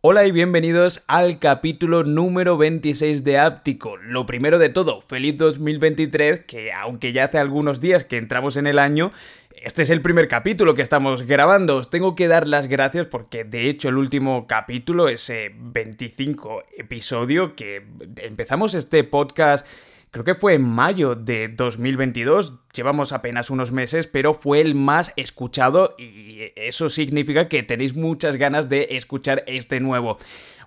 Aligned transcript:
Hola 0.00 0.26
y 0.26 0.32
bienvenidos 0.32 1.02
al 1.06 1.38
capítulo 1.38 2.04
número 2.04 2.56
26 2.56 3.24
de 3.24 3.38
Áptico. 3.38 3.96
Lo 3.96 4.26
primero 4.26 4.58
de 4.58 4.68
todo, 4.68 5.00
feliz 5.02 5.36
2023, 5.36 6.40
que 6.46 6.72
aunque 6.72 7.12
ya 7.12 7.24
hace 7.24 7.38
algunos 7.38 7.80
días 7.80 8.04
que 8.04 8.16
entramos 8.16 8.56
en 8.56 8.66
el 8.68 8.78
año, 8.78 9.12
este 9.62 9.82
es 9.82 9.90
el 9.90 10.00
primer 10.00 10.28
capítulo 10.28 10.74
que 10.76 10.82
estamos 10.82 11.24
grabando. 11.24 11.76
Os 11.76 11.90
tengo 11.90 12.14
que 12.14 12.28
dar 12.28 12.46
las 12.46 12.68
gracias 12.68 13.06
porque 13.06 13.42
de 13.42 13.68
hecho 13.68 13.88
el 13.88 13.98
último 13.98 14.46
capítulo, 14.46 15.08
ese 15.08 15.50
25 15.54 16.62
episodio 16.76 17.56
que 17.56 17.84
empezamos 18.18 18.74
este 18.74 19.02
podcast 19.02 19.66
creo 20.10 20.24
que 20.24 20.34
fue 20.34 20.54
en 20.54 20.62
mayo 20.62 21.14
de 21.14 21.48
2022, 21.48 22.54
llevamos 22.72 23.12
apenas 23.12 23.50
unos 23.50 23.72
meses, 23.72 24.06
pero 24.06 24.34
fue 24.34 24.60
el 24.60 24.74
más 24.74 25.12
escuchado 25.16 25.94
y 25.98 26.52
eso 26.56 26.88
significa 26.88 27.48
que 27.48 27.62
tenéis 27.62 27.96
muchas 27.96 28.36
ganas 28.36 28.68
de 28.68 28.88
escuchar 28.90 29.44
este 29.46 29.80
nuevo. 29.80 30.18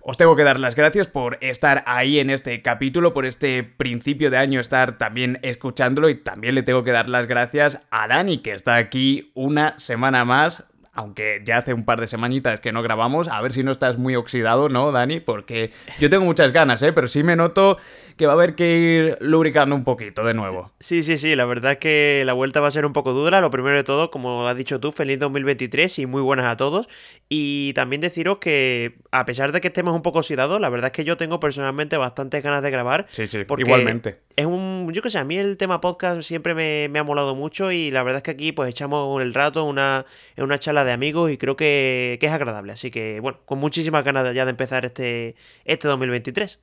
Os 0.04 0.18
tengo 0.18 0.36
que 0.36 0.44
dar 0.44 0.60
las 0.60 0.76
gracias 0.76 1.08
por 1.08 1.38
estar 1.42 1.84
ahí 1.86 2.18
en 2.18 2.32
este 2.32 2.64
capítulo, 2.64 3.14
por 3.14 3.28
este 3.28 3.64
principio 3.64 4.32
de 4.32 4.38
año 4.38 4.60
estar 4.60 4.98
también 4.98 5.38
escuchándolo 5.44 6.10
y 6.10 6.16
también 6.16 6.56
le 6.56 6.64
tengo 6.64 6.84
que 6.84 6.92
dar 6.92 7.08
las 7.08 7.28
gracias 7.28 7.80
a 7.92 8.08
Dani 8.08 8.40
que 8.40 8.54
está 8.54 8.78
aquí 8.78 9.32
una 9.36 9.78
semana 9.78 10.26
más 10.26 10.66
aunque 11.02 11.42
ya 11.44 11.58
hace 11.58 11.74
un 11.74 11.84
par 11.84 12.00
de 12.00 12.08
semanitas 12.08 12.60
que 12.60 12.72
no 12.72 12.82
grabamos, 12.82 13.28
a 13.28 13.42
ver 13.42 13.54
si 13.54 13.64
no 13.64 13.72
estás 13.72 13.98
muy 13.98 14.16
oxidado, 14.16 14.70
¿no, 14.70 14.92
Dani? 14.92 15.20
Porque 15.20 15.72
yo 16.00 16.10
tengo 16.10 16.26
muchas 16.26 16.52
ganas, 16.52 16.82
¿eh? 16.84 16.94
Pero 16.94 17.08
sí 17.08 17.24
me 17.24 17.36
noto 17.36 17.78
que 18.18 18.28
va 18.28 18.34
a 18.34 18.36
haber 18.36 18.56
que 18.56 18.78
ir 18.78 19.18
lubricando 19.20 19.76
un 19.76 19.84
poquito 19.84 20.24
de 20.24 20.34
nuevo. 20.34 20.72
Sí, 20.80 21.04
sí, 21.04 21.18
sí, 21.18 21.36
la 21.36 21.46
verdad 21.46 21.74
es 21.74 21.78
que 21.80 22.24
la 22.26 22.34
vuelta 22.34 22.60
va 22.60 22.68
a 22.68 22.72
ser 22.72 22.86
un 22.86 22.94
poco 22.94 23.14
dura. 23.14 23.42
Lo 23.42 23.50
primero 23.50 23.76
de 23.76 23.84
todo, 23.84 24.12
como 24.12 24.48
has 24.48 24.56
dicho 24.56 24.80
tú, 24.80 24.92
feliz 24.92 25.20
2023 25.20 26.00
y 26.00 26.06
muy 26.06 26.22
buenas 26.22 26.46
a 26.46 26.56
todos. 26.56 26.88
Y 27.30 27.74
también 27.74 28.02
deciros 28.02 28.38
que, 28.38 29.00
a 29.12 29.26
pesar 29.26 29.52
de 29.52 29.62
que 29.62 29.70
estemos 29.70 29.96
un 29.96 30.04
poco 30.04 30.20
oxidados, 30.20 30.62
la 30.62 30.70
verdad 30.70 30.88
es 30.88 30.92
que 30.94 31.04
yo 31.04 31.18
tengo 31.18 31.40
personalmente 31.40 31.98
bastantes 31.98 32.44
ganas 32.44 32.62
de 32.62 32.70
grabar. 32.70 33.08
Sí, 33.12 33.26
sí, 33.26 33.40
igualmente. 33.58 34.20
Es 34.36 34.46
un, 34.46 34.92
yo 34.94 35.02
qué 35.02 35.10
sé, 35.10 35.18
a 35.18 35.24
mí 35.24 35.38
el 35.38 35.58
tema 35.58 35.82
podcast 35.82 36.22
siempre 36.22 36.54
me, 36.54 36.90
me, 36.90 37.00
ha 37.00 37.04
molado 37.04 37.36
mucho 37.36 37.72
y 37.72 37.92
la 37.92 38.04
verdad 38.04 38.18
es 38.18 38.24
que 38.24 38.32
aquí 38.32 38.52
pues 38.52 38.70
echamos 38.70 39.22
el 39.22 39.34
rato 39.34 39.64
una, 39.64 40.06
en 40.36 40.44
una 40.44 40.60
charla 40.60 40.84
de 40.86 40.91
amigos 40.92 41.32
y 41.32 41.38
creo 41.38 41.56
que, 41.56 42.20
es 42.22 42.32
agradable. 42.32 42.74
Así 42.74 42.92
que, 42.92 43.20
bueno, 43.20 43.40
con 43.46 43.60
muchísimas 43.60 44.04
ganas 44.04 44.34
ya 44.34 44.46
de 44.46 44.52
empezar 44.52 44.86
este, 44.86 45.36
este 45.66 45.88
2023. 45.88 46.60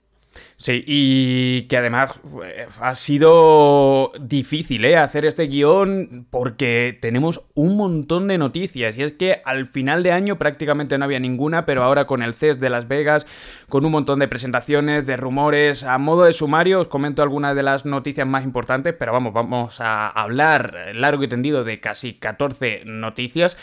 Sí, 0.57 0.83
y 0.87 1.63
que 1.63 1.77
además 1.77 2.21
eh, 2.45 2.67
ha 2.81 2.95
sido 2.97 4.13
difícil 4.21 4.85
¿eh? 4.85 4.97
hacer 4.97 5.25
este 5.25 5.47
guion 5.47 6.27
porque 6.31 6.99
tenemos 7.01 7.43
un 7.55 7.77
montón 7.77 8.27
de 8.27 8.39
noticias 8.39 8.97
y 8.97 9.03
es 9.03 9.13
que 9.13 9.41
al 9.45 9.67
final 9.67 10.03
de 10.03 10.13
año 10.13 10.37
prácticamente 10.37 10.99
no 10.99 11.05
había 11.05 11.21
ninguna, 11.21 11.65
pero 11.65 11.85
ahora 11.85 12.07
con 12.07 12.23
el 12.23 12.35
CES 12.35 12.59
de 12.59 12.71
Las 12.71 12.89
Vegas, 12.89 13.27
con 13.69 13.85
un 13.85 13.93
montón 13.93 14.19
de 14.19 14.29
presentaciones, 14.29 15.07
de 15.07 15.17
rumores, 15.17 15.85
a 15.85 15.97
modo 15.99 16.25
de 16.25 16.33
sumario 16.33 16.81
os 16.81 16.89
comento 16.89 17.23
algunas 17.23 17.55
de 17.55 17.63
las 17.63 17.85
noticias 17.85 18.27
más 18.27 18.45
importantes, 18.45 18.95
pero 18.99 19.13
vamos, 19.13 19.33
vamos 19.33 19.81
a 19.81 20.09
hablar 20.09 20.91
largo 20.95 21.23
y 21.23 21.29
tendido 21.29 21.63
de 21.63 21.81
casi 21.81 22.15
14 22.15 22.83
noticias. 22.85 23.57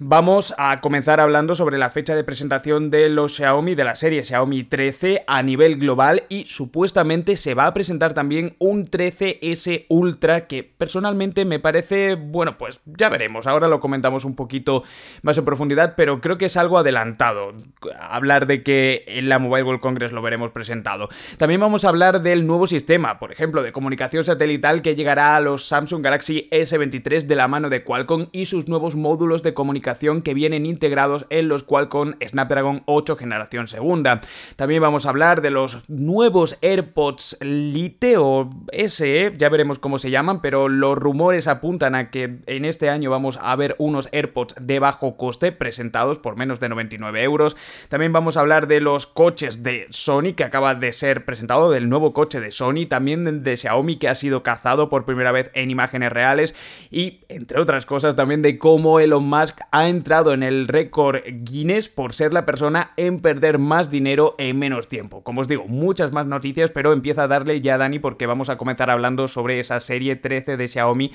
Vamos 0.00 0.54
a 0.58 0.80
comenzar 0.80 1.18
hablando 1.18 1.56
sobre 1.56 1.76
la 1.76 1.88
fecha 1.88 2.14
de 2.14 2.22
presentación 2.22 2.88
de 2.88 3.08
los 3.08 3.34
Xiaomi, 3.34 3.74
de 3.74 3.82
la 3.82 3.96
serie 3.96 4.22
Xiaomi 4.22 4.62
13 4.62 5.24
a 5.26 5.42
nivel 5.42 5.76
global 5.76 6.22
y 6.28 6.44
supuestamente 6.44 7.34
se 7.34 7.54
va 7.54 7.66
a 7.66 7.74
presentar 7.74 8.14
también 8.14 8.54
un 8.60 8.88
13S 8.88 9.86
Ultra 9.88 10.46
que 10.46 10.62
personalmente 10.62 11.44
me 11.44 11.58
parece, 11.58 12.14
bueno, 12.14 12.56
pues 12.58 12.78
ya 12.86 13.08
veremos, 13.08 13.48
ahora 13.48 13.66
lo 13.66 13.80
comentamos 13.80 14.24
un 14.24 14.36
poquito 14.36 14.84
más 15.22 15.36
en 15.36 15.44
profundidad, 15.44 15.94
pero 15.96 16.20
creo 16.20 16.38
que 16.38 16.44
es 16.44 16.56
algo 16.56 16.78
adelantado 16.78 17.54
hablar 17.98 18.46
de 18.46 18.62
que 18.62 19.02
en 19.08 19.28
la 19.28 19.40
Mobile 19.40 19.64
World 19.64 19.80
Congress 19.80 20.12
lo 20.12 20.22
veremos 20.22 20.52
presentado. 20.52 21.08
También 21.38 21.60
vamos 21.60 21.84
a 21.84 21.88
hablar 21.88 22.22
del 22.22 22.46
nuevo 22.46 22.68
sistema, 22.68 23.18
por 23.18 23.32
ejemplo, 23.32 23.64
de 23.64 23.72
comunicación 23.72 24.24
satelital 24.24 24.80
que 24.80 24.94
llegará 24.94 25.34
a 25.34 25.40
los 25.40 25.66
Samsung 25.66 26.04
Galaxy 26.04 26.48
S23 26.52 27.22
de 27.22 27.34
la 27.34 27.48
mano 27.48 27.68
de 27.68 27.82
Qualcomm 27.82 28.28
y 28.30 28.46
sus 28.46 28.68
nuevos 28.68 28.94
módulos 28.94 29.42
de 29.42 29.54
comunicación 29.54 29.87
que 30.22 30.34
vienen 30.34 30.66
integrados 30.66 31.24
en 31.30 31.48
los 31.48 31.62
Qualcomm 31.62 32.14
Snapdragon 32.26 32.82
8 32.84 33.16
generación 33.16 33.68
segunda. 33.68 34.20
También 34.56 34.82
vamos 34.82 35.06
a 35.06 35.08
hablar 35.08 35.40
de 35.40 35.50
los 35.50 35.88
nuevos 35.88 36.58
AirPods 36.60 37.38
Lite 37.40 38.16
o 38.18 38.50
SE, 38.86 39.34
ya 39.38 39.48
veremos 39.48 39.78
cómo 39.78 39.98
se 39.98 40.10
llaman, 40.10 40.42
pero 40.42 40.68
los 40.68 40.96
rumores 40.96 41.48
apuntan 41.48 41.94
a 41.94 42.10
que 42.10 42.38
en 42.46 42.64
este 42.64 42.90
año 42.90 43.10
vamos 43.10 43.38
a 43.40 43.56
ver 43.56 43.76
unos 43.78 44.08
AirPods 44.12 44.56
de 44.60 44.78
bajo 44.78 45.16
coste 45.16 45.52
presentados 45.52 46.18
por 46.18 46.36
menos 46.36 46.60
de 46.60 46.68
99 46.68 47.22
euros. 47.22 47.56
También 47.88 48.12
vamos 48.12 48.36
a 48.36 48.40
hablar 48.40 48.68
de 48.68 48.80
los 48.80 49.06
coches 49.06 49.62
de 49.62 49.86
Sony 49.88 50.34
que 50.36 50.44
acaba 50.44 50.74
de 50.74 50.92
ser 50.92 51.24
presentado, 51.24 51.70
del 51.70 51.88
nuevo 51.88 52.12
coche 52.12 52.40
de 52.40 52.50
Sony, 52.50 52.86
también 52.88 53.42
de 53.42 53.56
Xiaomi 53.56 53.96
que 53.96 54.08
ha 54.08 54.14
sido 54.14 54.42
cazado 54.42 54.88
por 54.90 55.06
primera 55.06 55.32
vez 55.32 55.50
en 55.54 55.70
imágenes 55.70 56.12
reales 56.12 56.54
y 56.90 57.20
entre 57.28 57.60
otras 57.60 57.86
cosas 57.86 58.16
también 58.16 58.42
de 58.42 58.58
cómo 58.58 59.00
Elon 59.00 59.24
Musk 59.28 59.60
ha 59.70 59.77
ha 59.78 59.88
entrado 59.88 60.32
en 60.32 60.42
el 60.42 60.66
récord 60.66 61.18
Guinness 61.24 61.88
por 61.88 62.12
ser 62.12 62.32
la 62.32 62.44
persona 62.44 62.90
en 62.96 63.20
perder 63.20 63.58
más 63.58 63.90
dinero 63.90 64.34
en 64.36 64.58
menos 64.58 64.88
tiempo. 64.88 65.22
Como 65.22 65.40
os 65.40 65.46
digo, 65.46 65.66
muchas 65.68 66.10
más 66.10 66.26
noticias, 66.26 66.72
pero 66.72 66.92
empieza 66.92 67.22
a 67.22 67.28
darle 67.28 67.60
ya 67.60 67.78
Dani 67.78 68.00
porque 68.00 68.26
vamos 68.26 68.48
a 68.48 68.58
comenzar 68.58 68.90
hablando 68.90 69.28
sobre 69.28 69.60
esa 69.60 69.78
serie 69.78 70.16
13 70.16 70.56
de 70.56 70.66
Xiaomi 70.66 71.12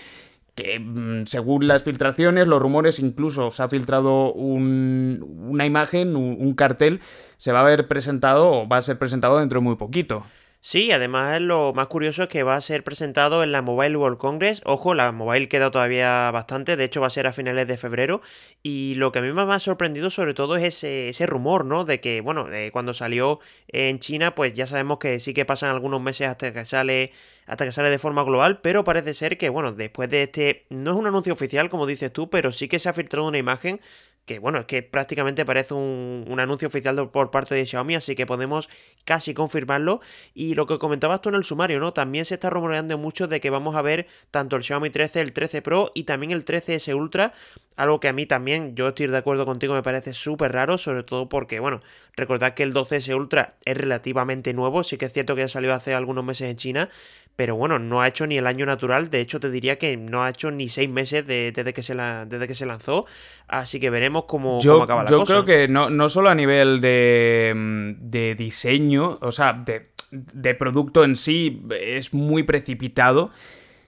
que 0.55 0.79
mm, 0.79 1.25
según 1.25 1.67
las 1.67 1.83
filtraciones, 1.83 2.47
los 2.47 2.61
rumores, 2.61 2.99
incluso 2.99 3.51
se 3.51 3.63
ha 3.63 3.67
filtrado 3.67 4.31
una 4.31 5.65
imagen, 5.65 6.15
un 6.15 6.53
cartel, 6.53 7.01
se 7.35 7.51
va 7.51 7.61
a 7.61 7.63
ver 7.63 7.89
presentado 7.89 8.49
o 8.49 8.67
va 8.67 8.77
a 8.77 8.81
ser 8.81 8.97
presentado 8.97 9.39
dentro 9.39 9.59
de 9.59 9.63
muy 9.65 9.75
poquito. 9.75 10.23
Sí, 10.65 10.93
además 10.93 11.41
lo 11.41 11.73
más 11.73 11.87
curioso 11.87 12.23
es 12.23 12.29
que 12.29 12.41
va 12.43 12.55
a 12.55 12.61
ser 12.61 12.85
presentado 12.85 13.43
en 13.43 13.51
la 13.51 13.61
Mobile 13.61 13.97
World 13.97 14.17
Congress. 14.17 14.61
Ojo, 14.63 14.93
la 14.93 15.11
Mobile 15.11 15.49
queda 15.49 15.71
todavía 15.71 16.31
bastante, 16.31 16.77
de 16.77 16.85
hecho 16.85 17.01
va 17.01 17.07
a 17.07 17.09
ser 17.09 17.27
a 17.27 17.33
finales 17.33 17.67
de 17.67 17.75
febrero. 17.75 18.21
Y 18.63 18.95
lo 18.95 19.11
que 19.11 19.19
a 19.19 19.21
mí 19.21 19.33
me 19.33 19.41
ha 19.41 19.59
sorprendido 19.59 20.09
sobre 20.09 20.33
todo 20.33 20.55
es 20.55 20.63
ese, 20.63 21.09
ese 21.09 21.25
rumor, 21.25 21.65
¿no? 21.65 21.83
De 21.83 21.99
que, 21.99 22.21
bueno, 22.21 22.49
eh, 22.49 22.71
cuando 22.71 22.93
salió 22.93 23.41
en 23.67 23.99
China, 23.99 24.35
pues 24.35 24.53
ya 24.53 24.65
sabemos 24.65 24.99
que 24.99 25.19
sí 25.19 25.33
que 25.33 25.43
pasan 25.43 25.69
algunos 25.69 26.01
meses 26.01 26.29
hasta 26.29 26.53
que 26.53 26.63
sale 26.63 27.11
hasta 27.45 27.65
que 27.65 27.73
sale 27.73 27.89
de 27.89 27.99
forma 27.99 28.23
global, 28.23 28.61
pero 28.61 28.85
parece 28.85 29.13
ser 29.13 29.37
que, 29.37 29.49
bueno, 29.49 29.73
después 29.73 30.09
de 30.09 30.23
este, 30.23 30.65
no 30.69 30.91
es 30.91 30.97
un 30.97 31.07
anuncio 31.07 31.33
oficial 31.33 31.69
como 31.69 31.85
dices 31.85 32.13
tú, 32.13 32.29
pero 32.29 32.53
sí 32.53 32.69
que 32.69 32.79
se 32.79 32.87
ha 32.87 32.93
filtrado 32.93 33.27
una 33.27 33.37
imagen 33.37 33.81
que 34.25 34.39
bueno, 34.39 34.59
es 34.59 34.65
que 34.65 34.81
prácticamente 34.81 35.43
parece 35.45 35.73
un, 35.73 36.37
anuncio 36.39 36.67
oficial 36.67 37.09
por 37.09 37.29
parte 37.29 37.55
de 37.55 37.65
Xiaomi, 37.65 37.95
así 37.95 38.15
que 38.15 38.25
podemos 38.25 38.69
casi 39.05 39.33
confirmarlo. 39.33 40.01
Y 40.33 40.55
lo 40.55 40.65
que 40.65 40.79
comentabas 40.79 41.21
tú 41.21 41.29
en 41.29 41.35
el 41.35 41.43
sumario, 41.43 41.79
¿no? 41.79 41.93
También 41.93 42.25
se 42.25 42.35
está 42.35 42.49
rumoreando 42.49 42.97
mucho 42.97 43.27
de 43.27 43.41
que 43.41 43.49
vamos 43.49 43.75
a 43.75 43.81
ver 43.81 44.07
tanto 44.31 44.55
el 44.55 44.63
Xiaomi 44.63 44.89
13, 44.89 45.19
el 45.19 45.33
13 45.33 45.61
Pro 45.61 45.91
y 45.93 46.03
también 46.03 46.31
el 46.31 46.45
13S 46.45 46.95
Ultra, 46.95 47.33
algo 47.75 47.99
que 47.99 48.07
a 48.07 48.13
mí 48.13 48.25
también, 48.25 48.75
yo 48.75 48.89
estoy 48.89 49.07
de 49.07 49.17
acuerdo 49.17 49.45
contigo, 49.45 49.73
me 49.73 49.83
parece 49.83 50.13
súper 50.13 50.51
raro, 50.51 50.77
sobre 50.77 51.03
todo 51.03 51.27
porque, 51.27 51.59
bueno, 51.59 51.81
recordad 52.15 52.53
que 52.53 52.63
el 52.63 52.73
12S 52.73 53.15
Ultra 53.15 53.55
es 53.65 53.75
relativamente 53.75 54.53
nuevo, 54.53 54.83
sí 54.83 54.97
que 54.97 55.05
es 55.05 55.13
cierto 55.13 55.35
que 55.35 55.41
ya 55.41 55.47
salió 55.47 55.73
hace 55.73 55.93
algunos 55.93 56.23
meses 56.23 56.49
en 56.49 56.55
China, 56.55 56.89
pero 57.35 57.55
bueno, 57.55 57.79
no 57.79 58.01
ha 58.01 58.07
hecho 58.07 58.27
ni 58.27 58.37
el 58.37 58.45
año 58.45 58.67
natural, 58.67 59.09
de 59.09 59.21
hecho 59.21 59.39
te 59.39 59.49
diría 59.49 59.79
que 59.79 59.97
no 59.97 60.23
ha 60.23 60.29
hecho 60.29 60.51
ni 60.51 60.69
seis 60.69 60.87
meses 60.89 61.25
desde, 61.25 61.73
que 61.73 61.81
se 61.81 61.95
desde 61.95 62.47
que 62.47 62.53
se 62.53 62.67
lanzó, 62.67 63.07
así 63.47 63.79
que 63.79 63.89
veremos 63.89 64.12
cómo, 64.21 64.59
acaba 64.59 65.03
la 65.03 65.09
cosa. 65.09 65.17
Yo 65.17 65.25
creo 65.25 65.45
que 65.45 65.67
no, 65.67 65.89
no 65.89 66.09
solo 66.09 66.29
a 66.29 66.35
nivel 66.35 66.79
de, 66.79 67.95
de 67.99 68.35
diseño, 68.35 69.17
o 69.21 69.31
sea, 69.31 69.53
de, 69.53 69.91
de 70.11 70.55
producto 70.55 71.03
en 71.03 71.15
sí 71.15 71.63
es 71.71 72.13
muy 72.13 72.43
precipitado, 72.43 73.31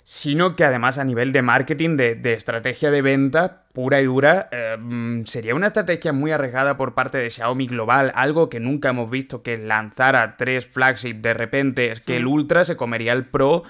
sino 0.05 0.55
que 0.55 0.63
además 0.63 0.99
a 0.99 1.03
nivel 1.03 1.31
de 1.31 1.41
marketing, 1.41 1.97
de, 1.97 2.33
estrategia 2.33 2.91
de 2.91 3.01
venta 3.01 3.63
pura 3.73 4.01
y 4.01 4.05
dura, 4.05 4.47
eh, 4.51 4.77
sería 5.25 5.55
una 5.55 5.67
estrategia 5.67 6.13
muy 6.13 6.31
arriesgada 6.31 6.77
por 6.77 6.93
parte 6.93 7.17
de 7.17 7.31
Xiaomi 7.31 7.67
Global, 7.67 8.11
algo 8.15 8.47
que 8.47 8.59
nunca 8.59 8.89
hemos 8.89 9.09
visto 9.09 9.41
que 9.41 9.57
lanzara 9.57 10.37
tres 10.37 10.67
flagships 10.67 11.21
de 11.21 11.33
repente, 11.33 11.91
es 11.91 12.01
que 12.01 12.17
el 12.17 12.27
Ultra 12.27 12.63
se 12.65 12.77
comería 12.77 13.13
el 13.13 13.25
Pro, 13.25 13.63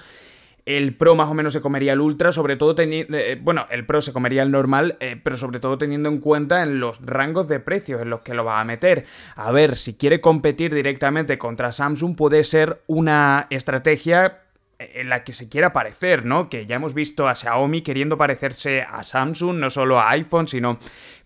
el 0.66 0.96
Pro 0.96 1.14
más 1.14 1.30
o 1.30 1.34
menos 1.34 1.52
se 1.52 1.60
comería 1.60 1.92
el 1.92 2.00
Ultra, 2.00 2.32
sobre 2.32 2.56
todo 2.56 2.74
teniendo, 2.74 3.16
eh, 3.16 3.38
bueno, 3.40 3.66
el 3.70 3.86
Pro 3.86 4.00
se 4.00 4.12
comería 4.12 4.42
el 4.42 4.50
normal, 4.50 4.96
eh, 4.98 5.18
pero 5.22 5.36
sobre 5.36 5.60
todo 5.60 5.78
teniendo 5.78 6.08
en 6.08 6.18
cuenta 6.18 6.64
en 6.64 6.80
los 6.80 7.00
rangos 7.06 7.46
de 7.48 7.60
precios 7.60 8.02
en 8.02 8.10
los 8.10 8.20
que 8.22 8.34
lo 8.34 8.44
va 8.44 8.60
a 8.60 8.64
meter. 8.64 9.04
A 9.36 9.52
ver, 9.52 9.76
si 9.76 9.94
quiere 9.94 10.20
competir 10.20 10.74
directamente 10.74 11.38
contra 11.38 11.70
Samsung 11.70 12.16
puede 12.16 12.42
ser 12.42 12.82
una 12.88 13.46
estrategia 13.50 14.42
en 14.78 15.08
la 15.08 15.22
que 15.22 15.32
se 15.32 15.48
quiera 15.48 15.72
parecer, 15.72 16.26
¿no? 16.26 16.50
Que 16.50 16.66
ya 16.66 16.76
hemos 16.76 16.94
visto 16.94 17.28
a 17.28 17.36
Xiaomi 17.36 17.82
queriendo 17.82 18.18
parecerse 18.18 18.82
a 18.82 19.04
Samsung, 19.04 19.58
no 19.58 19.70
solo 19.70 20.00
a 20.00 20.10
iPhone, 20.10 20.48
sino 20.48 20.78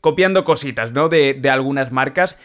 copiando 0.03 0.45
cositas, 0.45 0.93
¿no? 0.93 1.09
De 1.09 1.51
algunas 1.51 1.93
marcas. 1.93 2.37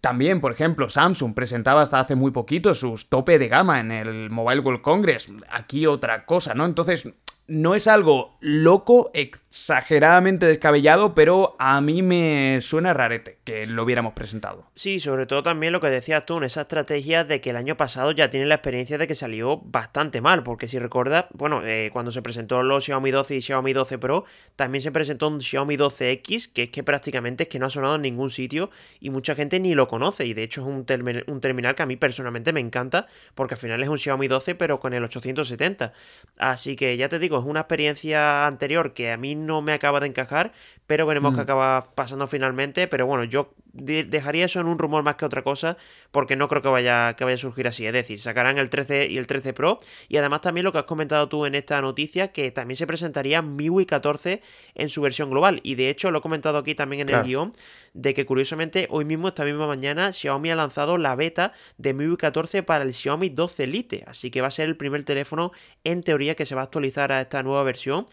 También, 0.00 0.40
por 0.40 0.52
ejemplo, 0.52 0.88
Samsung 0.88 1.34
presentaba 1.34 1.82
hasta 1.82 2.00
hace 2.00 2.14
muy 2.14 2.30
poquito 2.30 2.74
sus 2.74 3.08
tope 3.08 3.38
de 3.38 3.48
gama 3.48 3.80
en 3.80 3.92
el 3.92 4.30
Mobile 4.30 4.60
World 4.60 4.82
Congress. 4.82 5.28
Aquí 5.50 5.86
otra 5.86 6.26
cosa, 6.26 6.54
¿no? 6.54 6.64
Entonces, 6.64 7.08
no 7.46 7.74
es 7.74 7.88
algo 7.88 8.36
loco, 8.40 9.10
exageradamente 9.12 10.46
descabellado, 10.46 11.14
pero 11.14 11.56
a 11.58 11.80
mí 11.80 12.00
me 12.00 12.58
suena 12.62 12.94
rarete 12.94 13.38
que 13.44 13.66
lo 13.66 13.82
hubiéramos 13.82 14.14
presentado. 14.14 14.66
Sí, 14.74 14.98
sobre 14.98 15.26
todo 15.26 15.42
también 15.42 15.72
lo 15.72 15.80
que 15.80 15.88
decías 15.88 16.24
tú, 16.24 16.38
en 16.38 16.44
esa 16.44 16.62
estrategia 16.62 17.24
de 17.24 17.40
que 17.40 17.50
el 17.50 17.56
año 17.56 17.76
pasado 17.76 18.12
ya 18.12 18.30
tiene 18.30 18.46
la 18.46 18.54
experiencia 18.54 18.96
de 18.96 19.06
que 19.06 19.14
salió 19.14 19.58
bastante 19.58 20.22
mal, 20.22 20.42
porque 20.42 20.68
si 20.68 20.78
recuerdas, 20.78 21.26
bueno, 21.32 21.60
eh, 21.64 21.90
cuando 21.92 22.10
se 22.10 22.22
presentó 22.22 22.62
los 22.62 22.84
Xiaomi 22.84 23.10
12 23.10 23.36
y 23.36 23.42
Xiaomi 23.42 23.72
12 23.74 23.98
Pro, 23.98 24.24
también 24.56 24.80
se 24.80 24.90
presentó 24.90 25.28
un 25.28 25.42
Xiaomi 25.42 25.76
12X, 25.76 26.50
que 26.52 26.64
es 26.64 26.70
que 26.70 26.82
prácticamente 26.82 27.44
es 27.44 27.48
que 27.50 27.58
no 27.58 27.66
ha 27.66 27.70
sonado 27.70 27.96
en 27.96 28.02
ningún 28.02 28.30
sitio 28.30 28.70
y 29.00 29.10
mucha 29.10 29.34
gente 29.34 29.60
ni 29.60 29.74
lo 29.74 29.86
conoce, 29.88 30.24
y 30.24 30.32
de 30.32 30.44
hecho 30.44 30.62
es 30.62 30.66
un, 30.66 30.86
un 31.26 31.40
terminal 31.40 31.74
que 31.74 31.82
a 31.82 31.86
mí 31.86 31.96
personalmente 31.96 32.52
me 32.52 32.60
encanta, 32.60 33.06
porque 33.34 33.54
al 33.54 33.60
final 33.60 33.82
es 33.82 33.88
un 33.88 33.98
Xiaomi 33.98 34.28
12 34.28 34.54
pero 34.54 34.80
con 34.80 34.94
el 34.94 35.04
870. 35.04 35.92
Así 36.38 36.76
que 36.76 36.96
ya 36.96 37.08
te 37.08 37.18
digo, 37.18 37.33
es 37.38 37.44
una 37.44 37.60
experiencia 37.60 38.46
anterior 38.46 38.94
que 38.94 39.12
a 39.12 39.16
mí 39.16 39.34
no 39.34 39.62
me 39.62 39.72
acaba 39.72 40.00
de 40.00 40.06
encajar, 40.06 40.52
pero 40.86 41.06
veremos 41.06 41.32
qué 41.32 41.40
mm. 41.40 41.42
acaba 41.42 41.94
pasando 41.94 42.26
finalmente. 42.26 42.88
Pero 42.88 43.06
bueno, 43.06 43.24
yo 43.24 43.54
dejaría 43.72 44.44
eso 44.44 44.60
en 44.60 44.66
un 44.66 44.78
rumor 44.78 45.02
más 45.02 45.16
que 45.16 45.24
otra 45.24 45.42
cosa, 45.42 45.76
porque 46.10 46.36
no 46.36 46.48
creo 46.48 46.62
que 46.62 46.68
vaya, 46.68 47.14
que 47.16 47.24
vaya 47.24 47.34
a 47.34 47.38
surgir 47.38 47.66
así. 47.66 47.86
Es 47.86 47.92
decir, 47.92 48.20
sacarán 48.20 48.58
el 48.58 48.70
13 48.70 49.08
y 49.08 49.18
el 49.18 49.26
13 49.26 49.52
Pro. 49.52 49.78
Y 50.08 50.16
además 50.16 50.42
también 50.42 50.64
lo 50.64 50.72
que 50.72 50.78
has 50.78 50.84
comentado 50.84 51.28
tú 51.28 51.46
en 51.46 51.54
esta 51.54 51.80
noticia, 51.80 52.32
que 52.32 52.50
también 52.50 52.76
se 52.76 52.86
presentaría 52.86 53.42
MIUI 53.42 53.86
14 53.86 54.40
en 54.74 54.88
su 54.88 55.00
versión 55.00 55.30
global. 55.30 55.60
Y 55.62 55.74
de 55.74 55.90
hecho 55.90 56.10
lo 56.10 56.18
he 56.18 56.22
comentado 56.22 56.58
aquí 56.58 56.74
también 56.74 57.08
en 57.08 57.14
el 57.14 57.22
guion, 57.22 57.52
de 57.94 58.14
que 58.14 58.26
curiosamente 58.26 58.86
hoy 58.90 59.04
mismo, 59.04 59.28
esta 59.28 59.44
misma 59.44 59.66
mañana, 59.66 60.12
Xiaomi 60.12 60.50
ha 60.50 60.56
lanzado 60.56 60.98
la 60.98 61.14
beta 61.16 61.52
de 61.78 61.94
MIUI 61.94 62.16
14 62.16 62.62
para 62.62 62.84
el 62.84 62.92
Xiaomi 62.92 63.30
12 63.30 63.66
Lite. 63.66 64.04
Así 64.06 64.30
que 64.30 64.40
va 64.40 64.48
a 64.48 64.50
ser 64.50 64.68
el 64.68 64.76
primer 64.76 65.04
teléfono, 65.04 65.52
en 65.82 66.02
teoría, 66.02 66.34
que 66.34 66.46
se 66.46 66.54
va 66.54 66.60
a 66.60 66.64
actualizar 66.64 67.12
a 67.12 67.23
esta 67.24 67.42
nueva 67.42 67.62
versión. 67.62 68.06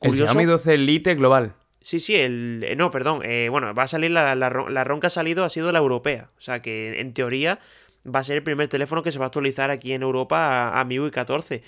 El 0.00 0.14
Xiaomi 0.14 0.44
12 0.44 0.76
Lite 0.78 1.14
global. 1.14 1.54
Sí, 1.82 2.00
sí, 2.00 2.16
el. 2.16 2.64
Eh, 2.66 2.76
no, 2.76 2.90
perdón. 2.90 3.22
Eh, 3.24 3.48
bueno, 3.50 3.74
va 3.74 3.84
a 3.84 3.88
salir 3.88 4.10
la, 4.10 4.34
la, 4.34 4.48
ron 4.50 5.00
que 5.00 5.06
ha 5.06 5.10
salido 5.10 5.44
ha 5.44 5.50
sido 5.50 5.72
la 5.72 5.78
europea. 5.78 6.30
O 6.38 6.40
sea 6.40 6.62
que 6.62 7.00
en 7.00 7.12
teoría 7.12 7.58
va 8.06 8.20
a 8.20 8.24
ser 8.24 8.36
el 8.36 8.42
primer 8.42 8.68
teléfono 8.68 9.02
que 9.02 9.12
se 9.12 9.18
va 9.18 9.26
a 9.26 9.28
actualizar 9.28 9.70
aquí 9.70 9.92
en 9.92 10.02
Europa 10.02 10.68
a, 10.70 10.80
a 10.80 10.84
MIUI 10.84 11.10
14. 11.10 11.62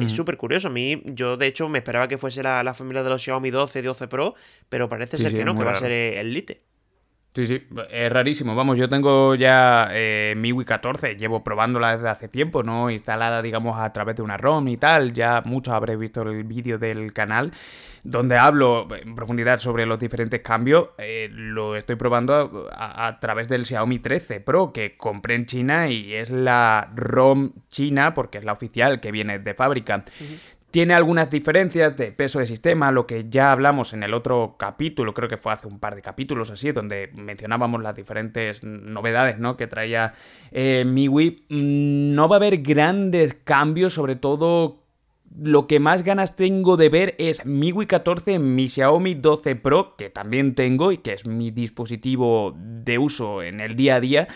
Es 0.00 0.12
súper 0.12 0.36
curioso. 0.36 0.68
A 0.68 0.70
mí, 0.70 1.02
yo 1.06 1.38
de 1.38 1.46
hecho 1.46 1.70
me 1.70 1.78
esperaba 1.78 2.06
que 2.06 2.18
fuese 2.18 2.42
la, 2.42 2.74
familia 2.74 3.02
de 3.02 3.08
los 3.08 3.22
Xiaomi 3.22 3.50
12 3.50 3.80
12 3.80 4.08
Pro, 4.08 4.34
pero 4.68 4.90
parece 4.90 5.16
ser 5.16 5.32
que 5.32 5.42
no, 5.42 5.56
que 5.56 5.64
va 5.64 5.72
a 5.72 5.76
ser 5.76 5.90
el 5.92 6.34
Lite. 6.34 6.60
Sí, 7.36 7.46
sí, 7.46 7.62
es 7.90 8.10
rarísimo. 8.10 8.54
Vamos, 8.54 8.78
yo 8.78 8.88
tengo 8.88 9.34
ya 9.34 9.90
eh, 9.92 10.32
MIUI 10.38 10.64
14, 10.64 11.16
llevo 11.16 11.44
probándola 11.44 11.94
desde 11.94 12.08
hace 12.08 12.28
tiempo, 12.28 12.62
¿no? 12.62 12.88
Instalada, 12.88 13.42
digamos, 13.42 13.78
a 13.78 13.92
través 13.92 14.16
de 14.16 14.22
una 14.22 14.38
ROM 14.38 14.66
y 14.68 14.78
tal. 14.78 15.12
Ya 15.12 15.42
muchos 15.44 15.74
habréis 15.74 15.98
visto 15.98 16.22
el 16.22 16.44
vídeo 16.44 16.78
del 16.78 17.12
canal 17.12 17.52
donde 18.06 18.38
hablo 18.38 18.86
en 18.94 19.14
profundidad 19.14 19.58
sobre 19.58 19.84
los 19.84 20.00
diferentes 20.00 20.40
cambios. 20.40 20.90
Eh, 20.98 21.28
lo 21.30 21.76
estoy 21.76 21.96
probando 21.96 22.70
a, 22.72 23.18
través 23.20 23.48
del 23.48 23.66
Xiaomi 23.66 23.98
13 23.98 24.40
Pro 24.40 24.72
que 24.72 24.96
compré 24.96 25.34
en 25.34 25.46
China 25.46 25.88
y 25.88 26.14
es 26.14 26.30
la 26.30 26.90
ROM 26.94 27.52
china 27.68 28.14
porque 28.14 28.38
es 28.38 28.44
la 28.44 28.52
oficial 28.52 29.00
que 29.00 29.10
viene 29.10 29.38
de 29.40 29.54
fábrica. 29.54 30.04
Tiene 30.70 30.94
algunas 30.94 31.30
diferencias 31.30 31.96
de 31.96 32.12
peso 32.12 32.38
de 32.38 32.46
sistema, 32.46 32.90
lo 32.90 33.06
que 33.06 33.26
ya 33.30 33.52
hablamos 33.52 33.94
en 33.94 34.02
el 34.02 34.12
otro 34.12 34.56
capítulo, 34.58 35.14
creo 35.14 35.28
que 35.28 35.36
fue 35.36 35.52
hace 35.52 35.66
un 35.66 35.78
par 35.78 35.94
de 35.94 36.02
capítulos 36.02 36.50
así, 36.50 36.72
donde 36.72 37.10
mencionábamos 37.14 37.82
las 37.82 37.94
diferentes 37.94 38.62
novedades 38.62 39.38
¿no? 39.38 39.56
que 39.56 39.68
traía 39.68 40.14
eh, 40.50 40.84
MIUI. 40.86 41.46
Mm, 41.48 42.14
no 42.14 42.28
va 42.28 42.36
a 42.36 42.38
haber 42.38 42.58
grandes 42.58 43.34
cambios, 43.44 43.94
sobre 43.94 44.16
todo 44.16 44.82
lo 45.38 45.66
que 45.66 45.80
más 45.80 46.02
ganas 46.02 46.36
tengo 46.36 46.76
de 46.76 46.88
ver 46.88 47.14
es 47.18 47.44
MIUI 47.44 47.86
14 47.86 48.34
en 48.34 48.54
mi 48.54 48.68
Xiaomi 48.68 49.14
12 49.14 49.56
Pro, 49.56 49.96
que 49.96 50.10
también 50.10 50.54
tengo 50.54 50.92
y 50.92 50.98
que 50.98 51.12
es 51.12 51.26
mi 51.26 51.50
dispositivo 51.50 52.54
de 52.56 52.98
uso 52.98 53.42
en 53.42 53.60
el 53.60 53.76
día 53.76 53.96
a 53.96 54.00
día 54.00 54.28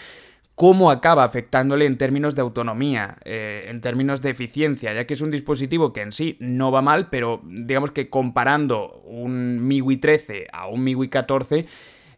cómo 0.60 0.90
acaba 0.90 1.24
afectándole 1.24 1.86
en 1.86 1.96
términos 1.96 2.34
de 2.34 2.42
autonomía, 2.42 3.16
eh, 3.24 3.64
en 3.68 3.80
términos 3.80 4.20
de 4.20 4.28
eficiencia, 4.28 4.92
ya 4.92 5.06
que 5.06 5.14
es 5.14 5.22
un 5.22 5.30
dispositivo 5.30 5.94
que 5.94 6.02
en 6.02 6.12
sí 6.12 6.36
no 6.38 6.70
va 6.70 6.82
mal, 6.82 7.08
pero 7.08 7.40
digamos 7.46 7.92
que 7.92 8.10
comparando 8.10 9.00
un 9.06 9.66
MIUI 9.66 9.96
13 9.96 10.48
a 10.52 10.66
un 10.66 10.84
MIUI 10.84 11.08
14, 11.08 11.64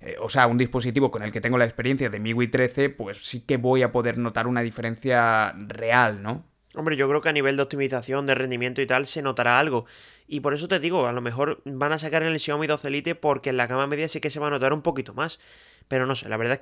eh, 0.01 0.17
o 0.21 0.29
sea, 0.29 0.49
un 0.49 0.59
dispositivo 0.59 1.13
con 1.13 1.23
el 1.23 1.31
que 1.31 1.41
tengo 1.41 1.57
la 1.57 1.67
experiencia 1.67 2.11
de 2.11 2.19
MIUI 2.19 2.49
13, 2.49 2.91
pues 2.91 3.19
sí 3.19 3.43
que 3.43 3.59
voy 3.59 3.85
a 3.85 3.93
poder 3.93 4.19
notar 4.19 4.49
una 4.49 4.63
diferencia 4.63 5.55
real, 5.69 6.21
¿no? 6.21 6.45
Hombre, 6.75 6.97
yo 6.97 7.09
creo 7.09 7.21
que 7.21 7.29
a 7.29 7.33
nivel 7.33 7.57
de 7.57 7.63
optimización, 7.63 8.27
de 8.27 8.35
rendimiento 8.35 8.83
y 8.83 8.89
tal, 8.89 9.07
se 9.07 9.23
notará 9.23 9.61
algo. 9.61 9.87
Y 10.27 10.41
por 10.41 10.53
eso 10.53 10.67
te 10.67 10.81
digo, 10.81 11.07
a 11.07 11.13
lo 11.13 11.21
mejor 11.21 11.63
van 11.65 11.93
a 11.93 11.99
sacar 11.99 12.25
en 12.25 12.33
el 12.33 12.41
Xiaomi 12.41 12.67
12 12.67 12.91
Lite 12.91 13.15
porque 13.15 13.51
en 13.51 13.57
la 13.57 13.69
gama 13.69 13.87
media 13.87 14.09
sí 14.09 14.21
que 14.21 14.31
se 14.31 14.41
va 14.41 14.49
a 14.49 14.51
notar 14.51 14.73
un 14.73 14.83
poquito 14.83 15.15
más. 15.15 15.39
Pero 15.93 16.07
no 16.07 16.15
sé, 16.15 16.27
la 16.31 16.39
verdad 16.39 16.55
es 16.55 16.61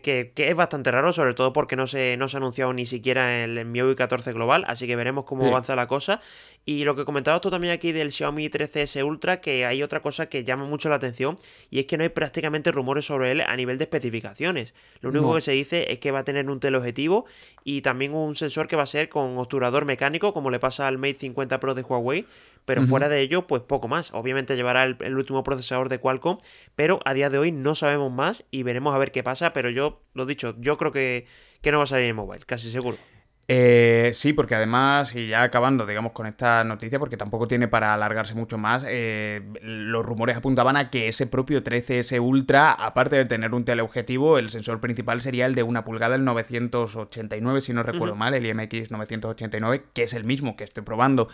que, 0.00 0.32
es 0.34 0.56
bastante 0.56 0.90
raro, 0.90 1.12
sobre 1.12 1.34
todo 1.34 1.52
porque 1.52 1.76
no 1.76 1.86
se, 1.86 2.16
no 2.16 2.30
se 2.30 2.38
ha 2.38 2.38
anunciado 2.38 2.72
ni 2.72 2.86
siquiera 2.86 3.44
el, 3.44 3.58
el 3.58 3.66
MIUI 3.66 3.94
14 3.94 4.32
global, 4.32 4.64
así 4.66 4.86
que 4.86 4.96
veremos 4.96 5.26
cómo 5.26 5.46
avanza 5.46 5.76
la 5.76 5.86
cosa. 5.86 6.22
Y 6.64 6.84
lo 6.84 6.96
que 6.96 7.04
comentabas 7.04 7.42
tú 7.42 7.50
también 7.50 7.74
aquí 7.74 7.92
del 7.92 8.10
Xiaomi 8.10 8.48
13S 8.48 9.04
Ultra, 9.04 9.42
que 9.42 9.66
hay 9.66 9.82
otra 9.82 10.00
cosa 10.00 10.30
que 10.30 10.44
llama 10.44 10.64
mucho 10.64 10.88
la 10.88 10.94
atención, 10.94 11.36
y 11.68 11.80
es 11.80 11.84
que 11.84 11.98
no 11.98 12.04
hay 12.04 12.08
prácticamente 12.08 12.72
rumores 12.72 13.04
sobre 13.04 13.32
él 13.32 13.42
a 13.42 13.54
nivel 13.54 13.76
de 13.76 13.84
especificaciones. 13.84 14.72
Lo 15.02 15.10
único 15.10 15.34
que 15.34 15.42
se 15.42 15.52
dice 15.52 15.92
es 15.92 15.98
que 15.98 16.10
va 16.10 16.20
a 16.20 16.24
tener 16.24 16.48
un 16.48 16.58
teleobjetivo 16.58 17.26
y 17.64 17.82
también 17.82 18.14
un 18.14 18.34
sensor 18.34 18.66
que 18.66 18.76
va 18.76 18.84
a 18.84 18.86
ser 18.86 19.10
con 19.10 19.36
obturador 19.36 19.84
mecánico, 19.84 20.32
como 20.32 20.50
le 20.50 20.58
pasa 20.58 20.88
al 20.88 20.96
Mate 20.96 21.16
50 21.16 21.60
Pro 21.60 21.74
de 21.74 21.82
Huawei, 21.82 22.24
pero 22.64 22.82
fuera 22.84 23.08
de 23.08 23.20
ello, 23.20 23.46
pues 23.46 23.62
poco 23.62 23.88
más. 23.88 24.12
Obviamente 24.12 24.56
llevará 24.56 24.84
el, 24.84 25.16
último 25.16 25.42
procesador 25.42 25.88
de 25.88 25.98
Qualcomm, 25.98 26.38
pero 26.74 27.00
a 27.04 27.14
día 27.14 27.30
de 27.30 27.38
hoy 27.38 27.52
no 27.52 27.74
sabemos 27.74 28.12
más 28.12 28.44
y 28.50 28.62
veremos 28.62 28.94
a 28.94 28.98
ver 28.98 29.12
qué 29.12 29.22
pasa. 29.22 29.52
Pero 29.52 29.70
yo, 29.70 30.02
lo 30.14 30.26
dicho, 30.26 30.54
yo 30.58 30.76
creo 30.76 30.92
que, 30.92 31.26
que 31.60 31.72
no 31.72 31.78
va 31.78 31.84
a 31.84 31.86
salir 31.86 32.06
en 32.06 32.16
mobile, 32.16 32.44
casi 32.46 32.70
seguro. 32.70 32.96
Eh, 33.46 34.12
sí, 34.14 34.32
porque 34.32 34.54
además, 34.54 35.14
y 35.14 35.28
ya 35.28 35.42
acabando, 35.42 35.84
digamos, 35.84 36.12
con 36.12 36.26
esta 36.26 36.64
noticia, 36.64 36.98
porque 36.98 37.18
tampoco 37.18 37.46
tiene 37.46 37.68
para 37.68 37.92
alargarse 37.92 38.34
mucho 38.34 38.56
más, 38.56 38.86
eh, 38.88 39.42
los 39.60 40.04
rumores 40.04 40.36
apuntaban 40.36 40.78
a 40.78 40.88
que 40.88 41.08
ese 41.08 41.26
propio 41.26 41.62
13S 41.62 42.20
Ultra, 42.20 42.72
aparte 42.72 43.16
de 43.16 43.26
tener 43.26 43.52
un 43.52 43.66
teleobjetivo, 43.66 44.38
el 44.38 44.48
sensor 44.48 44.80
principal 44.80 45.20
sería 45.20 45.44
el 45.44 45.54
de 45.54 45.62
una 45.62 45.84
pulgada, 45.84 46.14
el 46.14 46.24
989, 46.24 47.60
si 47.60 47.74
no 47.74 47.82
recuerdo 47.82 48.14
mal, 48.14 48.32
el 48.32 48.46
IMX 48.46 48.90
989, 48.90 49.84
que 49.92 50.04
es 50.04 50.14
el 50.14 50.24
mismo 50.24 50.56
que 50.56 50.64
estoy 50.64 50.82
probando 50.82 51.28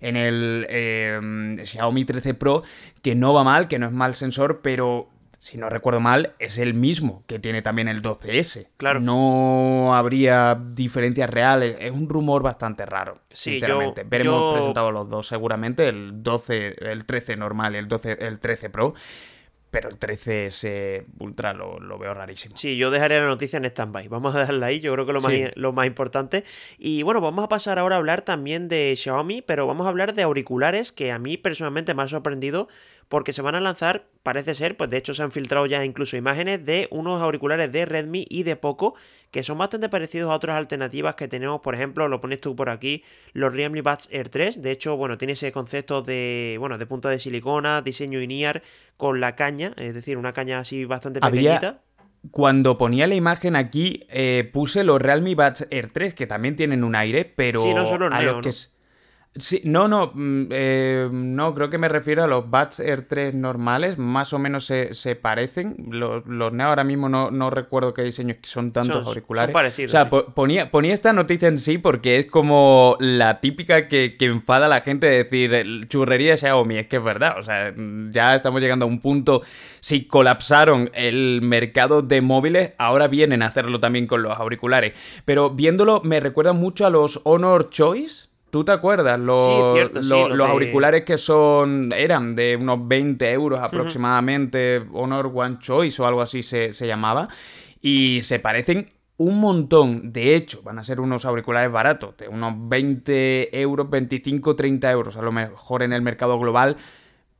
en 0.00 0.16
el 0.16 0.66
eh, 0.68 1.62
Xiaomi 1.64 2.04
13 2.04 2.34
Pro, 2.34 2.62
que 3.02 3.16
no 3.16 3.34
va 3.34 3.42
mal, 3.42 3.66
que 3.66 3.80
no 3.80 3.86
es 3.86 3.92
mal 3.92 4.14
sensor, 4.14 4.60
pero 4.62 5.08
si 5.38 5.58
no 5.58 5.68
recuerdo 5.68 6.00
mal, 6.00 6.34
es 6.38 6.58
el 6.58 6.74
mismo 6.74 7.22
que 7.26 7.38
tiene 7.38 7.62
también 7.62 7.88
el 7.88 8.02
12S. 8.02 8.68
Claro. 8.76 9.00
No 9.00 9.94
habría 9.94 10.54
diferencias 10.54 11.30
reales. 11.30 11.76
Es 11.78 11.92
un 11.92 12.08
rumor 12.08 12.42
bastante 12.42 12.86
raro, 12.86 13.20
sinceramente. 13.30 14.04
Veremos 14.04 14.54
presentado 14.54 14.90
los 14.90 15.08
dos 15.08 15.28
seguramente, 15.28 15.88
el 15.88 16.22
12, 16.22 16.90
el 16.90 17.04
13 17.04 17.36
normal 17.36 17.74
y 17.74 17.78
el 17.78 17.88
12, 17.88 18.18
el 18.20 18.40
13 18.40 18.70
Pro. 18.70 18.94
Pero 19.68 19.90
el 19.90 19.98
13S 19.98 21.04
Ultra 21.18 21.52
lo, 21.52 21.98
veo 21.98 22.14
rarísimo. 22.14 22.56
Sí, 22.56 22.76
yo 22.76 22.90
dejaré 22.90 23.20
la 23.20 23.26
noticia 23.26 23.58
en 23.58 23.66
stand-by. 23.66 24.08
Vamos 24.08 24.34
a 24.34 24.40
dejarla 24.40 24.66
ahí, 24.66 24.80
yo 24.80 24.92
creo 24.94 25.04
que 25.04 25.12
lo, 25.12 25.20
más, 25.20 25.32
lo 25.54 25.72
más 25.72 25.86
importante. 25.86 26.44
Y 26.78 27.02
bueno, 27.02 27.20
vamos 27.20 27.44
a 27.44 27.48
pasar 27.48 27.78
ahora 27.78 27.96
a 27.96 27.98
hablar 27.98 28.22
también 28.22 28.68
de 28.68 28.94
Xiaomi, 28.96 29.42
pero 29.42 29.66
vamos 29.66 29.86
a 29.86 29.90
hablar 29.90 30.14
de 30.14 30.22
auriculares 30.22 30.92
que 30.92 31.12
a 31.12 31.18
mí 31.18 31.36
personalmente 31.36 31.92
me 31.92 32.04
ha 32.04 32.08
sorprendido 32.08 32.68
porque 33.08 33.32
se 33.32 33.42
van 33.42 33.54
a 33.54 33.60
lanzar, 33.60 34.06
parece 34.22 34.54
ser, 34.54 34.76
pues 34.76 34.90
de 34.90 34.96
hecho 34.96 35.14
se 35.14 35.22
han 35.22 35.30
filtrado 35.30 35.66
ya 35.66 35.84
incluso 35.84 36.16
imágenes 36.16 36.64
de 36.64 36.88
unos 36.90 37.22
auriculares 37.22 37.70
de 37.70 37.84
Redmi 37.84 38.26
y 38.28 38.42
de 38.42 38.56
Poco 38.56 38.94
que 39.30 39.42
son 39.42 39.58
bastante 39.58 39.88
parecidos 39.88 40.30
a 40.30 40.34
otras 40.34 40.56
alternativas 40.56 41.14
que 41.14 41.28
tenemos, 41.28 41.60
por 41.60 41.74
ejemplo, 41.74 42.08
lo 42.08 42.20
pones 42.20 42.40
tú 42.40 42.56
por 42.56 42.70
aquí, 42.70 43.04
los 43.32 43.52
Realme 43.52 43.82
Buds 43.82 44.08
Air 44.10 44.28
3, 44.28 44.62
de 44.62 44.70
hecho, 44.70 44.96
bueno, 44.96 45.18
tiene 45.18 45.34
ese 45.34 45.52
concepto 45.52 46.02
de, 46.02 46.56
bueno, 46.58 46.78
de 46.78 46.86
punta 46.86 47.08
de 47.10 47.18
silicona, 47.18 47.82
diseño 47.82 48.20
INEAR 48.20 48.62
con 48.96 49.20
la 49.20 49.36
caña, 49.36 49.72
es 49.76 49.94
decir, 49.94 50.16
una 50.16 50.32
caña 50.32 50.58
así 50.58 50.84
bastante 50.84 51.20
pequeñita. 51.20 51.82
Cuando 52.30 52.76
ponía 52.78 53.06
la 53.06 53.14
imagen 53.14 53.54
aquí, 53.54 54.06
eh, 54.08 54.48
puse 54.52 54.82
los 54.84 55.00
Realme 55.00 55.34
Buds 55.34 55.66
Air 55.70 55.90
3, 55.90 56.14
que 56.14 56.26
también 56.26 56.56
tienen 56.56 56.82
un 56.82 56.94
aire, 56.96 57.24
pero 57.24 57.60
sí, 57.60 57.72
no 57.74 57.86
solo 57.86 58.06
a 58.06 58.40
que 58.40 58.52
Sí, 59.38 59.60
no, 59.64 59.88
no, 59.88 60.12
mm, 60.14 60.46
eh, 60.50 61.08
no, 61.10 61.54
creo 61.54 61.68
que 61.68 61.78
me 61.78 61.88
refiero 61.88 62.24
a 62.24 62.26
los 62.26 62.48
Buds 62.48 62.80
Air 62.80 63.06
3 63.06 63.34
normales, 63.34 63.98
más 63.98 64.32
o 64.32 64.38
menos 64.38 64.66
se, 64.66 65.16
parecen. 65.16 65.76
Los, 65.90 66.26
los, 66.26 66.52
Neo 66.52 66.68
ahora 66.68 66.84
mismo 66.84 67.08
no, 67.08 67.30
no 67.30 67.50
recuerdo 67.50 67.92
qué 67.92 68.02
diseños 68.02 68.38
son 68.42 68.72
tantos 68.72 69.06
auriculares. 69.06 69.52
Son 69.52 69.54
parecidos, 69.54 69.90
o 69.90 69.92
sea, 69.92 70.10
ponía, 70.10 70.70
ponía 70.70 70.94
esta 70.94 71.12
noticia 71.12 71.48
en 71.48 71.58
sí 71.58 71.78
porque 71.78 72.18
es 72.18 72.26
como 72.26 72.96
la 73.00 73.40
típica 73.40 73.88
que, 73.88 74.16
enfada 74.20 74.66
a 74.66 74.68
la 74.68 74.80
gente 74.80 75.06
de 75.06 75.24
decir 75.24 75.88
churrería 75.88 76.36
Xiaomi, 76.36 76.78
es 76.78 76.86
que 76.86 76.96
es 76.96 77.04
verdad. 77.04 77.38
O 77.38 77.42
sea, 77.42 77.74
ya 78.10 78.34
estamos 78.34 78.60
llegando 78.60 78.84
a 78.84 78.88
un 78.88 79.00
punto. 79.00 79.42
Si 79.80 80.06
colapsaron 80.06 80.90
el 80.94 81.40
mercado 81.42 82.02
de 82.02 82.20
móviles, 82.20 82.72
ahora 82.78 83.08
vienen 83.08 83.42
a 83.42 83.46
hacerlo 83.46 83.80
también 83.80 84.06
con 84.06 84.22
los 84.22 84.36
auriculares. 84.38 84.92
Pero 85.24 85.50
viéndolo, 85.50 86.00
me 86.04 86.20
recuerda 86.20 86.52
mucho 86.52 86.86
a 86.86 86.90
los 86.90 87.20
Honor 87.24 87.70
Choice 87.70 88.28
¿Tú 88.56 88.64
te 88.64 88.72
acuerdas? 88.72 89.20
Los, 89.20 89.94
los, 90.02 90.48
auriculares 90.48 91.04
que 91.04 91.18
son 91.18 91.92
eran 91.94 92.34
de 92.34 92.56
unos 92.56 92.88
20 92.88 93.30
euros 93.30 93.60
aproximadamente, 93.60 94.82
Honor 94.94 95.30
One 95.34 95.58
Choice 95.60 96.00
o 96.00 96.06
algo 96.06 96.22
así 96.22 96.42
se, 96.42 96.72
se 96.72 96.86
llamaba, 96.86 97.28
y 97.82 98.22
se 98.22 98.38
parecen 98.38 98.88
un 99.18 99.40
montón. 99.40 100.10
De 100.10 100.34
hecho, 100.34 100.62
van 100.62 100.78
a 100.78 100.84
ser 100.84 101.00
unos 101.00 101.26
auriculares 101.26 101.70
baratos, 101.70 102.16
de 102.16 102.28
unos 102.28 102.54
20 102.56 103.60
euros, 103.60 103.90
25, 103.90 104.56
30 104.56 104.90
euros 104.90 105.18
a 105.18 105.20
lo 105.20 105.32
mejor 105.32 105.82
en 105.82 105.92
el 105.92 106.00
mercado 106.00 106.38
global, 106.38 106.78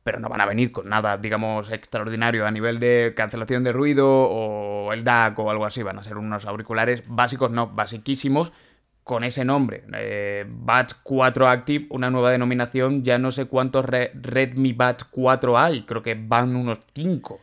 pero 0.03 0.19
no 0.19 0.29
van 0.29 0.41
a 0.41 0.45
venir 0.45 0.71
con 0.71 0.87
nada, 0.87 1.17
digamos, 1.17 1.71
extraordinario 1.71 2.45
a 2.45 2.51
nivel 2.51 2.79
de 2.79 3.15
cancelación 3.17 3.63
de 3.63 3.71
ruido 3.71 4.07
o 4.07 4.93
el 4.93 5.03
DAC 5.03 5.39
o 5.39 5.49
algo 5.49 5.65
así. 5.65 5.81
Van 5.81 5.97
a 5.97 6.03
ser 6.03 6.17
unos 6.17 6.45
auriculares 6.45 7.01
básicos, 7.07 7.49
no, 7.49 7.69
basiquísimos, 7.69 8.53
con 9.07 9.23
ese 9.23 9.45
nombre. 9.45 9.85
Eh, 9.93 10.45
Batch 10.47 10.95
4 11.01 11.47
Active, 11.47 11.87
una 11.89 12.11
nueva 12.11 12.29
denominación, 12.29 13.03
ya 13.03 13.17
no 13.17 13.31
sé 13.31 13.45
cuántos 13.45 13.85
Redmi 13.85 14.73
Batch 14.73 15.05
4 15.09 15.57
hay, 15.57 15.83
creo 15.83 16.03
que 16.03 16.13
van 16.13 16.55
unos 16.55 16.79
5 16.93 17.39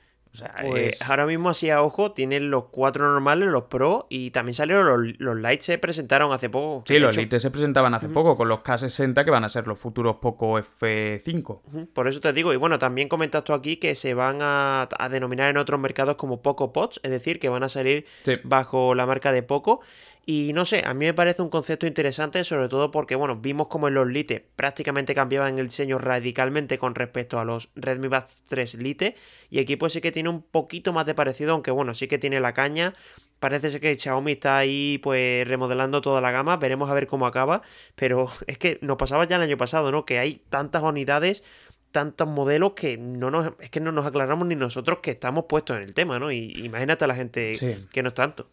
pues 0.62 1.00
ahora 1.02 1.26
mismo 1.26 1.50
así 1.50 1.71
a 1.71 1.83
ojo 1.83 2.12
tienen 2.12 2.50
los 2.50 2.64
cuatro 2.71 3.04
normales, 3.04 3.49
los 3.49 3.64
Pro 3.64 4.06
y 4.11 4.30
también 4.33 4.54
salieron 4.54 4.87
los, 4.87 5.21
los 5.21 5.37
Lite 5.37 5.62
se 5.62 5.78
presentaron 5.78 6.33
hace 6.33 6.50
poco. 6.50 6.83
Sí, 6.87 6.99
los 6.99 7.16
Lite 7.16 7.38
se 7.38 7.50
presentaban 7.50 7.94
hace 7.94 8.09
poco 8.09 8.37
con 8.37 8.49
los 8.49 8.61
K60 8.61 9.25
que 9.25 9.30
van 9.30 9.44
a 9.44 9.49
ser 9.49 9.66
los 9.68 9.78
futuros 9.78 10.16
Poco 10.16 10.59
F5. 10.59 11.88
Por 11.92 12.09
eso 12.09 12.21
te 12.21 12.33
digo, 12.33 12.52
y 12.52 12.56
bueno, 12.56 12.78
también 12.78 13.09
comentas 13.09 13.44
tú 13.44 13.52
aquí 13.52 13.76
que 13.76 13.94
se 13.94 14.14
van 14.14 14.38
a, 14.40 14.88
denominar 15.11 15.50
en 15.50 15.56
otros 15.56 15.78
mercados 15.78 16.16
como 16.16 16.42
Poco 16.42 16.73
Pots, 16.73 17.00
es 17.02 17.11
decir, 17.11 17.38
que 17.38 17.49
van 17.49 17.62
a 17.62 17.68
salir 17.68 18.06
bajo 18.42 18.94
la 18.94 19.06
marca 19.06 19.30
de 19.33 19.42
Poco. 19.42 19.80
Y 20.26 20.52
no 20.54 20.64
sé, 20.64 20.82
a 20.86 20.94
mí 20.94 21.04
me 21.04 21.12
parece 21.12 21.42
un 21.42 21.50
concepto 21.50 21.86
interesante, 21.86 22.44
sobre 22.44 22.68
todo 22.68 22.90
porque, 22.90 23.14
bueno, 23.14 23.36
vimos 23.36 23.66
como 23.66 23.88
en 23.88 23.94
los 23.94 24.06
Lite 24.06 24.46
prácticamente 24.56 25.14
cambiaban 25.14 25.58
el 25.58 25.66
diseño 25.66 25.98
radicalmente 25.98 26.78
con 26.78 26.94
respecto 26.94 27.38
a 27.38 27.44
los 27.44 27.70
Redmi 27.74 28.08
Buds 28.08 28.42
3 28.48 28.74
Lite. 28.76 29.16
Y 29.50 29.58
aquí 29.60 29.76
pues 29.76 29.92
sí 29.92 30.00
que 30.00 30.12
tiene 30.12 30.30
un 30.30 30.42
poquito 30.42 30.94
más 30.94 31.04
de 31.04 31.14
parecido, 31.14 31.52
aunque 31.52 31.70
bueno, 31.70 31.92
sí 31.94 32.08
que 32.08 32.18
tiene 32.18 32.40
la 32.40 32.54
caña. 32.54 32.94
Parece 33.38 33.70
ser 33.70 33.80
que 33.82 33.94
Xiaomi 33.98 34.32
está 34.32 34.56
ahí 34.56 34.98
pues 35.02 35.46
remodelando 35.46 36.00
toda 36.00 36.22
la 36.22 36.30
gama, 36.30 36.56
veremos 36.56 36.88
a 36.88 36.94
ver 36.94 37.06
cómo 37.06 37.26
acaba. 37.26 37.60
Pero 37.94 38.28
es 38.46 38.56
que 38.56 38.78
nos 38.80 38.96
pasaba 38.96 39.26
ya 39.26 39.36
el 39.36 39.42
año 39.42 39.58
pasado, 39.58 39.92
¿no? 39.92 40.06
Que 40.06 40.18
hay 40.18 40.40
tantas 40.48 40.82
unidades 40.82 41.44
tantos 41.90 42.26
modelos 42.26 42.72
que 42.72 42.96
no 42.98 43.30
nos, 43.30 43.52
es 43.60 43.70
que 43.70 43.78
no 43.78 43.92
nos 43.92 44.04
aclaramos 44.04 44.48
ni 44.48 44.56
nosotros 44.56 44.98
que 44.98 45.12
estamos 45.12 45.44
puestos 45.48 45.76
en 45.76 45.84
el 45.84 45.94
tema, 45.94 46.18
¿no? 46.18 46.32
Y 46.32 46.50
imagínate 46.64 47.04
a 47.04 47.06
la 47.06 47.14
gente 47.14 47.52
que 47.92 48.02
no 48.02 48.08
es 48.08 48.14
tanto. 48.14 48.48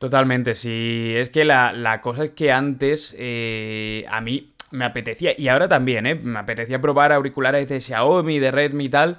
Totalmente, 0.00 0.54
sí. 0.54 1.12
Es 1.14 1.28
que 1.28 1.44
la, 1.44 2.00
cosa 2.02 2.24
es 2.24 2.30
que 2.30 2.50
antes 2.50 3.14
eh, 3.18 4.06
a 4.08 4.22
mí 4.22 4.54
me 4.70 4.86
apetecía, 4.86 5.32
y 5.36 5.48
ahora 5.48 5.68
también, 5.68 6.06
¿eh? 6.06 6.14
Me 6.14 6.38
apetecía 6.38 6.80
probar 6.80 7.12
auriculares 7.12 7.68
de 7.68 7.82
Xiaomi, 7.82 8.38
de 8.38 8.50
Redmi 8.50 8.86
y 8.86 8.88
tal, 8.88 9.18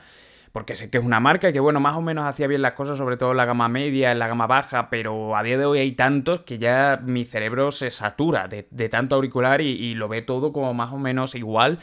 porque 0.51 0.75
sé 0.75 0.89
que 0.89 0.97
es 0.97 1.03
una 1.05 1.19
marca 1.19 1.53
que, 1.53 1.59
bueno, 1.59 1.79
más 1.79 1.95
o 1.95 2.01
menos 2.01 2.25
hacía 2.25 2.47
bien 2.47 2.63
las 2.63 2.71
cosas, 2.71 2.97
sobre 2.97 3.15
todo 3.15 3.29
en 3.29 3.37
la 3.37 3.45
gama 3.45 3.69
media, 3.69 4.11
en 4.11 4.17
la 4.17 4.27
gama 4.27 4.47
baja, 4.47 4.89
pero 4.89 5.37
a 5.37 5.43
día 5.43 5.59
de 5.59 5.65
hoy 5.65 5.77
hay 5.77 5.91
tantos 5.91 6.41
que 6.41 6.57
ya 6.57 6.99
mi 7.05 7.25
cerebro 7.25 7.69
se 7.71 7.91
satura 7.91 8.47
de, 8.47 8.63
tanto 8.89 9.13
auricular 9.13 9.61
y, 9.61 9.67
y 9.67 9.93
lo 9.93 10.07
ve 10.07 10.23
todo 10.23 10.51
como 10.51 10.73
más 10.73 10.91
o 10.91 10.97
menos 10.97 11.35
igual. 11.35 11.77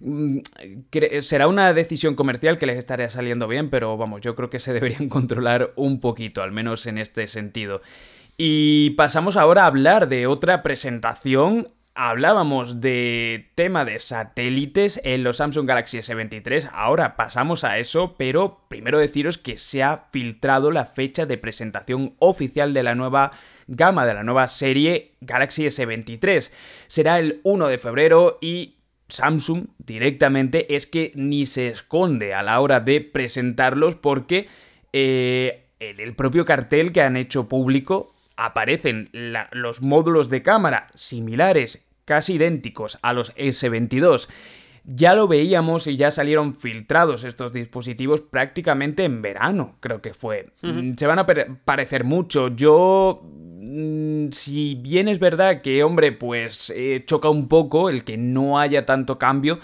Mm, 0.00 0.38
será 1.20 1.46
una 1.46 1.72
decisión 1.72 2.16
comercial 2.16 2.58
que 2.58 2.66
les 2.66 2.78
estaría 2.78 3.08
saliendo 3.08 3.46
bien, 3.46 3.70
pero 3.70 3.96
vamos, 3.96 4.22
yo 4.22 4.34
creo 4.34 4.50
que 4.50 4.58
se 4.58 4.72
deberían 4.72 5.08
controlar 5.08 5.72
un 5.76 6.00
poquito, 6.00 6.42
al 6.42 6.50
menos 6.50 6.86
en 6.86 6.98
este 6.98 7.28
sentido. 7.28 7.80
Y 8.36 8.90
pasamos 8.90 9.36
ahora 9.36 9.64
a 9.64 9.66
hablar 9.66 10.08
de 10.08 10.26
otra 10.26 10.62
presentación. 10.62 11.68
Hablábamos 11.94 12.80
de 12.80 13.50
tema 13.56 13.84
de 13.84 13.98
satélites 13.98 15.00
en 15.04 15.24
los 15.24 15.38
Samsung 15.38 15.66
Galaxy 15.66 15.98
S23, 15.98 16.70
ahora 16.72 17.16
pasamos 17.16 17.64
a 17.64 17.78
eso, 17.78 18.14
pero 18.16 18.64
primero 18.68 18.98
deciros 18.98 19.38
que 19.38 19.56
se 19.56 19.82
ha 19.82 20.06
filtrado 20.10 20.70
la 20.70 20.86
fecha 20.86 21.26
de 21.26 21.36
presentación 21.36 22.14
oficial 22.18 22.72
de 22.72 22.84
la 22.84 22.94
nueva 22.94 23.32
gama, 23.66 24.06
de 24.06 24.14
la 24.14 24.22
nueva 24.22 24.48
serie 24.48 25.16
Galaxy 25.20 25.64
S23. 25.64 26.50
Será 26.86 27.18
el 27.18 27.40
1 27.42 27.66
de 27.66 27.78
febrero 27.78 28.38
y 28.40 28.76
Samsung 29.08 29.66
directamente 29.78 30.74
es 30.74 30.86
que 30.86 31.12
ni 31.14 31.44
se 31.44 31.68
esconde 31.68 32.34
a 32.34 32.42
la 32.42 32.60
hora 32.60 32.80
de 32.80 33.00
presentarlos 33.00 33.96
porque 33.96 34.48
eh, 34.92 35.66
el 35.80 36.14
propio 36.14 36.44
cartel 36.44 36.92
que 36.92 37.02
han 37.02 37.16
hecho 37.16 37.48
público 37.48 38.14
aparecen 38.40 39.10
los 39.52 39.82
módulos 39.82 40.30
de 40.30 40.42
cámara 40.42 40.88
similares, 40.94 41.84
casi 42.04 42.34
idénticos 42.34 42.98
a 43.02 43.12
los 43.12 43.34
S22. 43.36 44.28
Ya 44.84 45.14
lo 45.14 45.28
veíamos 45.28 45.86
y 45.86 45.96
ya 45.96 46.10
salieron 46.10 46.56
filtrados 46.56 47.22
estos 47.24 47.52
dispositivos 47.52 48.22
prácticamente 48.22 49.04
en 49.04 49.20
verano, 49.20 49.76
creo 49.80 50.00
que 50.00 50.14
fue. 50.14 50.52
Mm, 50.62 50.94
se 50.94 51.06
van 51.06 51.18
a 51.18 51.26
parecer 51.26 52.04
mucho. 52.04 52.48
Yo 52.48 53.20
mm, 53.22 54.30
si 54.30 54.74
bien 54.76 55.08
es 55.08 55.18
verdad 55.18 55.60
que, 55.60 55.84
hombre, 55.84 56.12
pues 56.12 56.72
eh, 56.74 57.02
choca 57.04 57.28
un 57.28 57.46
poco 57.46 57.90
el 57.90 58.04
que 58.04 58.16
no 58.16 58.58
haya 58.58 58.86
tanto 58.86 59.18
cambio, 59.18 59.58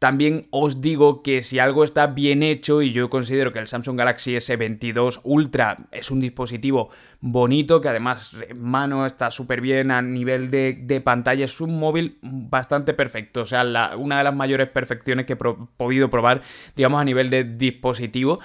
también 0.00 0.46
os 0.48 0.80
digo 0.80 1.22
que 1.22 1.42
si 1.42 1.58
algo 1.58 1.84
está 1.84 2.06
bien 2.06 2.42
hecho, 2.42 2.80
y 2.80 2.90
yo 2.90 3.10
considero 3.10 3.52
que 3.52 3.58
el 3.58 3.66
Samsung 3.66 3.98
Galaxy 3.98 4.34
S22 4.34 5.20
Ultra 5.24 5.76
es 5.92 6.10
un 6.10 6.20
dispositivo 6.20 6.88
bonito, 7.20 7.82
que 7.82 7.90
además 7.90 8.34
en 8.48 8.62
mano 8.62 9.04
está 9.04 9.30
súper 9.30 9.60
bien 9.60 9.90
a 9.90 10.00
nivel 10.00 10.50
de, 10.50 11.02
pantalla, 11.04 11.44
es 11.44 11.60
un 11.60 11.78
móvil 11.78 12.16
bastante 12.22 12.94
perfecto, 12.94 13.42
o 13.42 13.44
sea, 13.44 13.62
una 13.98 14.16
de 14.16 14.24
las 14.24 14.34
mayores 14.34 14.70
perfecciones 14.70 15.26
que 15.26 15.34
he 15.34 15.36
podido 15.36 16.08
probar, 16.08 16.40
digamos, 16.74 16.98
a 16.98 17.04
nivel 17.04 17.28
de 17.28 17.44
dispositivo. 17.44 18.40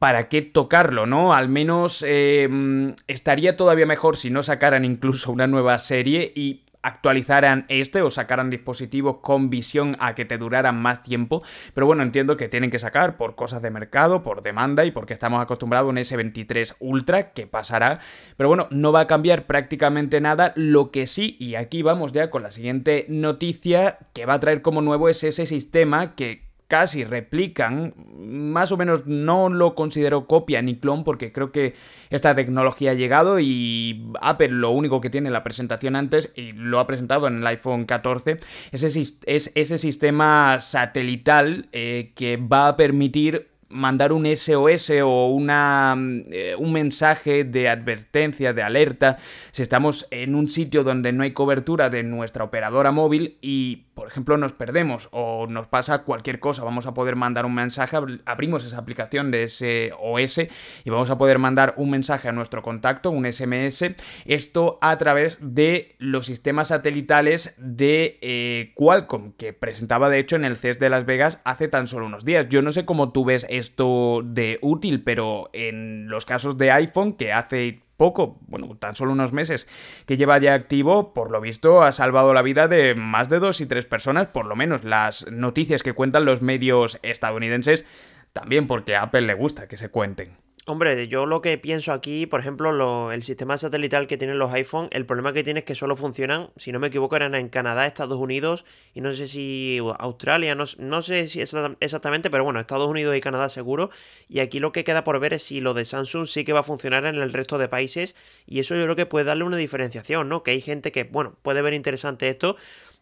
¿para 0.00 0.28
qué 0.28 0.42
tocarlo, 0.42 1.06
no? 1.06 1.32
Al 1.32 1.48
menos 1.48 2.04
eh, 2.06 2.94
estaría 3.06 3.56
todavía 3.56 3.86
mejor 3.86 4.18
si 4.18 4.28
no 4.28 4.42
sacaran 4.42 4.84
incluso 4.84 5.32
una 5.32 5.46
nueva 5.46 5.78
serie 5.78 6.30
y 6.34 6.64
actualizaran 6.82 7.66
este 7.68 8.02
o 8.02 8.10
sacaran 8.10 8.50
dispositivos 8.50 9.18
con 9.18 9.50
visión 9.50 9.96
a 10.00 10.14
que 10.14 10.24
te 10.24 10.38
duraran 10.38 10.80
más 10.80 11.02
tiempo, 11.02 11.42
pero 11.74 11.86
bueno, 11.86 12.02
entiendo 12.02 12.36
que 12.36 12.48
tienen 12.48 12.70
que 12.70 12.78
sacar 12.78 13.16
por 13.16 13.34
cosas 13.34 13.62
de 13.62 13.70
mercado, 13.70 14.22
por 14.22 14.42
demanda 14.42 14.84
y 14.84 14.90
porque 14.90 15.14
estamos 15.14 15.40
acostumbrados 15.40 15.86
a 15.86 15.90
un 15.90 15.96
S23 15.96 16.76
Ultra 16.80 17.32
que 17.32 17.46
pasará, 17.46 18.00
pero 18.36 18.48
bueno, 18.48 18.68
no 18.70 18.92
va 18.92 19.00
a 19.00 19.06
cambiar 19.06 19.46
prácticamente 19.46 20.20
nada, 20.20 20.52
lo 20.56 20.90
que 20.90 21.06
sí, 21.06 21.36
y 21.38 21.54
aquí 21.54 21.82
vamos 21.82 22.12
ya 22.12 22.30
con 22.30 22.42
la 22.42 22.50
siguiente 22.50 23.06
noticia 23.08 23.98
que 24.12 24.26
va 24.26 24.34
a 24.34 24.40
traer 24.40 24.62
como 24.62 24.82
nuevo 24.82 25.08
es 25.08 25.24
ese 25.24 25.46
sistema 25.46 26.14
que 26.14 26.47
casi 26.68 27.02
replican, 27.02 27.94
más 28.16 28.70
o 28.72 28.76
menos 28.76 29.06
no 29.06 29.48
lo 29.48 29.74
considero 29.74 30.26
copia 30.26 30.60
ni 30.60 30.76
clon 30.76 31.02
porque 31.02 31.32
creo 31.32 31.50
que 31.50 31.74
esta 32.10 32.34
tecnología 32.34 32.90
ha 32.90 32.94
llegado 32.94 33.40
y 33.40 34.12
Apple 34.20 34.50
lo 34.50 34.70
único 34.70 35.00
que 35.00 35.08
tiene 35.08 35.28
en 35.28 35.32
la 35.32 35.42
presentación 35.42 35.96
antes 35.96 36.30
y 36.36 36.52
lo 36.52 36.78
ha 36.78 36.86
presentado 36.86 37.26
en 37.26 37.38
el 37.38 37.46
iPhone 37.46 37.86
14 37.86 38.38
es 38.72 38.82
ese, 38.84 39.78
sistema 39.78 40.60
satelital 40.60 41.68
eh, 41.72 42.12
que 42.14 42.36
va 42.36 42.68
a 42.68 42.76
permitir 42.76 43.48
mandar 43.68 44.12
un 44.12 44.24
SOS 44.24 44.90
o 45.02 45.26
una, 45.28 45.94
eh, 46.30 46.54
un 46.58 46.72
mensaje 46.72 47.44
de 47.44 47.68
advertencia, 47.68 48.52
de 48.52 48.62
alerta, 48.62 49.18
si 49.50 49.62
estamos 49.62 50.06
en 50.10 50.34
un 50.34 50.48
sitio 50.48 50.84
donde 50.84 51.12
no 51.12 51.22
hay 51.22 51.32
cobertura 51.32 51.90
de 51.90 52.02
nuestra 52.02 52.44
operadora 52.44 52.90
móvil 52.90 53.36
y, 53.42 53.84
por 53.98 54.06
ejemplo, 54.06 54.36
nos 54.36 54.52
perdemos 54.52 55.08
o 55.10 55.48
nos 55.48 55.66
pasa 55.66 56.04
cualquier 56.04 56.38
cosa, 56.38 56.62
vamos 56.62 56.86
a 56.86 56.94
poder 56.94 57.16
mandar 57.16 57.44
un 57.44 57.54
mensaje, 57.56 57.96
abrimos 58.26 58.64
esa 58.64 58.78
aplicación 58.78 59.32
de 59.32 59.48
SOS 59.48 60.38
y 60.84 60.90
vamos 60.90 61.10
a 61.10 61.18
poder 61.18 61.40
mandar 61.40 61.74
un 61.76 61.90
mensaje 61.90 62.28
a 62.28 62.32
nuestro 62.32 62.62
contacto, 62.62 63.10
un 63.10 63.26
SMS, 63.26 63.96
esto 64.24 64.78
a 64.82 64.96
través 64.98 65.38
de 65.40 65.96
los 65.98 66.26
sistemas 66.26 66.68
satelitales 66.68 67.56
de 67.58 68.20
eh, 68.22 68.72
Qualcomm, 68.76 69.32
que 69.32 69.52
presentaba 69.52 70.08
de 70.10 70.20
hecho 70.20 70.36
en 70.36 70.44
el 70.44 70.56
CES 70.56 70.78
de 70.78 70.90
Las 70.90 71.04
Vegas 71.04 71.40
hace 71.42 71.66
tan 71.66 71.88
solo 71.88 72.06
unos 72.06 72.24
días. 72.24 72.48
Yo 72.48 72.62
no 72.62 72.70
sé 72.70 72.84
cómo 72.84 73.10
tú 73.10 73.24
ves 73.24 73.46
esto 73.50 74.20
de 74.24 74.60
útil, 74.62 75.02
pero 75.02 75.50
en 75.52 76.08
los 76.08 76.24
casos 76.24 76.56
de 76.56 76.70
iPhone, 76.70 77.14
que 77.14 77.32
hace 77.32 77.80
poco, 77.98 78.38
bueno, 78.46 78.74
tan 78.78 78.94
solo 78.94 79.12
unos 79.12 79.34
meses 79.34 79.68
que 80.06 80.16
lleva 80.16 80.38
ya 80.38 80.54
activo, 80.54 81.12
por 81.12 81.30
lo 81.30 81.42
visto 81.42 81.82
ha 81.82 81.92
salvado 81.92 82.32
la 82.32 82.40
vida 82.40 82.68
de 82.68 82.94
más 82.94 83.28
de 83.28 83.40
dos 83.40 83.60
y 83.60 83.66
tres 83.66 83.84
personas, 83.84 84.28
por 84.28 84.46
lo 84.46 84.56
menos 84.56 84.84
las 84.84 85.30
noticias 85.30 85.82
que 85.82 85.92
cuentan 85.92 86.24
los 86.24 86.40
medios 86.40 86.98
estadounidenses, 87.02 87.84
también 88.32 88.66
porque 88.66 88.96
a 88.96 89.02
Apple 89.02 89.22
le 89.22 89.34
gusta 89.34 89.68
que 89.68 89.76
se 89.76 89.90
cuenten. 89.90 90.47
Hombre, 90.70 91.08
yo 91.08 91.24
lo 91.24 91.40
que 91.40 91.56
pienso 91.56 91.94
aquí, 91.94 92.26
por 92.26 92.40
ejemplo, 92.40 93.10
el 93.10 93.22
sistema 93.22 93.56
satelital 93.56 94.06
que 94.06 94.18
tienen 94.18 94.38
los 94.38 94.52
iPhone, 94.52 94.88
el 94.90 95.06
problema 95.06 95.32
que 95.32 95.42
tiene 95.42 95.60
es 95.60 95.64
que 95.64 95.74
solo 95.74 95.96
funcionan, 95.96 96.50
si 96.58 96.72
no 96.72 96.78
me 96.78 96.88
equivoco, 96.88 97.16
eran 97.16 97.34
en 97.34 97.48
Canadá, 97.48 97.86
Estados 97.86 98.18
Unidos 98.18 98.66
y 98.92 99.00
no 99.00 99.14
sé 99.14 99.28
si 99.28 99.78
Australia, 99.98 100.54
no, 100.54 100.64
no 100.76 101.00
sé 101.00 101.26
si 101.28 101.40
exactamente, 101.40 102.28
pero 102.28 102.44
bueno, 102.44 102.60
Estados 102.60 102.86
Unidos 102.86 103.16
y 103.16 103.22
Canadá 103.22 103.48
seguro. 103.48 103.88
Y 104.28 104.40
aquí 104.40 104.60
lo 104.60 104.70
que 104.70 104.84
queda 104.84 105.04
por 105.04 105.18
ver 105.20 105.32
es 105.32 105.44
si 105.44 105.62
lo 105.62 105.72
de 105.72 105.86
Samsung 105.86 106.26
sí 106.26 106.44
que 106.44 106.52
va 106.52 106.60
a 106.60 106.62
funcionar 106.62 107.06
en 107.06 107.14
el 107.14 107.32
resto 107.32 107.56
de 107.56 107.68
países 107.68 108.14
y 108.44 108.58
eso 108.58 108.76
yo 108.76 108.82
creo 108.82 108.96
que 108.96 109.06
puede 109.06 109.24
darle 109.24 109.44
una 109.44 109.56
diferenciación, 109.56 110.28
¿no? 110.28 110.42
Que 110.42 110.50
hay 110.50 110.60
gente 110.60 110.92
que, 110.92 111.04
bueno, 111.04 111.34
puede 111.40 111.62
ver 111.62 111.72
interesante 111.72 112.28
esto 112.28 112.56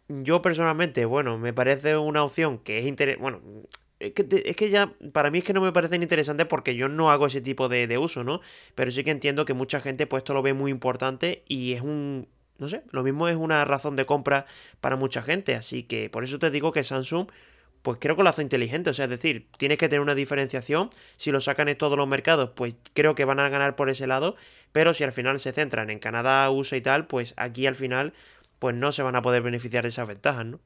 yo 0.08 0.40
personalmente, 0.40 1.04
bueno, 1.04 1.37
me 1.37 1.52
parece 1.52 1.96
una 1.96 2.23
opción 2.23 2.58
que 2.58 2.78
es 2.78 2.87
interesante. 2.87 3.20
Bueno, 3.20 3.40
es 3.98 4.12
que, 4.12 4.26
es 4.44 4.56
que, 4.56 4.70
ya, 4.70 4.92
para 5.12 5.30
mí 5.30 5.38
es 5.38 5.44
que 5.44 5.52
no 5.52 5.60
me 5.60 5.72
parecen 5.72 6.02
interesantes 6.02 6.46
porque 6.46 6.74
yo 6.74 6.88
no 6.88 7.10
hago 7.10 7.26
ese 7.26 7.40
tipo 7.40 7.68
de, 7.68 7.86
de, 7.86 7.98
uso, 7.98 8.24
¿no? 8.24 8.40
Pero 8.74 8.90
sí 8.90 9.04
que 9.04 9.10
entiendo 9.10 9.44
que 9.44 9.54
mucha 9.54 9.80
gente 9.80 10.06
pues 10.06 10.20
esto 10.20 10.34
lo 10.34 10.42
ve 10.42 10.52
muy 10.52 10.70
importante 10.70 11.44
y 11.48 11.72
es 11.72 11.80
un, 11.80 12.28
no 12.58 12.68
sé, 12.68 12.82
lo 12.90 13.02
mismo 13.02 13.28
es 13.28 13.36
una 13.36 13.64
razón 13.64 13.96
de 13.96 14.06
compra 14.06 14.46
para 14.80 14.96
mucha 14.96 15.22
gente. 15.22 15.54
Así 15.54 15.82
que 15.82 16.10
por 16.10 16.24
eso 16.24 16.38
te 16.38 16.50
digo 16.50 16.72
que 16.72 16.84
Samsung, 16.84 17.28
pues 17.82 17.98
creo 18.00 18.16
que 18.16 18.22
lo 18.22 18.28
hace 18.28 18.42
inteligente. 18.42 18.90
O 18.90 18.94
sea, 18.94 19.04
es 19.04 19.10
decir, 19.10 19.48
tienes 19.58 19.78
que 19.78 19.88
tener 19.88 20.00
una 20.00 20.14
diferenciación. 20.14 20.90
Si 21.16 21.30
lo 21.30 21.40
sacan 21.40 21.68
en 21.68 21.78
todos 21.78 21.96
los 21.96 22.08
mercados, 22.08 22.50
pues 22.54 22.76
creo 22.94 23.14
que 23.14 23.24
van 23.24 23.40
a 23.40 23.48
ganar 23.48 23.76
por 23.76 23.90
ese 23.90 24.06
lado. 24.06 24.36
Pero 24.72 24.94
si 24.94 25.04
al 25.04 25.12
final 25.12 25.40
se 25.40 25.52
centran 25.52 25.90
en 25.90 25.98
Canadá, 25.98 26.50
USA 26.50 26.76
y 26.76 26.80
tal, 26.80 27.06
pues 27.06 27.34
aquí 27.36 27.66
al 27.66 27.76
final, 27.76 28.12
pues 28.58 28.74
no 28.74 28.92
se 28.92 29.02
van 29.02 29.16
a 29.16 29.22
poder 29.22 29.42
beneficiar 29.42 29.84
de 29.84 29.90
esas 29.90 30.08
ventajas, 30.08 30.46
¿no? 30.46 30.60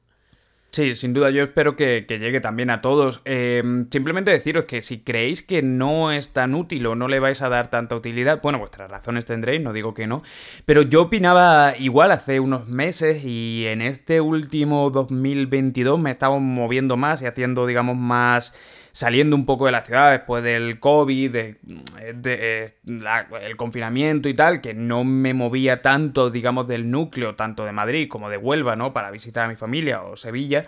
Sí, 0.73 0.95
sin 0.95 1.11
duda 1.11 1.31
yo 1.31 1.43
espero 1.43 1.75
que, 1.75 2.05
llegue 2.07 2.39
también 2.39 2.69
a 2.69 2.81
todos. 2.81 3.19
Em, 3.25 3.89
simplemente 3.91 4.31
deciros 4.31 4.63
que 4.63 4.81
si 4.81 4.99
creéis 4.99 5.41
que 5.41 5.61
no 5.61 6.13
es 6.13 6.29
tan 6.29 6.55
útil 6.55 6.85
o 6.85 6.95
no 6.95 7.09
le 7.09 7.19
vais 7.19 7.41
a 7.41 7.49
dar 7.49 7.69
tanta 7.69 7.93
utilidad, 7.93 8.41
bueno, 8.41 8.57
vuestras 8.57 8.89
razones 8.89 9.25
tendréis, 9.25 9.61
no 9.61 9.73
digo 9.73 9.93
que 9.93 10.07
no, 10.07 10.23
pero 10.63 10.81
yo 10.83 11.01
opinaba 11.01 11.75
igual 11.77 12.13
hace 12.13 12.39
unos 12.39 12.69
meses 12.69 13.25
y 13.25 13.65
en 13.67 13.81
este 13.81 14.21
último 14.21 14.91
2022 14.91 15.99
me 15.99 16.11
estaba 16.11 16.39
moviendo 16.39 16.95
más 16.95 17.21
y 17.21 17.25
haciendo, 17.25 17.65
digamos, 17.65 17.97
más 17.97 18.53
saliendo 18.91 19.35
un 19.35 19.45
poco 19.45 19.65
de 19.65 19.71
la 19.71 19.81
ciudad 19.81 20.11
después 20.11 20.43
del 20.43 20.79
COVID, 20.79 21.31
de, 21.31 21.57
eh, 22.25 22.73
el 23.41 23.57
confinamiento 23.57 24.29
y 24.29 24.33
tal, 24.33 24.61
que 24.61 24.73
no 24.73 25.03
me 25.03 25.33
movía 25.33 25.81
tanto, 25.81 26.29
digamos, 26.29 26.67
del 26.67 26.89
núcleo, 26.89 27.35
tanto 27.35 27.65
de 27.65 27.71
Madrid 27.71 28.07
como 28.09 28.29
de 28.29 28.37
Huelva, 28.37 28.75
¿no? 28.75 28.93
Para 28.93 29.11
visitar 29.11 29.45
a 29.45 29.47
mi 29.47 29.55
familia 29.55 30.03
o 30.03 30.15
Sevilla. 30.15 30.65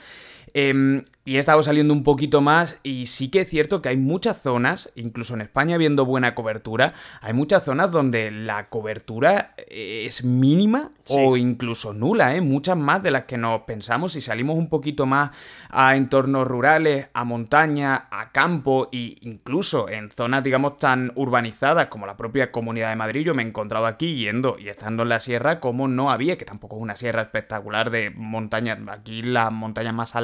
Em, 0.54 1.04
y 1.26 1.38
he 1.38 1.40
estado 1.40 1.64
saliendo 1.64 1.94
un 1.94 2.04
poquito 2.04 2.42
más 2.42 2.76
y 2.84 3.06
sí 3.06 3.30
que 3.30 3.42
es 3.42 3.50
cierto 3.50 3.82
que 3.82 3.90
hay 3.90 3.98
muchas 3.98 4.42
zonas, 4.42 4.92
incluso 4.96 5.34
en 5.34 5.42
España 5.42 5.78
viendo 5.78 6.06
buena 6.06 6.36
cobertura, 6.36 6.94
hay 7.22 7.34
muchas 7.34 7.64
zonas 7.64 7.92
donde 7.92 8.30
la 8.30 8.68
cobertura 8.68 9.56
eh, 9.58 10.04
es 10.06 10.26
mínima 10.26 10.92
o 11.10 11.38
incluso 11.38 11.94
nula, 11.94 12.36
¿eh? 12.36 12.42
muchas 12.42 12.78
más 12.78 13.02
de 13.02 13.12
las 13.12 13.24
que 13.24 13.38
nos 13.38 13.62
pensamos 13.62 14.14
si 14.14 14.22
salimos 14.22 14.58
un 14.58 14.68
poquito 14.68 15.06
más 15.06 15.32
a 15.70 15.96
entornos 15.96 16.46
rurales, 16.46 17.08
a 17.14 17.24
montaña, 17.24 18.08
a 18.12 18.32
campo 18.32 18.90
e 18.92 19.18
incluso 19.22 19.88
en 19.88 20.12
zonas 20.12 20.44
digamos 20.44 20.78
tan 20.78 21.14
urbanizadas 21.16 21.88
como 21.88 22.06
la 22.06 22.18
propia 22.18 22.52
Comunidad 22.52 22.90
de 22.90 22.98
Madrid, 22.98 23.26
yo 23.26 23.34
me 23.34 23.44
he 23.44 23.48
encontrado 23.48 23.86
aquí 23.86 24.16
yendo 24.16 24.58
y 24.60 24.68
estando 24.68 25.04
en 25.04 25.10
la 25.10 25.22
sierra 25.22 25.62
como 25.62 25.88
no 25.88 26.12
había, 26.12 26.38
que 26.38 26.46
tampoco 26.46 26.76
es 26.76 26.82
una 26.82 26.98
sierra 26.98 27.22
espectacular 27.22 27.92
de 27.92 28.12
montañas, 28.12 28.78
aquí 28.90 29.22
la 29.22 29.50
montaña 29.50 29.94
más 29.94 30.16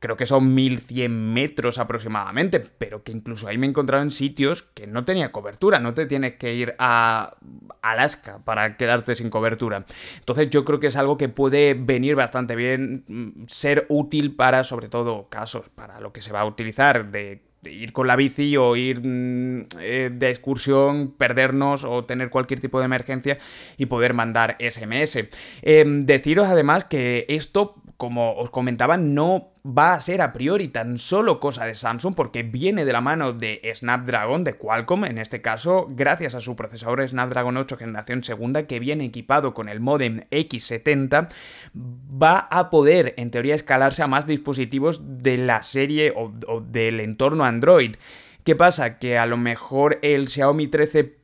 creo 0.00 0.16
que 0.16 0.26
son 0.26 0.54
1100 0.54 1.32
metros 1.32 1.78
aproximadamente, 1.78 2.58
pero 2.58 3.04
que 3.04 3.12
incluso 3.12 3.46
ahí 3.46 3.58
me 3.58 3.66
he 3.66 3.70
encontrado 3.70 4.02
en 4.02 4.10
sitios 4.10 4.62
que 4.62 4.86
no 4.86 5.04
tenía 5.04 5.30
cobertura, 5.30 5.78
no 5.78 5.94
te 5.94 6.06
tienes 6.06 6.34
que 6.36 6.54
ir 6.54 6.74
a 6.78 7.36
Alaska 7.82 8.40
para 8.44 8.76
quedarte 8.76 9.14
sin 9.14 9.28
cobertura. 9.28 9.84
Entonces 10.18 10.48
yo 10.50 10.64
creo 10.64 10.80
que 10.80 10.88
es 10.88 10.96
algo 10.96 11.18
que 11.18 11.28
puede 11.28 11.74
venir 11.74 12.16
bastante 12.16 12.56
bien, 12.56 13.04
mm, 13.06 13.44
ser 13.46 13.86
útil 13.88 14.34
para 14.34 14.64
sobre 14.64 14.88
todo 14.88 15.28
casos, 15.28 15.68
para 15.68 16.00
lo 16.00 16.12
que 16.12 16.22
se 16.22 16.32
va 16.32 16.40
a 16.40 16.46
utilizar 16.46 17.10
de 17.10 17.42
ir 17.64 17.92
con 17.92 18.06
la 18.06 18.16
bici 18.16 18.56
o 18.56 18.76
ir 18.76 19.00
mm, 19.02 19.66
eh, 19.80 20.10
de 20.12 20.30
excursión, 20.30 21.14
perdernos 21.16 21.84
o 21.84 22.04
tener 22.04 22.30
cualquier 22.30 22.60
tipo 22.60 22.78
de 22.78 22.86
emergencia 22.86 23.38
y 23.76 23.86
poder 23.86 24.14
mandar 24.14 24.56
SMS. 24.58 25.28
Em, 25.62 26.06
deciros 26.06 26.48
además 26.48 26.84
que 26.84 27.26
esto, 27.28 27.79
como 28.00 28.32
os 28.36 28.48
comentaba, 28.48 28.96
no 28.96 29.52
va 29.60 29.92
a 29.92 30.00
ser 30.00 30.22
a 30.22 30.32
priori 30.32 30.68
tan 30.68 30.96
solo 30.96 31.38
cosa 31.38 31.66
de 31.66 31.74
Samsung 31.74 32.14
porque 32.14 32.42
viene 32.42 32.86
de 32.86 32.94
la 32.94 33.02
mano 33.02 33.34
de 33.34 33.60
Snapdragon 33.74 34.42
de 34.42 34.54
Qualcomm, 34.54 35.04
en 35.04 35.18
este 35.18 35.42
caso 35.42 35.86
gracias 35.90 36.34
a 36.34 36.40
su 36.40 36.56
procesador 36.56 37.06
Snapdragon 37.06 37.58
8 37.58 37.76
generación 37.76 38.24
segunda 38.24 38.66
que 38.66 38.78
viene 38.78 39.04
equipado 39.04 39.52
con 39.52 39.68
el 39.68 39.80
modem 39.80 40.22
X70, 40.30 41.28
va 41.76 42.38
a 42.38 42.70
poder 42.70 43.12
en 43.18 43.30
teoría 43.30 43.54
escalarse 43.54 44.02
a 44.02 44.06
más 44.06 44.26
dispositivos 44.26 45.02
de 45.22 45.36
la 45.36 45.62
serie 45.62 46.14
o, 46.16 46.32
o 46.48 46.62
del 46.62 47.00
entorno 47.00 47.44
Android. 47.44 47.96
¿Qué 48.44 48.56
pasa? 48.56 48.98
Que 48.98 49.18
a 49.18 49.26
lo 49.26 49.36
mejor 49.36 49.98
el 50.00 50.28
Xiaomi 50.28 50.68
13 50.68 51.19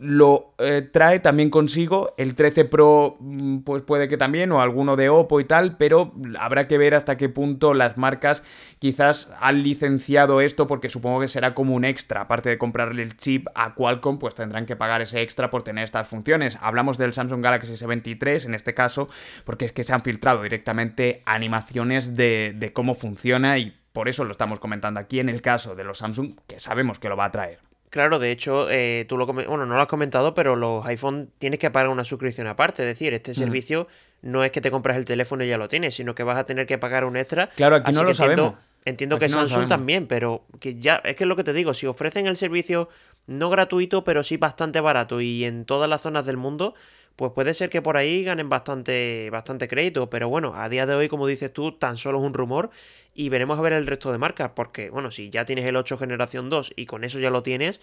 lo 0.00 0.54
eh, 0.58 0.82
trae 0.82 1.20
también 1.20 1.50
consigo. 1.50 2.14
El 2.18 2.34
13 2.34 2.64
Pro, 2.64 3.16
mm, 3.20 3.58
pues 3.58 3.82
puede 3.82 4.08
que 4.08 4.16
también, 4.16 4.52
o 4.52 4.60
alguno 4.60 4.96
de 4.96 5.08
Oppo 5.08 5.40
y 5.40 5.44
tal, 5.44 5.76
pero 5.76 6.12
habrá 6.38 6.68
que 6.68 6.78
ver 6.78 6.94
hasta 6.94 7.16
qué 7.16 7.28
punto 7.28 7.74
las 7.74 7.96
marcas 7.96 8.42
quizás 8.78 9.30
han 9.40 9.62
licenciado 9.62 10.40
esto, 10.40 10.66
porque 10.66 10.90
supongo 10.90 11.20
que 11.20 11.28
será 11.28 11.54
como 11.54 11.74
un 11.74 11.84
extra. 11.84 12.22
Aparte 12.22 12.50
de 12.50 12.58
comprarle 12.58 13.02
el 13.02 13.16
chip 13.16 13.48
a 13.54 13.74
Qualcomm, 13.74 14.18
pues 14.18 14.34
tendrán 14.34 14.66
que 14.66 14.76
pagar 14.76 15.02
ese 15.02 15.22
extra 15.22 15.50
por 15.50 15.62
tener 15.62 15.84
estas 15.84 16.08
funciones. 16.08 16.58
Hablamos 16.60 16.98
del 16.98 17.12
Samsung 17.12 17.42
Galaxy 17.42 17.72
S23 17.72 18.46
en 18.46 18.54
este 18.54 18.74
caso, 18.74 19.08
porque 19.44 19.64
es 19.64 19.72
que 19.72 19.82
se 19.82 19.92
han 19.92 20.02
filtrado 20.02 20.42
directamente 20.42 21.22
animaciones 21.26 22.16
de, 22.16 22.54
de 22.56 22.72
cómo 22.72 22.94
funciona 22.94 23.58
y 23.58 23.76
por 23.92 24.08
eso 24.08 24.24
lo 24.24 24.32
estamos 24.32 24.60
comentando 24.60 25.00
aquí 25.00 25.18
en 25.18 25.28
el 25.28 25.42
caso 25.42 25.74
de 25.74 25.84
los 25.84 25.98
Samsung, 25.98 26.34
que 26.46 26.60
sabemos 26.60 26.98
que 26.98 27.08
lo 27.08 27.16
va 27.16 27.24
a 27.24 27.32
traer. 27.32 27.68
Claro, 27.90 28.18
de 28.18 28.30
hecho, 28.30 28.70
eh, 28.70 29.06
tú 29.08 29.16
lo 29.16 29.26
bueno, 29.26 29.64
no 29.64 29.74
lo 29.74 29.80
has 29.80 29.88
comentado, 29.88 30.34
pero 30.34 30.56
los 30.56 30.84
iPhone 30.86 31.30
tienes 31.38 31.58
que 31.58 31.70
pagar 31.70 31.88
una 31.88 32.04
suscripción 32.04 32.46
aparte. 32.46 32.82
Es 32.82 32.88
decir, 32.88 33.14
este 33.14 33.32
mm. 33.32 33.34
servicio 33.34 33.88
no 34.22 34.44
es 34.44 34.50
que 34.50 34.60
te 34.60 34.70
compras 34.70 34.96
el 34.96 35.04
teléfono 35.04 35.44
y 35.44 35.48
ya 35.48 35.58
lo 35.58 35.68
tienes, 35.68 35.94
sino 35.94 36.14
que 36.14 36.22
vas 36.22 36.36
a 36.36 36.44
tener 36.44 36.66
que 36.66 36.78
pagar 36.78 37.04
un 37.04 37.16
extra. 37.16 37.48
Claro, 37.56 37.76
aquí 37.76 37.92
no 37.92 38.04
lo 38.04 38.14
sabemos. 38.14 38.54
Entiendo 38.84 39.18
que 39.18 39.28
Samsung 39.28 39.68
también, 39.68 40.06
pero 40.06 40.44
que 40.60 40.76
ya, 40.76 40.96
es 41.04 41.14
que 41.16 41.24
es 41.24 41.28
lo 41.28 41.36
que 41.36 41.44
te 41.44 41.52
digo, 41.52 41.74
si 41.74 41.86
ofrecen 41.86 42.26
el 42.26 42.36
servicio 42.38 42.88
no 43.28 43.50
gratuito, 43.50 44.02
pero 44.02 44.24
sí 44.24 44.36
bastante 44.36 44.80
barato 44.80 45.20
y 45.20 45.44
en 45.44 45.64
todas 45.64 45.88
las 45.88 46.02
zonas 46.02 46.26
del 46.26 46.36
mundo, 46.36 46.74
pues 47.14 47.32
puede 47.32 47.54
ser 47.54 47.70
que 47.70 47.82
por 47.82 47.96
ahí 47.96 48.24
ganen 48.24 48.48
bastante, 48.48 49.28
bastante 49.30 49.68
crédito. 49.68 50.08
Pero 50.10 50.28
bueno, 50.28 50.54
a 50.56 50.68
día 50.68 50.86
de 50.86 50.94
hoy, 50.94 51.08
como 51.08 51.26
dices 51.26 51.52
tú, 51.52 51.72
tan 51.72 51.96
solo 51.96 52.18
es 52.18 52.24
un 52.24 52.34
rumor 52.34 52.70
y 53.14 53.28
veremos 53.28 53.58
a 53.58 53.62
ver 53.62 53.74
el 53.74 53.86
resto 53.86 54.12
de 54.12 54.18
marcas, 54.18 54.52
porque 54.54 54.90
bueno, 54.90 55.10
si 55.10 55.30
ya 55.30 55.44
tienes 55.44 55.66
el 55.66 55.76
8 55.76 55.98
generación 55.98 56.48
2 56.50 56.72
y 56.76 56.86
con 56.86 57.04
eso 57.04 57.18
ya 57.18 57.30
lo 57.30 57.42
tienes, 57.42 57.80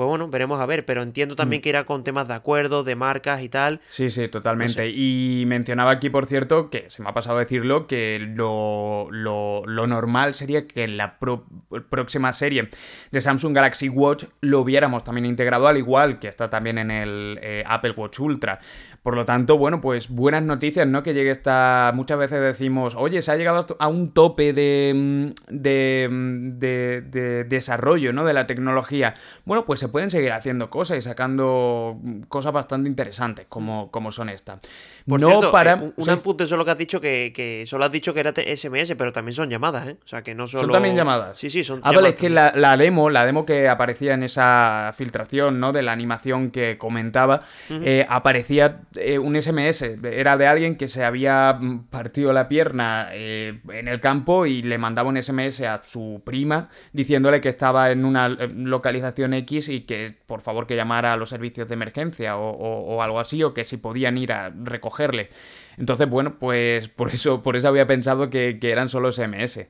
pues 0.00 0.08
bueno, 0.08 0.28
veremos 0.28 0.58
a 0.62 0.64
ver, 0.64 0.86
pero 0.86 1.02
entiendo 1.02 1.36
también 1.36 1.60
mm. 1.60 1.62
que 1.62 1.68
irá 1.68 1.84
con 1.84 2.04
temas 2.04 2.26
de 2.26 2.32
acuerdos, 2.32 2.86
de 2.86 2.96
marcas 2.96 3.42
y 3.42 3.50
tal. 3.50 3.82
Sí, 3.90 4.08
sí, 4.08 4.28
totalmente. 4.28 4.88
Y 4.88 5.44
mencionaba 5.46 5.90
aquí, 5.90 6.08
por 6.08 6.24
cierto, 6.24 6.70
que 6.70 6.88
se 6.88 7.02
me 7.02 7.10
ha 7.10 7.12
pasado 7.12 7.36
a 7.36 7.40
decirlo, 7.40 7.86
que 7.86 8.18
lo, 8.18 9.08
lo, 9.10 9.66
normal 9.66 10.32
sería 10.32 10.66
que 10.66 10.84
en 10.84 10.96
la 10.96 11.18
próxima 11.90 12.32
serie 12.32 12.70
de 13.10 13.20
Samsung 13.20 13.54
Galaxy 13.54 13.90
Watch 13.90 14.24
lo 14.40 14.64
viéramos 14.64 15.04
también 15.04 15.26
integrado, 15.26 15.68
al 15.68 15.76
igual 15.76 16.18
que 16.18 16.28
está 16.28 16.48
también 16.48 16.78
en 16.78 16.90
el 16.90 17.38
eh, 17.42 17.62
Apple 17.66 17.92
Watch 17.94 18.20
Ultra. 18.20 18.58
Por 19.02 19.16
lo 19.16 19.26
tanto, 19.26 19.58
bueno, 19.58 19.82
pues 19.82 20.08
buenas 20.08 20.42
noticias, 20.42 20.86
¿no? 20.86 21.02
Que 21.02 21.12
llegue 21.12 21.30
esta... 21.30 21.92
Muchas 21.94 22.18
veces 22.18 22.40
decimos, 22.40 22.94
oye, 22.96 23.20
se 23.20 23.32
ha 23.32 23.36
llegado 23.36 23.66
a 23.78 23.88
un 23.88 24.14
tope 24.14 24.54
de, 24.54 25.34
de, 25.48 26.08
de, 26.10 27.02
de 27.02 27.44
desarrollo, 27.44 28.14
¿no? 28.14 28.24
De 28.24 28.32
la 28.32 28.46
tecnología. 28.46 29.12
Bueno, 29.44 29.66
pues 29.66 29.80
se 29.80 29.89
pueden 29.90 30.10
seguir 30.10 30.32
haciendo 30.32 30.70
cosas 30.70 30.98
y 30.98 31.02
sacando 31.02 31.98
cosas 32.28 32.52
bastante 32.52 32.88
interesantes 32.88 33.46
como, 33.48 33.90
como 33.90 34.12
son 34.12 34.28
estas. 34.28 34.60
Por 35.10 35.20
no 35.20 35.50
para... 35.50 35.74
Eh, 35.74 35.92
un, 35.96 36.10
apunte 36.10 36.46
solo 36.46 36.64
que 36.64 36.70
has 36.70 36.78
dicho 36.78 37.00
que, 37.00 37.64
solo 37.66 37.84
has 37.84 37.92
dicho 37.92 38.14
que 38.14 38.20
era 38.20 38.32
SMS, 38.32 38.94
pero 38.96 39.12
también 39.12 39.34
son 39.34 39.50
llamadas, 39.50 39.88
¿eh? 39.88 39.96
O 40.04 40.08
sea, 40.08 40.22
que 40.22 40.34
no 40.34 40.46
solo... 40.46 40.62
Son 40.62 40.72
también 40.72 40.96
llamadas. 40.96 41.38
Sí, 41.38 41.50
sí, 41.50 41.64
son 41.64 41.80
Ah, 41.82 41.92
vale, 41.92 42.10
es 42.10 42.14
que 42.14 42.30
la, 42.30 42.76
demo, 42.76 43.10
la 43.10 43.26
demo 43.26 43.44
que 43.44 43.68
aparecía 43.68 44.14
en 44.14 44.22
esa 44.22 44.92
filtración, 44.96 45.60
¿no? 45.60 45.72
De 45.72 45.82
la 45.82 45.92
animación 45.92 46.50
que 46.50 46.78
comentaba, 46.78 47.42
eh, 47.68 48.06
aparecía 48.08 48.82
eh, 48.96 49.18
un 49.18 49.40
SMS. 49.40 49.82
Era 50.02 50.36
de 50.36 50.46
alguien 50.46 50.76
que 50.76 50.88
se 50.88 51.04
había 51.04 51.58
partido 51.90 52.32
la 52.32 52.48
pierna 52.48 53.12
en 53.12 53.88
el 53.88 54.00
campo 54.00 54.46
y 54.46 54.62
le 54.62 54.78
mandaba 54.78 55.08
un 55.08 55.20
SMS 55.20 55.60
a 55.62 55.82
su 55.84 56.22
prima 56.24 56.68
diciéndole 56.92 57.40
que 57.40 57.48
estaba 57.48 57.90
en 57.90 58.04
una 58.04 58.28
localización 58.28 59.34
X 59.34 59.68
y 59.68 59.82
que 59.82 60.14
por 60.26 60.40
favor 60.40 60.66
que 60.66 60.76
llamara 60.76 61.12
a 61.12 61.16
los 61.16 61.28
servicios 61.28 61.68
de 61.68 61.74
emergencia 61.74 62.36
o, 62.36 63.02
algo 63.02 63.20
así, 63.20 63.42
o 63.42 63.54
que 63.54 63.64
si 63.64 63.76
podían 63.76 64.18
ir 64.18 64.32
a 64.32 64.52
Entonces, 65.80 66.08
bueno, 66.08 66.38
pues 66.38 66.88
por 66.88 67.08
eso, 67.08 67.42
por 67.42 67.56
eso 67.56 67.68
había 67.68 67.86
pensado 67.86 68.28
que, 68.28 68.58
eran 68.62 68.88
solo 68.88 69.10
SMS. 69.10 69.60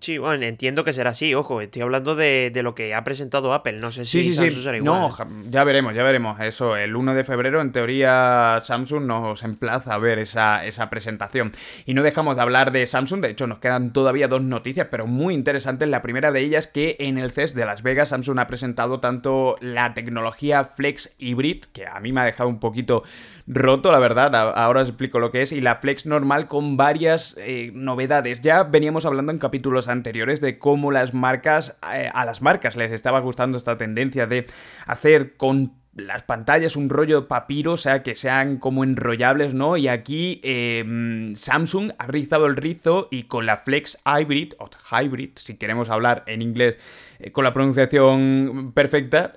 Sí, 0.00 0.16
bueno, 0.16 0.44
entiendo 0.44 0.84
que 0.84 0.92
será 0.92 1.10
así, 1.10 1.34
ojo, 1.34 1.60
estoy 1.60 1.82
hablando 1.82 2.14
de, 2.14 2.52
lo 2.62 2.76
que 2.76 2.94
ha 2.94 3.02
presentado 3.02 3.52
Apple, 3.52 3.80
no 3.80 3.90
sé 3.90 4.04
si 4.04 4.22
sí, 4.22 4.32
sí, 4.32 4.50
Será 4.50 4.76
igual. 4.76 5.10
No, 5.10 5.50
ya 5.50 5.64
veremos, 5.64 5.92
ya 5.92 6.04
veremos. 6.04 6.38
Eso, 6.40 6.76
el 6.76 6.94
1 6.94 7.14
de 7.14 7.24
febrero, 7.24 7.60
en 7.60 7.72
teoría, 7.72 8.60
Samsung 8.62 9.06
nos 9.06 9.42
emplaza 9.42 9.94
a 9.94 9.98
ver 9.98 10.20
esa, 10.20 10.64
esa 10.64 10.88
presentación. 10.88 11.50
Y 11.84 11.94
no 11.94 12.04
dejamos 12.04 12.36
de 12.36 12.42
hablar 12.42 12.70
de 12.70 12.86
Samsung, 12.86 13.22
de 13.22 13.30
hecho, 13.30 13.48
nos 13.48 13.58
quedan 13.58 13.92
todavía 13.92 14.28
dos 14.28 14.42
noticias, 14.42 14.86
pero 14.88 15.08
muy 15.08 15.34
interesantes. 15.34 15.88
La 15.88 16.00
primera 16.00 16.30
de 16.30 16.42
ellas 16.42 16.68
que 16.68 16.94
en 17.00 17.18
el 17.18 17.32
CES 17.32 17.56
de 17.56 17.64
Las 17.64 17.82
Vegas, 17.82 18.10
Samsung 18.10 18.38
ha 18.38 18.46
presentado 18.46 19.00
tanto 19.00 19.56
la 19.60 19.94
tecnología 19.94 20.62
Flex 20.62 21.16
Hybrid, 21.18 21.64
que 21.72 21.88
a 21.88 21.98
mí 21.98 22.12
me 22.12 22.20
ha 22.20 22.24
dejado 22.24 22.48
un 22.48 22.60
poquito 22.60 23.02
roto, 23.48 23.90
la 23.90 23.98
verdad, 23.98 24.34
ahora 24.54 24.82
os 24.82 24.88
explico 24.88 25.18
lo 25.18 25.30
que 25.30 25.42
es, 25.42 25.52
y 25.52 25.60
la 25.60 25.76
Flex 25.76 26.04
normal 26.04 26.48
con 26.48 26.76
varias 26.76 27.34
eh, 27.38 27.70
novedades. 27.74 28.42
Ya 28.42 28.62
veníamos 28.64 29.06
hablando 29.06 29.32
en 29.32 29.38
capítulos 29.38 29.88
anteriores 29.88 30.40
de 30.40 30.58
cómo 30.58 30.92
las 30.92 31.14
marcas, 31.14 31.76
eh, 31.92 32.10
a 32.12 32.24
las 32.26 32.42
marcas 32.42 32.76
les 32.76 32.92
estaba 32.92 33.20
gustando 33.20 33.56
esta 33.56 33.78
tendencia 33.78 34.26
de 34.26 34.46
hacer 34.86 35.36
con 35.36 35.72
las 35.94 36.22
pantallas 36.22 36.76
un 36.76 36.90
rollo 36.90 37.26
papiro, 37.26 37.72
o 37.72 37.76
sea, 37.76 38.02
que 38.02 38.14
sean 38.14 38.58
como 38.58 38.84
enrollables, 38.84 39.54
¿no? 39.54 39.76
Y 39.76 39.88
aquí 39.88 40.40
em, 40.44 41.34
Samsung 41.34 41.92
ha 41.98 42.06
rizado 42.06 42.46
el 42.46 42.56
rizo 42.56 43.08
y 43.10 43.24
con 43.24 43.46
la 43.46 43.56
Flex 43.58 43.98
Hybrid, 44.04 44.54
o 44.58 44.68
Hybrid, 44.92 45.30
si 45.36 45.56
queremos 45.56 45.90
hablar 45.90 46.22
en 46.26 46.42
inglés 46.42 46.76
eh, 47.18 47.32
con 47.32 47.44
la 47.44 47.52
pronunciación 47.52 48.72
perfecta, 48.74 49.32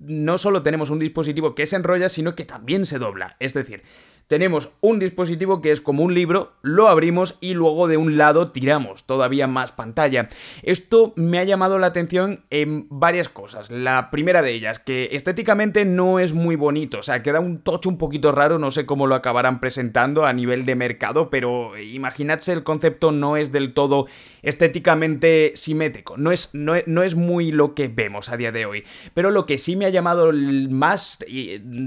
no 0.00 0.38
solo 0.38 0.62
tenemos 0.62 0.90
un 0.90 0.98
dispositivo 0.98 1.54
que 1.54 1.66
se 1.66 1.76
enrolla, 1.76 2.08
sino 2.08 2.34
que 2.34 2.44
también 2.44 2.86
se 2.86 2.98
dobla. 2.98 3.36
Es 3.38 3.54
decir, 3.54 3.82
tenemos 4.30 4.70
un 4.80 5.00
dispositivo 5.00 5.60
que 5.60 5.72
es 5.72 5.80
como 5.80 6.04
un 6.04 6.14
libro, 6.14 6.52
lo 6.62 6.86
abrimos 6.86 7.36
y 7.40 7.54
luego 7.54 7.88
de 7.88 7.96
un 7.96 8.16
lado 8.16 8.52
tiramos 8.52 9.02
todavía 9.02 9.48
más 9.48 9.72
pantalla. 9.72 10.28
Esto 10.62 11.12
me 11.16 11.40
ha 11.40 11.44
llamado 11.44 11.80
la 11.80 11.88
atención 11.88 12.44
en 12.48 12.86
varias 12.90 13.28
cosas. 13.28 13.72
La 13.72 14.08
primera 14.12 14.40
de 14.40 14.52
ellas, 14.52 14.78
que 14.78 15.08
estéticamente 15.10 15.84
no 15.84 16.20
es 16.20 16.32
muy 16.32 16.54
bonito, 16.54 16.98
o 16.98 17.02
sea, 17.02 17.24
queda 17.24 17.40
un 17.40 17.58
tocho 17.58 17.88
un 17.88 17.98
poquito 17.98 18.30
raro, 18.30 18.60
no 18.60 18.70
sé 18.70 18.86
cómo 18.86 19.08
lo 19.08 19.16
acabarán 19.16 19.58
presentando 19.58 20.24
a 20.24 20.32
nivel 20.32 20.64
de 20.64 20.76
mercado, 20.76 21.28
pero 21.28 21.76
imaginadse 21.76 22.52
el 22.52 22.62
concepto 22.62 23.10
no 23.10 23.36
es 23.36 23.50
del 23.50 23.74
todo 23.74 24.06
estéticamente 24.42 25.54
simétrico, 25.56 26.16
no 26.16 26.30
es, 26.30 26.50
no 26.52 26.74
no 26.86 27.02
es 27.02 27.16
muy 27.16 27.50
lo 27.50 27.74
que 27.74 27.88
vemos 27.88 28.28
a 28.28 28.36
día 28.36 28.52
de 28.52 28.64
hoy. 28.64 28.84
Pero 29.12 29.32
lo 29.32 29.44
que 29.44 29.58
sí 29.58 29.74
me 29.74 29.86
ha 29.86 29.90
llamado 29.90 30.30
más 30.70 31.18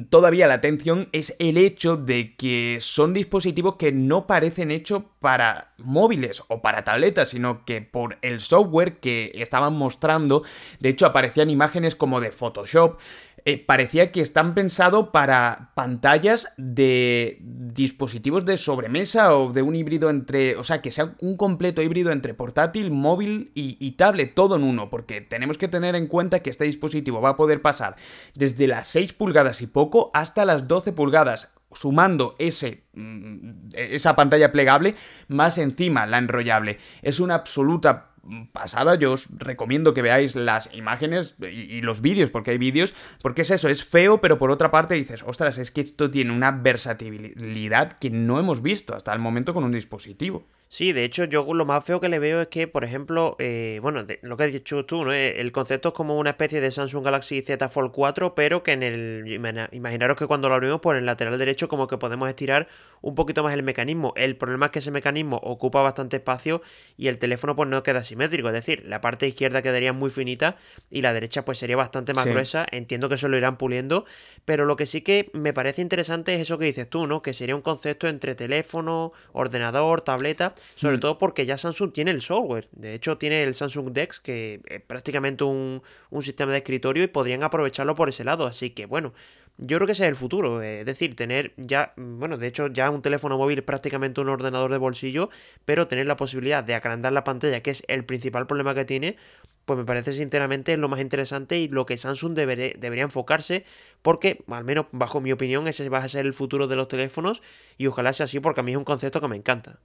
todavía 0.10 0.48
la 0.48 0.56
atención 0.56 1.08
es 1.14 1.38
el 1.40 1.58
hecho 1.58 1.96
de 1.96 2.33
que 2.38 2.78
son 2.80 3.14
dispositivos 3.14 3.76
que 3.76 3.92
no 3.92 4.28
parecen 4.28 4.72
hechos 4.72 5.04
para 5.20 5.74
móviles 5.78 6.44
o 6.48 6.62
para 6.62 6.84
tabletas, 6.84 7.30
sino 7.30 7.66
que 7.66 7.82
por 7.82 8.18
el 8.22 8.40
software 8.40 9.00
que 9.00 9.32
estaban 9.36 9.74
mostrando, 9.74 10.44
de 10.80 10.90
hecho 10.90 11.06
aparecían 11.06 11.50
imágenes 11.50 11.96
como 11.96 12.22
de 12.22 12.32
Photoshop, 12.32 13.00
eh, 13.46 13.58
parecía 13.58 14.14
que 14.14 14.22
están 14.22 14.56
pensados 14.56 15.10
para 15.10 15.72
pantallas 15.76 16.54
de 16.56 17.40
dispositivos 17.42 18.46
de 18.46 18.56
sobremesa 18.56 19.36
o 19.36 19.52
de 19.52 19.62
un 19.62 19.76
híbrido 19.76 20.10
entre, 20.10 20.56
o 20.56 20.64
sea, 20.64 20.82
que 20.82 20.92
sea 20.92 21.16
un 21.20 21.36
completo 21.36 21.82
híbrido 21.82 22.14
entre 22.14 22.34
portátil, 22.34 22.90
móvil 22.92 23.52
y, 23.54 23.76
y, 23.86 23.92
tablet, 23.92 24.34
todo 24.34 24.56
en 24.56 24.64
uno, 24.64 24.90
porque 24.90 25.20
tenemos 25.20 25.58
que 25.58 25.68
tener 25.68 25.96
en 25.96 26.08
cuenta 26.08 26.40
que 26.40 26.50
este 26.50 26.64
dispositivo 26.64 27.20
va 27.20 27.30
a 27.30 27.36
poder 27.36 27.62
pasar 27.62 27.98
desde 28.34 28.66
las 28.66 28.88
6 28.88 29.12
pulgadas 29.12 29.62
y 29.62 29.68
poco 29.68 30.10
hasta 30.14 30.46
las 30.46 30.70
12 30.70 30.94
pulgadas 30.94 31.52
sumando 31.76 32.36
ese, 32.40 32.84
mm, 32.94 33.70
esa 33.74 34.16
pantalla 34.16 34.52
plegable 34.52 34.96
más 35.28 35.58
encima 35.58 36.06
la 36.06 36.18
enrollable. 36.18 36.78
Es 37.02 37.20
una 37.20 37.36
absoluta 37.36 38.14
pasada, 38.52 38.96
yo 38.96 39.14
os 39.14 39.28
recomiendo 39.38 39.94
que 39.94 40.02
veáis 40.02 40.36
las 40.36 40.74
imágenes 40.74 41.36
y, 41.42 41.82
los 41.82 42.02
vídeos, 42.02 42.30
porque 42.30 42.52
hay 42.52 42.58
vídeos, 42.58 42.94
porque 43.22 43.42
es 43.42 43.52
eso, 43.52 43.68
es 43.68 43.84
feo, 43.84 44.22
pero 44.22 44.38
por 44.38 44.50
otra 44.50 44.72
parte 44.72 44.96
dices, 44.96 45.24
ostras, 45.24 45.58
es 45.58 45.72
que 45.72 45.82
esto 45.82 46.10
tiene 46.10 46.32
una 46.32 46.52
versatilidad 46.52 47.94
que 47.94 48.10
no 48.10 48.40
hemos 48.40 48.62
visto 48.62 48.96
hasta 48.96 49.14
el 49.14 49.20
momento 49.20 49.54
con 49.54 49.64
un 49.64 49.72
dispositivo. 49.72 50.48
Sí, 50.74 50.92
de 50.92 51.04
hecho, 51.04 51.26
yo 51.26 51.46
lo 51.54 51.66
más 51.66 51.86
feo 51.86 52.00
que 52.00 52.10
le 52.10 52.18
veo 52.18 52.42
es 52.42 52.48
que, 52.48 52.68
por 52.68 52.84
ejemplo, 52.84 53.36
eh, 53.38 53.78
bueno, 53.84 54.08
lo 54.24 54.38
que 54.38 54.44
has 54.44 54.52
dicho 54.52 54.88
tú, 54.88 55.06
¿no? 55.06 55.14
Eh, 55.14 55.40
el 55.40 55.52
concepto 55.52 55.90
es 55.90 55.94
como 55.94 56.18
una 56.18 56.32
especie 56.32 56.62
de 56.62 56.72
Samsung 56.72 57.06
Galaxy 57.06 57.44
Z 57.44 57.70
Fold 57.70 57.92
4, 57.92 58.34
pero 58.34 58.64
que 58.64 58.72
en 58.72 58.82
el. 58.82 59.68
Imaginaros 59.72 60.18
que 60.18 60.26
cuando 60.26 60.50
lo 60.50 60.56
abrimos 60.56 60.82
por 60.82 60.96
el 60.96 61.06
lateral 61.06 61.38
derecho, 61.38 61.68
como 61.68 61.86
que 61.86 62.00
podemos 62.00 62.28
estirar 62.28 62.68
un 63.02 63.14
poquito 63.14 63.44
más 63.44 63.54
el 63.54 63.62
mecanismo. 63.62 64.14
El 64.16 64.36
problema 64.36 64.66
es 64.66 64.72
que 64.72 64.80
ese 64.80 64.90
mecanismo 64.90 65.40
ocupa 65.44 65.80
bastante 65.84 66.18
espacio 66.18 66.64
y 66.98 67.08
el 67.08 67.20
teléfono, 67.20 67.56
pues 67.56 67.70
no 67.70 67.84
queda 67.84 68.04
simétrico. 68.04 68.48
Es 68.48 68.56
decir, 68.56 68.84
la 68.88 69.00
parte 69.00 69.28
izquierda 69.28 69.62
quedaría 69.62 69.94
muy 69.94 70.10
finita 70.10 70.58
y 70.90 71.04
la 71.04 71.14
derecha, 71.14 71.46
pues 71.46 71.60
sería 71.60 71.76
bastante 71.76 72.16
más 72.16 72.26
gruesa. 72.26 72.66
Entiendo 72.72 73.10
que 73.10 73.16
eso 73.16 73.28
lo 73.28 73.38
irán 73.38 73.58
puliendo, 73.58 74.06
pero 74.44 74.66
lo 74.66 74.76
que 74.76 74.88
sí 74.88 75.02
que 75.02 75.30
me 75.34 75.54
parece 75.54 75.84
interesante 75.84 76.34
es 76.34 76.42
eso 76.42 76.58
que 76.58 76.66
dices 76.66 76.90
tú, 76.90 77.06
¿no? 77.06 77.22
Que 77.22 77.36
sería 77.36 77.56
un 77.56 77.62
concepto 77.62 78.08
entre 78.08 78.34
teléfono, 78.34 79.12
ordenador, 79.34 80.02
tableta 80.02 80.56
sobre 80.76 80.98
mm. 80.98 81.00
todo 81.00 81.18
porque 81.18 81.46
ya 81.46 81.58
Samsung 81.58 81.92
tiene 81.92 82.12
el 82.12 82.22
software. 82.22 82.68
De 82.72 82.94
hecho, 82.94 83.18
tiene 83.18 83.44
el 83.44 83.56
Samsung 83.56 83.92
Dex, 83.92 84.20
que 84.20 84.62
es 84.66 84.82
prácticamente 84.82 85.44
un, 85.44 85.82
sistema 86.22 86.52
de 86.52 86.60
escritorio 86.60 87.04
y 87.04 87.08
podrían 87.08 87.44
aprovecharlo 87.44 87.96
por 87.96 88.10
ese 88.10 88.24
lado. 88.24 88.48
Así 88.48 88.72
que, 88.72 88.86
bueno, 88.86 89.14
yo 89.58 89.78
creo 89.78 89.86
que 89.86 89.94
ese 89.94 90.04
es 90.04 90.10
el 90.10 90.16
futuro. 90.16 90.62
Es 90.62 90.86
decir, 90.86 91.16
tener 91.16 91.54
ya, 91.58 91.94
bueno, 91.98 92.38
de 92.38 92.48
hecho, 92.48 92.68
ya 92.68 92.90
un 92.90 93.02
teléfono 93.02 93.38
móvil 93.38 93.60
es 93.60 93.66
prácticamente 93.66 94.22
un 94.22 94.30
ordenador 94.30 94.72
de 94.72 94.78
bolsillo, 94.78 95.30
pero 95.66 95.88
tener 95.88 96.08
la 96.08 96.16
posibilidad 96.16 96.64
de 96.64 96.76
agrandar 96.76 97.14
la 97.14 97.24
pantalla, 97.24 97.62
que 97.62 97.72
es 97.72 97.84
el 97.88 98.06
principal 98.06 98.48
problema 98.48 98.74
que 98.74 98.86
tiene, 98.86 99.18
pues 99.66 99.78
me 99.78 99.86
parece 99.86 100.12
sinceramente 100.12 100.76
lo 100.78 100.90
más 100.90 101.00
interesante 101.00 101.58
y 101.58 101.68
lo 101.68 101.86
que 101.86 101.98
Samsung 101.98 102.34
debería 102.34 103.04
enfocarse, 103.04 103.66
porque 104.02 104.44
al 104.48 104.64
menos 104.64 104.88
bajo 104.92 105.22
mi 105.22 105.32
opinión 105.32 105.68
ese 105.68 105.88
va 105.90 106.00
a 106.00 106.08
ser 106.08 106.26
el 106.26 106.34
futuro 106.34 106.68
de 106.68 106.76
los 106.76 106.88
teléfonos 106.88 107.42
y 107.78 107.88
ojalá 107.88 108.14
sea 108.14 108.26
así 108.26 108.40
porque 108.40 108.60
a 108.60 108.64
mí 108.64 108.74
es 108.74 108.78
un 108.78 108.84
concepto 108.84 109.22
que 109.22 109.28
me 109.28 109.38
encanta. 109.38 109.80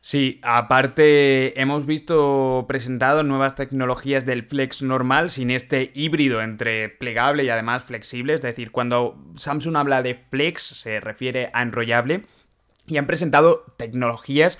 Sí, 0.00 0.38
aparte 0.42 1.60
hemos 1.60 1.84
visto 1.84 2.64
presentado 2.68 3.24
nuevas 3.24 3.56
tecnologías 3.56 4.24
del 4.24 4.44
flex 4.44 4.82
normal 4.82 5.28
sin 5.28 5.50
este 5.50 5.90
híbrido 5.94 6.40
entre 6.40 6.88
plegable 6.88 7.44
y 7.44 7.48
además 7.48 7.84
flexible, 7.84 8.34
es 8.34 8.42
decir, 8.42 8.70
cuando 8.70 9.18
Samsung 9.36 9.76
habla 9.76 10.02
de 10.02 10.14
flex 10.14 10.62
se 10.62 11.00
refiere 11.00 11.50
a 11.52 11.62
enrollable 11.62 12.22
y 12.86 12.96
han 12.96 13.06
presentado 13.06 13.64
tecnologías 13.76 14.58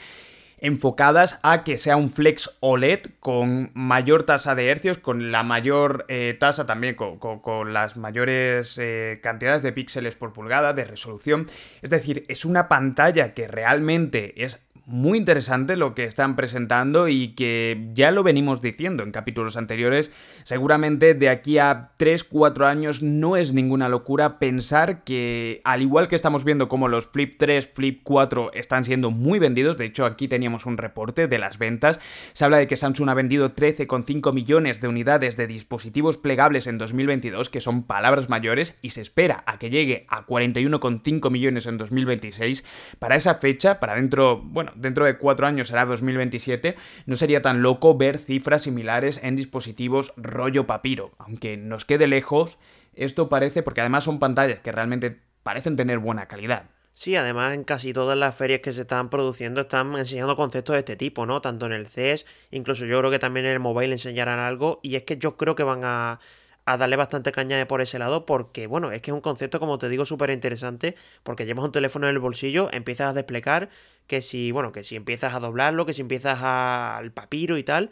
enfocadas 0.60 1.38
a 1.42 1.62
que 1.64 1.78
sea 1.78 1.96
un 1.96 2.10
flex 2.10 2.56
OLED 2.60 3.00
con 3.20 3.70
mayor 3.74 4.24
tasa 4.24 4.54
de 4.54 4.70
hercios, 4.70 4.98
con 4.98 5.30
la 5.30 5.42
mayor 5.42 6.04
eh, 6.08 6.36
tasa 6.38 6.66
también, 6.66 6.94
con, 6.94 7.72
las 7.72 7.96
mayores 7.96 8.78
eh, 8.78 9.20
cantidades 9.22 9.62
de 9.62 9.72
píxeles 9.72 10.16
por 10.16 10.32
pulgada, 10.32 10.72
de 10.72 10.84
resolución. 10.84 11.46
Es 11.82 11.90
decir, 11.90 12.24
es 12.28 12.44
una 12.44 12.68
pantalla 12.68 13.34
que 13.34 13.46
realmente 13.46 14.44
es 14.44 14.60
muy 14.88 15.18
interesante 15.18 15.76
lo 15.76 15.94
que 15.94 16.04
están 16.04 16.34
presentando 16.34 17.08
y 17.08 17.34
que 17.34 17.88
ya 17.92 18.10
lo 18.10 18.22
venimos 18.22 18.62
diciendo 18.62 19.02
en 19.02 19.10
capítulos 19.10 19.58
anteriores. 19.58 20.10
Seguramente 20.44 21.12
de 21.12 21.28
aquí 21.28 21.58
a 21.58 21.90
3-4 21.98 22.64
años 22.64 23.02
no 23.02 23.36
es 23.36 23.52
ninguna 23.52 23.90
locura 23.90 24.38
pensar 24.38 25.04
que, 25.04 25.60
al 25.64 25.82
igual 25.82 26.08
que 26.08 26.16
estamos 26.16 26.42
viendo 26.42 26.68
como 26.68 26.88
los 26.88 27.06
Flip 27.06 27.34
3, 27.36 27.70
Flip 27.74 28.00
4 28.02 28.52
están 28.54 28.86
siendo 28.86 29.10
muy 29.10 29.38
vendidos, 29.38 29.76
de 29.76 29.84
hecho 29.84 30.06
aquí 30.06 30.26
teníamos 30.26 30.64
un 30.64 30.78
reporte 30.78 31.28
de 31.28 31.38
las 31.38 31.58
ventas, 31.58 32.00
se 32.32 32.46
habla 32.46 32.56
de 32.56 32.66
que 32.66 32.78
Samsung 32.78 33.10
ha 33.10 33.14
vendido 33.14 33.54
13,5 33.54 34.32
millones 34.32 34.80
de 34.80 34.88
unidades 34.88 35.36
de 35.36 35.46
dispositivos 35.46 36.16
plegables 36.16 36.66
en 36.66 36.78
2022, 36.78 37.50
que 37.50 37.60
son 37.60 37.82
palabras 37.82 38.30
mayores, 38.30 38.78
y 38.80 38.90
se 38.90 39.02
espera 39.02 39.44
a 39.44 39.58
que 39.58 39.68
llegue 39.68 40.06
a 40.08 40.24
41,5 40.24 41.30
millones 41.30 41.66
en 41.66 41.76
2026. 41.76 42.64
Para 42.98 43.16
esa 43.16 43.34
fecha, 43.34 43.80
para 43.80 43.94
dentro, 43.94 44.38
bueno, 44.38 44.72
dentro 44.80 45.04
de 45.04 45.18
cuatro 45.18 45.46
años 45.46 45.68
será 45.68 45.84
2027, 45.84 46.76
no 47.06 47.16
sería 47.16 47.42
tan 47.42 47.62
loco 47.62 47.96
ver 47.96 48.18
cifras 48.18 48.62
similares 48.62 49.20
en 49.22 49.36
dispositivos 49.36 50.12
rollo 50.16 50.66
papiro. 50.66 51.12
Aunque 51.18 51.56
nos 51.56 51.84
quede 51.84 52.06
lejos, 52.06 52.58
esto 52.94 53.28
parece, 53.28 53.62
porque 53.62 53.80
además 53.80 54.04
son 54.04 54.18
pantallas 54.18 54.60
que 54.60 54.72
realmente 54.72 55.20
parecen 55.42 55.76
tener 55.76 55.98
buena 55.98 56.26
calidad. 56.26 56.70
Sí, 56.94 57.14
además 57.14 57.54
en 57.54 57.62
casi 57.62 57.92
todas 57.92 58.18
las 58.18 58.34
ferias 58.34 58.60
que 58.60 58.72
se 58.72 58.80
están 58.80 59.08
produciendo 59.08 59.60
están 59.60 59.94
enseñando 59.94 60.34
conceptos 60.34 60.74
de 60.74 60.80
este 60.80 60.96
tipo, 60.96 61.26
¿no? 61.26 61.40
Tanto 61.40 61.66
en 61.66 61.72
el 61.72 61.86
CES, 61.86 62.26
incluso 62.50 62.86
yo 62.86 62.98
creo 62.98 63.10
que 63.12 63.20
también 63.20 63.46
en 63.46 63.52
el 63.52 63.60
mobile 63.60 63.92
enseñarán 63.92 64.40
algo 64.40 64.80
y 64.82 64.96
es 64.96 65.04
que 65.04 65.16
yo 65.16 65.36
creo 65.36 65.54
que 65.54 65.62
van 65.62 65.82
a 65.84 66.18
a 66.68 66.76
darle 66.76 66.96
bastante 66.96 67.32
caña 67.32 67.66
por 67.66 67.80
ese 67.80 67.98
lado 67.98 68.26
porque, 68.26 68.66
bueno, 68.66 68.92
es 68.92 69.00
que 69.00 69.10
es 69.10 69.14
un 69.14 69.22
concepto, 69.22 69.58
como 69.58 69.78
te 69.78 69.88
digo, 69.88 70.04
súper 70.04 70.30
interesante 70.30 70.96
porque 71.22 71.46
llevas 71.46 71.64
un 71.64 71.72
teléfono 71.72 72.06
en 72.08 72.14
el 72.14 72.18
bolsillo, 72.18 72.68
empiezas 72.72 73.08
a 73.08 73.12
desplegar, 73.14 73.70
que 74.06 74.20
si, 74.20 74.52
bueno, 74.52 74.70
que 74.70 74.84
si 74.84 74.94
empiezas 74.94 75.34
a 75.34 75.40
doblarlo, 75.40 75.86
que 75.86 75.94
si 75.94 76.02
empiezas 76.02 76.38
al 76.42 77.10
papiro 77.12 77.56
y 77.56 77.62
tal, 77.62 77.90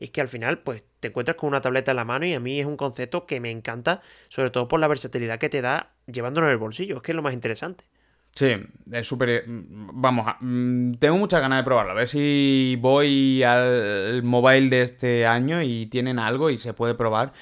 es 0.00 0.10
que 0.10 0.20
al 0.20 0.28
final, 0.28 0.58
pues, 0.58 0.82
te 0.98 1.08
encuentras 1.08 1.36
con 1.36 1.48
una 1.48 1.60
tableta 1.60 1.92
en 1.92 1.96
la 1.96 2.04
mano 2.04 2.26
y 2.26 2.34
a 2.34 2.40
mí 2.40 2.58
es 2.58 2.66
un 2.66 2.76
concepto 2.76 3.26
que 3.26 3.38
me 3.38 3.50
encanta, 3.52 4.02
sobre 4.28 4.50
todo 4.50 4.66
por 4.66 4.80
la 4.80 4.88
versatilidad 4.88 5.38
que 5.38 5.48
te 5.48 5.60
da 5.60 5.92
llevándolo 6.06 6.48
en 6.48 6.52
el 6.52 6.58
bolsillo, 6.58 6.96
es 6.96 7.02
que 7.02 7.12
es 7.12 7.16
lo 7.16 7.22
más 7.22 7.32
interesante. 7.32 7.84
Sí, 8.34 8.54
es 8.92 9.06
súper... 9.06 9.44
Vamos, 9.46 10.26
mm, 10.40 10.94
tengo 10.94 11.16
muchas 11.16 11.40
ganas 11.40 11.60
de 11.60 11.64
probarlo. 11.64 11.92
A 11.92 11.94
ver 11.94 12.08
si 12.08 12.76
voy 12.80 13.42
al 13.42 14.22
mobile 14.24 14.68
de 14.68 14.82
este 14.82 15.26
año 15.26 15.62
y 15.62 15.86
tienen 15.86 16.18
algo 16.18 16.50
y 16.50 16.58
se 16.58 16.74
puede 16.74 16.94
probar. 16.94 17.32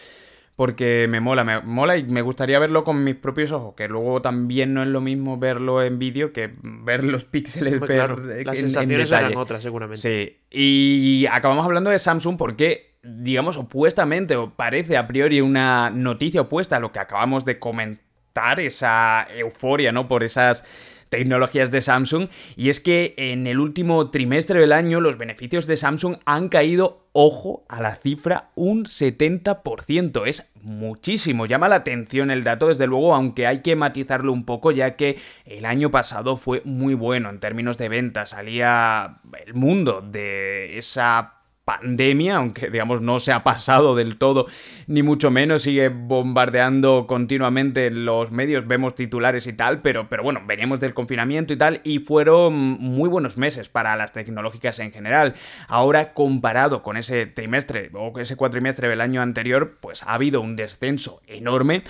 Porque 0.57 1.07
me 1.11 1.21
mola, 1.21 1.43
me 1.43 1.61
mola 1.63 1.97
y 1.97 2.05
me 2.05 2.23
gustaría 2.23 2.59
verlo 2.61 2.85
con 2.85 3.03
mis 3.03 3.17
propios 3.17 3.51
ojos. 3.51 3.75
Que 3.75 3.89
luego 3.89 4.23
también 4.23 4.73
no 4.73 4.83
es 4.83 4.89
lo 4.89 5.01
mismo 5.01 5.37
verlo 5.37 5.83
en 5.83 5.99
vídeo 5.99 6.33
que 6.33 6.55
ver 6.63 7.03
los 7.03 7.25
píxeles. 7.25 7.81
Claro, 7.81 8.17
las 8.17 8.59
sensaciones 8.59 9.11
eran 9.11 9.37
otras, 9.37 9.63
seguramente. 9.63 10.01
Sí. 10.01 10.39
Y 10.51 11.27
acabamos 11.27 11.65
hablando 11.65 11.91
de 11.91 11.99
Samsung 11.99 12.37
porque 12.37 12.95
digamos, 13.05 13.57
opuestamente, 13.57 14.37
o 14.37 14.51
parece 14.55 14.97
a 14.97 15.07
priori 15.07 15.41
una 15.41 15.91
noticia 15.91 16.43
opuesta 16.43 16.77
a 16.77 16.81
lo 16.81 16.93
que 16.93 16.99
acabamos 16.99 17.45
de 17.45 17.59
comentar, 17.59 18.59
esa 18.59 19.29
euforia, 19.31 19.93
¿no? 19.93 20.09
Por 20.09 20.25
esas 20.25 20.65
tecnologías 21.15 21.71
de 21.71 21.81
Samsung 21.81 22.27
y 22.57 22.71
es 22.71 22.81
que 22.81 23.15
en 23.17 23.47
el 23.47 23.61
último 23.61 24.11
trimestre 24.11 24.59
del 24.59 24.73
año 24.73 25.01
los 25.01 25.17
beneficios 25.17 25.69
de 25.69 25.77
Samsung 25.77 26.17
han 26.25 26.49
caído, 26.49 27.07
ojo, 27.13 27.65
a 27.69 27.81
la 27.81 27.95
cifra 27.95 28.51
un 28.57 28.85
70%. 28.85 30.27
Es 30.27 30.51
muchísimo, 30.61 31.47
llama 31.47 31.69
la 31.69 31.77
atención 31.77 32.33
el 32.33 32.43
dato 32.43 32.67
desde 32.67 32.89
luego, 32.89 33.15
aunque 33.15 33.47
hay 33.47 33.63
que 33.63 33.77
matizarlo 33.77 34.33
un 34.33 34.45
poco 34.45 34.73
ya 34.73 34.97
que 34.97 35.19
el 35.45 35.67
año 35.67 35.93
pasado 35.93 36.37
fue 36.37 36.63
muy 36.65 36.95
bueno 36.95 37.31
en 37.31 37.39
términos 37.39 37.79
de 37.79 37.89
ventas, 37.89 38.31
salía 38.31 39.21
el 39.47 39.55
mundo 39.55 40.01
de 40.05 40.79
esa 40.79 41.34
pandemia, 41.65 42.37
aunque 42.37 42.69
digamos 42.69 43.01
no 43.01 43.19
se 43.19 43.33
ha 43.33 43.43
pasado 43.43 43.95
del 43.95 44.17
todo, 44.19 44.47
ni 44.87 45.03
mucho 45.03 45.31
menos, 45.31 45.63
sigue 45.63 45.89
bombardeando 45.89 47.07
continuamente 47.07 47.91
los 47.91 48.31
medios, 48.31 48.67
vemos 48.67 48.95
titulares 48.95 49.47
y 49.47 49.53
tal, 49.53 49.81
pero, 49.81 50.09
pero 50.09 50.23
bueno, 50.23 50.43
veníamos 50.47 50.81
del 50.81 50.95
confinamiento 50.95 51.53
y 51.53 51.57
tal, 51.57 51.81
y 51.85 52.01
fueron 52.01 52.55
muy 52.55 53.09
buenos 53.09 53.37
meses 53.37 53.69
para 53.69 53.97
las 53.97 54.13
tecnológicas 54.13 54.79
en 54.79 54.91
general. 54.91 55.35
Ahora, 55.69 56.13
comparado 56.13 56.83
con 56.83 56.97
ese 56.97 57.27
trimestre 57.27 57.91
o 57.95 58.19
ese 58.19 58.37
cuatrimestre 58.37 58.89
del 58.89 59.01
año 59.01 59.23
anterior, 59.23 59.79
pues 59.81 60.03
ha 60.03 60.15
habido 60.15 60.41
un 60.41 60.57
descenso 60.57 61.21
enorme. 61.27 61.83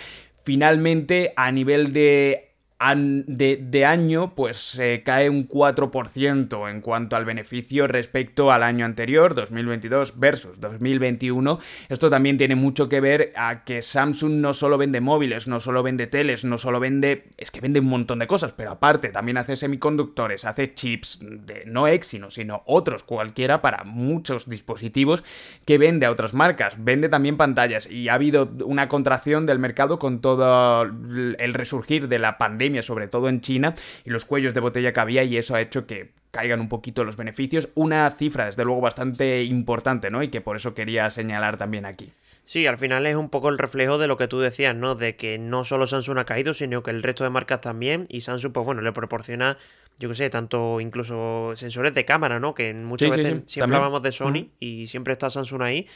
Finalmente, 0.44 1.32
a 1.37 1.50
nivel 1.50 1.92
de 1.92 2.54
de, 2.78 3.84
año, 3.87 4.34
pues 4.34 4.58
se 4.58 5.02
cae 5.02 5.30
un 5.30 5.48
4% 5.48 6.70
en 6.70 6.80
cuanto 6.80 7.16
al 7.16 7.24
beneficio 7.24 7.87
respecto 7.87 8.52
al 8.52 8.62
año 8.62 8.84
anterior, 8.84 9.34
2022 9.34 10.18
versus 10.18 10.60
2021. 10.60 11.58
Esto 11.88 12.10
también 12.10 12.37
tiene 12.37 12.56
mucho 12.56 12.88
que 12.88 13.00
ver 13.00 13.32
a 13.37 13.64
que 13.64 13.80
Samsung 13.80 14.34
no 14.34 14.52
solo 14.52 14.76
vende 14.76 15.00
móviles, 15.00 15.46
no 15.46 15.60
solo 15.60 15.82
vende 15.82 16.06
teles, 16.06 16.44
no 16.44 16.58
solo 16.58 16.80
vende... 16.80 17.32
es 17.38 17.50
que 17.50 17.60
vende 17.60 17.80
un 17.80 17.87
montón 17.87 18.18
de 18.18 18.26
cosas, 18.26 18.52
pero 18.52 18.72
aparte 18.72 19.08
también 19.08 19.38
hace 19.38 19.56
semiconductores, 19.56 20.44
hace 20.44 20.74
chips 20.74 21.20
de 21.22 21.64
no 21.66 21.87
Exynos, 21.87 22.34
sino 22.34 22.62
otros 22.66 23.02
cualquiera 23.04 23.62
para 23.62 23.84
muchos 23.84 24.48
dispositivos 24.48 25.24
que 25.64 25.78
vende 25.78 26.06
a 26.06 26.10
otras 26.10 26.34
marcas. 26.34 26.76
Vende 26.84 27.08
también 27.08 27.37
pantallas 27.37 27.88
y 27.88 28.08
ha 28.08 28.14
habido 28.14 28.50
una 28.64 28.88
contracción 28.88 29.46
del 29.46 29.58
mercado 29.58 29.98
con 29.98 30.20
todo 30.20 30.82
el 30.82 31.54
resurgir 31.54 32.08
de 32.08 32.18
la 32.18 32.37
pandemia 32.37 32.63
sobre 32.83 33.09
todo 33.09 33.29
en 33.29 33.40
China, 33.40 33.74
y 34.05 34.11
los 34.11 34.24
cuellos 34.24 34.55
de 34.55 34.61
botella 34.61 34.92
que 34.92 35.00
había, 35.00 35.24
y 35.24 35.37
eso 35.37 35.55
ha 35.55 35.61
hecho 35.61 35.87
que 35.87 36.12
caigan 36.31 36.61
un 36.61 36.68
poquito 36.68 37.05
los 37.05 37.16
beneficios. 37.16 37.68
Una 37.74 38.11
cifra, 38.11 38.46
desde 38.46 38.64
luego, 38.64 38.81
bastante 38.81 39.44
importante, 39.44 40.11
¿no? 40.11 40.22
Y 40.22 40.29
que 40.29 40.40
por 40.40 40.57
eso 40.57 40.74
quería 40.74 41.11
señalar 41.11 41.57
también 41.57 41.87
aquí. 41.87 42.12
Sí, 42.46 42.66
al 42.66 42.77
final 42.77 43.07
es 43.07 43.16
un 43.16 43.31
poco 43.31 43.48
el 43.48 43.57
reflejo 43.57 43.96
de 43.96 44.07
lo 44.07 44.18
que 44.18 44.29
tú 44.29 44.38
decías, 44.38 44.74
¿no? 44.74 44.96
De 44.96 45.16
que 45.16 45.38
no 45.38 45.64
solo 45.64 45.87
Samsung 45.87 46.18
ha 46.18 46.24
caído, 46.24 46.53
sino 46.53 46.83
que 46.83 46.90
el 46.90 47.03
resto 47.03 47.24
de 47.24 47.31
marcas 47.31 47.62
también. 47.62 48.05
Y 48.11 48.20
Samsung, 48.20 48.53
pues 48.53 48.66
bueno, 48.66 48.83
le 48.83 48.92
proporciona, 48.92 49.57
yo 49.98 50.11
qué 50.11 50.14
sé, 50.14 50.29
tanto 50.29 50.79
incluso 50.81 51.53
sensores 51.55 51.94
de 51.94 52.05
cámara, 52.05 52.40
¿no? 52.40 52.55
Que 52.55 52.74
muchas 52.74 53.16
veces 53.16 53.44
siempre 53.46 53.77
hablamos 53.77 54.03
de 54.03 54.12
Sony 54.12 54.50
y 54.61 54.88
siempre 54.88 55.14
está 55.14 55.31
Samsung 55.31 55.62
ahí 55.62 55.87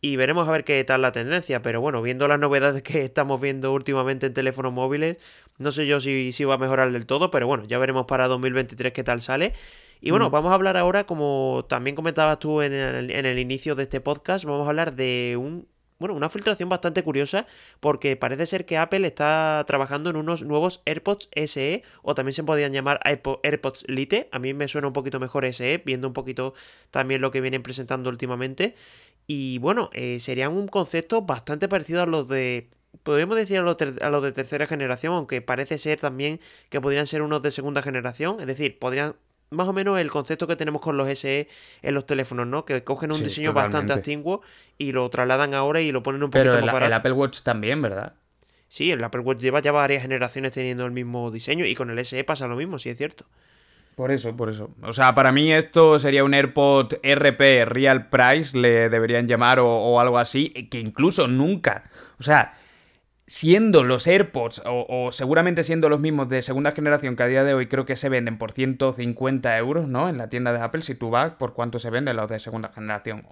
y 0.00 0.16
veremos 0.16 0.48
a 0.48 0.52
ver 0.52 0.64
qué 0.64 0.82
tal 0.84 1.02
la 1.02 1.12
tendencia. 1.12 1.62
Pero 1.62 1.80
bueno, 1.80 2.02
viendo 2.02 2.28
las 2.28 2.38
novedades 2.38 2.82
que 2.84 3.04
estamos 3.04 3.40
viendo 3.40 3.72
últimamente 3.72 4.26
en 4.26 4.34
teléfonos 4.34 4.72
móviles, 4.72 5.18
no 5.58 5.72
sé 5.72 5.86
yo 5.86 6.00
si, 6.00 6.32
si 6.32 6.44
va 6.44 6.54
a 6.54 6.58
mejorar 6.58 6.92
del 6.92 7.06
todo, 7.06 7.30
pero 7.30 7.46
bueno, 7.46 7.64
ya 7.64 7.78
veremos 7.78 8.06
para 8.06 8.28
2023 8.28 8.92
qué 8.92 9.04
tal 9.04 9.20
sale. 9.20 9.52
Y 10.00 10.12
bueno, 10.12 10.30
vamos 10.30 10.52
a 10.52 10.54
hablar 10.54 10.76
ahora, 10.76 11.04
como 11.04 11.66
también 11.68 11.96
comentabas 11.96 12.38
tú 12.38 12.62
en 12.62 12.72
el, 12.72 13.10
en 13.10 13.26
el 13.26 13.38
inicio 13.38 13.74
de 13.74 13.82
este 13.82 14.00
podcast, 14.00 14.44
vamos 14.44 14.66
a 14.66 14.70
hablar 14.70 14.94
de 14.94 15.36
un 15.36 15.66
bueno, 15.98 16.14
una 16.14 16.28
filtración 16.28 16.68
bastante 16.68 17.02
curiosa 17.02 17.46
porque 17.80 18.16
parece 18.16 18.46
ser 18.46 18.66
que 18.66 18.78
Apple 18.78 19.06
está 19.06 19.64
trabajando 19.66 20.10
en 20.10 20.16
unos 20.16 20.44
nuevos 20.44 20.80
AirPods 20.86 21.28
SE 21.46 21.82
o 22.02 22.14
también 22.14 22.34
se 22.34 22.44
podían 22.44 22.72
llamar 22.72 23.00
AirPods 23.04 23.84
Lite. 23.88 24.28
A 24.30 24.38
mí 24.38 24.54
me 24.54 24.68
suena 24.68 24.86
un 24.86 24.92
poquito 24.92 25.18
mejor 25.18 25.44
SE, 25.52 25.82
viendo 25.84 26.06
un 26.06 26.14
poquito 26.14 26.54
también 26.90 27.20
lo 27.20 27.30
que 27.32 27.40
vienen 27.40 27.62
presentando 27.62 28.10
últimamente. 28.10 28.76
Y 29.26 29.58
bueno, 29.58 29.90
eh, 29.92 30.20
serían 30.20 30.52
un 30.52 30.68
concepto 30.68 31.22
bastante 31.22 31.68
parecido 31.68 32.02
a 32.02 32.06
los 32.06 32.28
de 32.28 32.70
podríamos 33.02 33.36
decir 33.36 33.58
a 33.58 33.62
los, 33.62 33.76
de 34.22 34.32
tercera 34.32 34.66
generación, 34.66 35.14
aunque 35.14 35.42
parece 35.42 35.78
ser 35.78 36.00
también 36.00 36.40
que 36.68 36.80
podrían 36.80 37.06
ser 37.06 37.22
unos 37.22 37.42
de 37.42 37.50
segunda 37.50 37.82
generación, 37.82 38.40
es 38.40 38.46
decir, 38.46 38.78
podrían 38.78 39.14
más 39.50 39.68
o 39.68 39.72
menos 39.72 39.98
el 39.98 40.10
concepto 40.10 40.46
que 40.46 40.56
tenemos 40.56 40.80
con 40.80 40.96
los 40.96 41.08
SE 41.18 41.48
en 41.82 41.94
los 41.94 42.06
teléfonos, 42.06 42.46
¿no? 42.46 42.64
Que 42.64 42.84
cogen 42.84 43.12
un 43.12 43.22
diseño 43.22 43.52
bastante 43.52 43.92
antiguo 43.92 44.42
y 44.76 44.92
lo 44.92 45.08
trasladan 45.08 45.54
ahora 45.54 45.80
y 45.80 45.92
lo 45.92 46.02
ponen 46.02 46.22
un 46.22 46.30
poquito 46.30 46.50
Pero 46.50 46.64
más 46.64 46.72
barato. 46.72 46.86
el 46.86 46.92
Apple 46.92 47.12
Watch 47.12 47.40
también, 47.42 47.80
¿verdad? 47.82 48.14
Sí, 48.68 48.90
el 48.90 49.02
Apple 49.02 49.22
Watch 49.22 49.40
lleva 49.40 49.60
ya 49.60 49.72
varias 49.72 50.02
generaciones 50.02 50.52
teniendo 50.52 50.84
el 50.84 50.92
mismo 50.92 51.30
diseño 51.30 51.64
y 51.64 51.74
con 51.74 51.90
el 51.90 52.04
SE 52.04 52.22
pasa 52.24 52.46
lo 52.46 52.56
mismo, 52.56 52.78
sí 52.78 52.90
es 52.90 52.98
cierto. 52.98 53.24
Por 53.98 54.12
eso, 54.12 54.36
por 54.36 54.48
eso. 54.48 54.70
O 54.82 54.92
sea, 54.92 55.12
para 55.12 55.32
mí 55.32 55.52
esto 55.52 55.98
sería 55.98 56.22
un 56.22 56.32
AirPod 56.32 56.94
RP, 57.02 57.64
Real 57.64 58.08
Price, 58.08 58.56
le 58.56 58.88
deberían 58.90 59.26
llamar, 59.26 59.58
o, 59.58 59.98
algo 59.98 60.18
así, 60.18 60.50
que 60.70 60.78
incluso 60.78 61.26
nunca. 61.26 61.90
O 62.20 62.22
sea, 62.22 62.56
siendo 63.28 63.84
los 63.84 64.06
AirPods, 64.06 64.62
o, 64.64 65.10
seguramente 65.12 65.62
siendo 65.62 65.88
los 65.90 66.00
mismos 66.00 66.28
de 66.30 66.40
segunda 66.42 66.72
generación 66.72 67.14
que 67.14 67.22
a 67.22 67.26
día 67.26 67.44
de 67.44 67.52
hoy 67.54 67.68
creo 67.68 67.84
que 67.84 67.94
se 67.94 68.08
venden 68.08 68.38
por 68.38 68.52
150 68.52 69.58
euros, 69.58 69.86
¿no? 69.86 70.08
En 70.08 70.16
la 70.16 70.30
tienda 70.30 70.52
de 70.52 70.60
Apple, 70.60 70.82
si 70.82 70.94
tú 70.94 71.10
vas, 71.10 71.32
¿por 71.34 71.52
cuánto 71.52 71.78
se 71.78 71.90
venden 71.90 72.16
los 72.16 72.30
de 72.30 72.40
segunda 72.40 72.70
generación? 72.70 73.26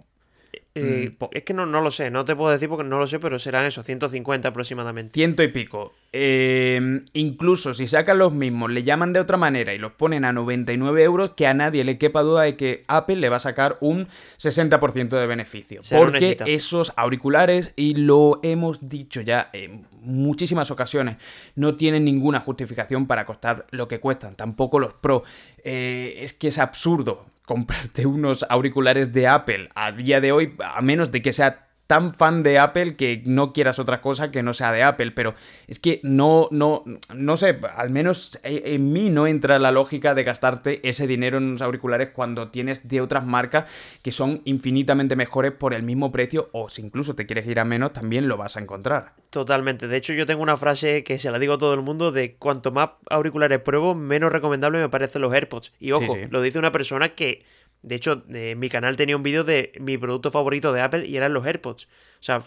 Eh, 0.78 1.16
mm. 1.18 1.24
es 1.32 1.42
que 1.42 1.54
no, 1.54 1.64
no, 1.64 1.80
lo 1.80 1.90
sé, 1.90 2.10
no 2.10 2.26
te 2.26 2.36
puedo 2.36 2.52
decir 2.52 2.68
porque 2.68 2.84
no 2.84 2.98
lo 2.98 3.06
sé, 3.06 3.18
pero 3.18 3.38
serán 3.38 3.64
eso, 3.64 3.82
150 3.82 4.48
aproximadamente. 4.48 5.14
Ciento 5.14 5.42
y 5.42 5.48
pico. 5.48 5.94
Eh, 6.12 7.00
incluso 7.14 7.72
si 7.72 7.86
sacan 7.86 8.18
los 8.18 8.34
mismos, 8.34 8.70
le 8.70 8.82
llaman 8.82 9.14
de 9.14 9.20
otra 9.20 9.38
manera 9.38 9.72
y 9.72 9.78
los 9.78 9.92
ponen 9.92 10.26
a 10.26 10.34
99 10.34 11.02
euros, 11.02 11.30
que 11.30 11.46
a 11.46 11.54
nadie 11.54 11.82
le 11.82 11.96
quepa 11.96 12.20
duda 12.20 12.42
de 12.42 12.56
que 12.56 12.84
Apple 12.88 13.16
le 13.16 13.30
va 13.30 13.36
a 13.36 13.40
sacar 13.40 13.78
un 13.80 14.08
60% 14.38 15.18
de 15.18 15.26
beneficio. 15.26 15.80
porque 15.90 16.36
esos 16.44 16.92
auriculares, 16.96 17.72
y 17.74 17.94
lo 17.94 18.40
hemos 18.42 18.88
dicho 18.88 19.22
ya 19.22 19.48
en 19.54 19.86
muchísimas 20.02 20.70
ocasiones, 20.70 21.16
no 21.54 21.74
tienen 21.76 22.04
ninguna 22.04 22.40
justificación 22.40 23.06
para 23.06 23.24
costar 23.24 23.66
lo 23.70 23.88
que 23.88 23.98
cuestan, 23.98 24.36
tampoco 24.36 24.78
los 24.78 24.92
Pro. 24.92 25.24
Eh, 25.64 26.18
es 26.20 26.34
que 26.34 26.48
es 26.48 26.58
absurdo 26.58 27.24
comprarte 27.46 28.04
unos 28.04 28.44
auriculares 28.50 29.12
de 29.12 29.26
Apple 29.26 29.70
a 29.74 29.92
día 29.92 30.20
de 30.20 30.32
hoy, 30.32 30.54
a 30.62 30.82
menos 30.82 31.10
de 31.10 31.22
que 31.22 31.32
sea 31.32 31.65
tan 31.86 32.14
fan 32.14 32.42
de 32.42 32.58
Apple 32.58 32.96
que 32.96 33.22
no 33.26 33.52
quieras 33.52 33.78
otra 33.78 34.00
cosa 34.00 34.30
que 34.30 34.42
no 34.42 34.54
sea 34.54 34.72
de 34.72 34.82
Apple, 34.82 35.12
pero 35.12 35.34
es 35.66 35.78
que 35.78 36.00
no, 36.02 36.48
no, 36.50 36.84
no 37.14 37.36
sé, 37.36 37.58
al 37.76 37.90
menos 37.90 38.38
en 38.42 38.92
mí 38.92 39.10
no 39.10 39.26
entra 39.26 39.58
la 39.58 39.70
lógica 39.70 40.14
de 40.14 40.24
gastarte 40.24 40.86
ese 40.88 41.06
dinero 41.06 41.38
en 41.38 41.44
unos 41.44 41.62
auriculares 41.62 42.10
cuando 42.10 42.48
tienes 42.48 42.88
de 42.88 43.00
otras 43.00 43.24
marcas 43.24 43.64
que 44.02 44.10
son 44.10 44.42
infinitamente 44.44 45.16
mejores 45.16 45.52
por 45.52 45.74
el 45.74 45.82
mismo 45.82 46.10
precio 46.10 46.48
o 46.52 46.68
si 46.68 46.82
incluso 46.82 47.14
te 47.14 47.26
quieres 47.26 47.46
ir 47.46 47.60
a 47.60 47.64
menos 47.64 47.92
también 47.92 48.28
lo 48.28 48.36
vas 48.36 48.56
a 48.56 48.60
encontrar. 48.60 49.14
Totalmente, 49.30 49.88
de 49.88 49.96
hecho 49.96 50.12
yo 50.12 50.26
tengo 50.26 50.42
una 50.42 50.56
frase 50.56 51.04
que 51.04 51.18
se 51.18 51.30
la 51.30 51.38
digo 51.38 51.54
a 51.54 51.58
todo 51.58 51.74
el 51.74 51.82
mundo 51.82 52.10
de 52.10 52.34
cuanto 52.34 52.72
más 52.72 52.90
auriculares 53.10 53.60
pruebo, 53.60 53.94
menos 53.94 54.32
recomendable 54.32 54.80
me 54.80 54.88
parecen 54.88 55.22
los 55.22 55.32
AirPods. 55.32 55.72
Y 55.78 55.92
ojo, 55.92 56.16
lo 56.30 56.42
dice 56.42 56.58
una 56.58 56.72
persona 56.72 57.14
que 57.14 57.44
de 57.82 57.94
hecho, 57.94 58.24
eh, 58.32 58.54
mi 58.56 58.68
canal 58.68 58.96
tenía 58.96 59.16
un 59.16 59.22
vídeo 59.22 59.44
de 59.44 59.72
mi 59.78 59.96
producto 59.96 60.30
favorito 60.30 60.72
de 60.72 60.80
Apple 60.80 61.06
y 61.06 61.16
eran 61.16 61.32
los 61.32 61.46
AirPods. 61.46 61.84
O 61.84 62.22
sea, 62.22 62.42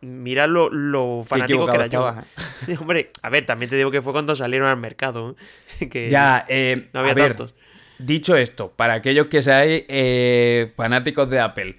mira 0.00 0.46
lo, 0.46 1.24
fanático 1.24 1.66
que 1.66 1.76
era 1.76 1.86
yo. 1.86 2.14
Sí, 2.64 2.74
hombre, 2.78 3.10
a 3.22 3.28
ver, 3.28 3.44
también 3.44 3.68
te 3.70 3.76
digo 3.76 3.90
que 3.90 4.02
fue 4.02 4.12
cuando 4.12 4.34
salieron 4.34 4.68
al 4.68 4.78
mercado. 4.78 5.36
que 5.90 6.08
ya, 6.08 6.46
eh, 6.48 6.88
no 6.92 7.00
había 7.00 7.14
tantos. 7.14 7.54
dicho 7.98 8.36
esto, 8.36 8.72
para 8.74 8.94
aquellos 8.94 9.26
que 9.26 9.42
seáis 9.42 9.84
eh, 9.88 10.72
fanáticos 10.76 11.28
de 11.28 11.40
Apple, 11.40 11.76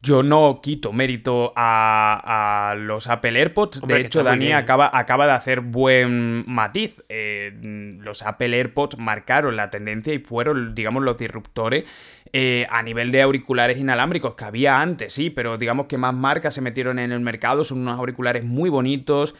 yo 0.00 0.22
no 0.22 0.60
quito 0.62 0.92
mérito 0.92 1.52
a, 1.56 2.74
los 2.78 3.06
Apple 3.06 3.38
AirPods. 3.38 3.82
de 3.82 4.00
hecho, 4.00 4.22
Dani 4.22 4.52
acaba, 4.52 4.90
acaba, 4.92 5.26
de 5.26 5.32
hacer 5.32 5.60
buen 5.60 6.44
matiz. 6.46 7.02
Eh, 7.08 7.52
los 8.00 8.22
Apple 8.22 8.56
AirPods 8.56 8.98
marcaron 8.98 9.56
la 9.56 9.70
tendencia 9.70 10.14
y 10.14 10.18
fueron, 10.20 10.74
digamos, 10.74 11.02
los 11.02 11.18
disruptores 11.18 11.84
eh, 12.32 12.66
a 12.70 12.82
nivel 12.82 13.12
de 13.12 13.22
auriculares 13.22 13.78
inalámbricos, 13.78 14.34
que 14.34 14.44
había 14.44 14.80
antes, 14.80 15.12
sí, 15.12 15.30
pero 15.30 15.58
digamos 15.58 15.86
que 15.86 15.98
más 15.98 16.14
marcas 16.14 16.54
se 16.54 16.60
metieron 16.60 16.98
en 16.98 17.12
el 17.12 17.20
mercado. 17.20 17.62
Son 17.62 17.78
unos 17.80 17.98
auriculares 17.98 18.42
muy 18.42 18.70
bonitos. 18.70 19.34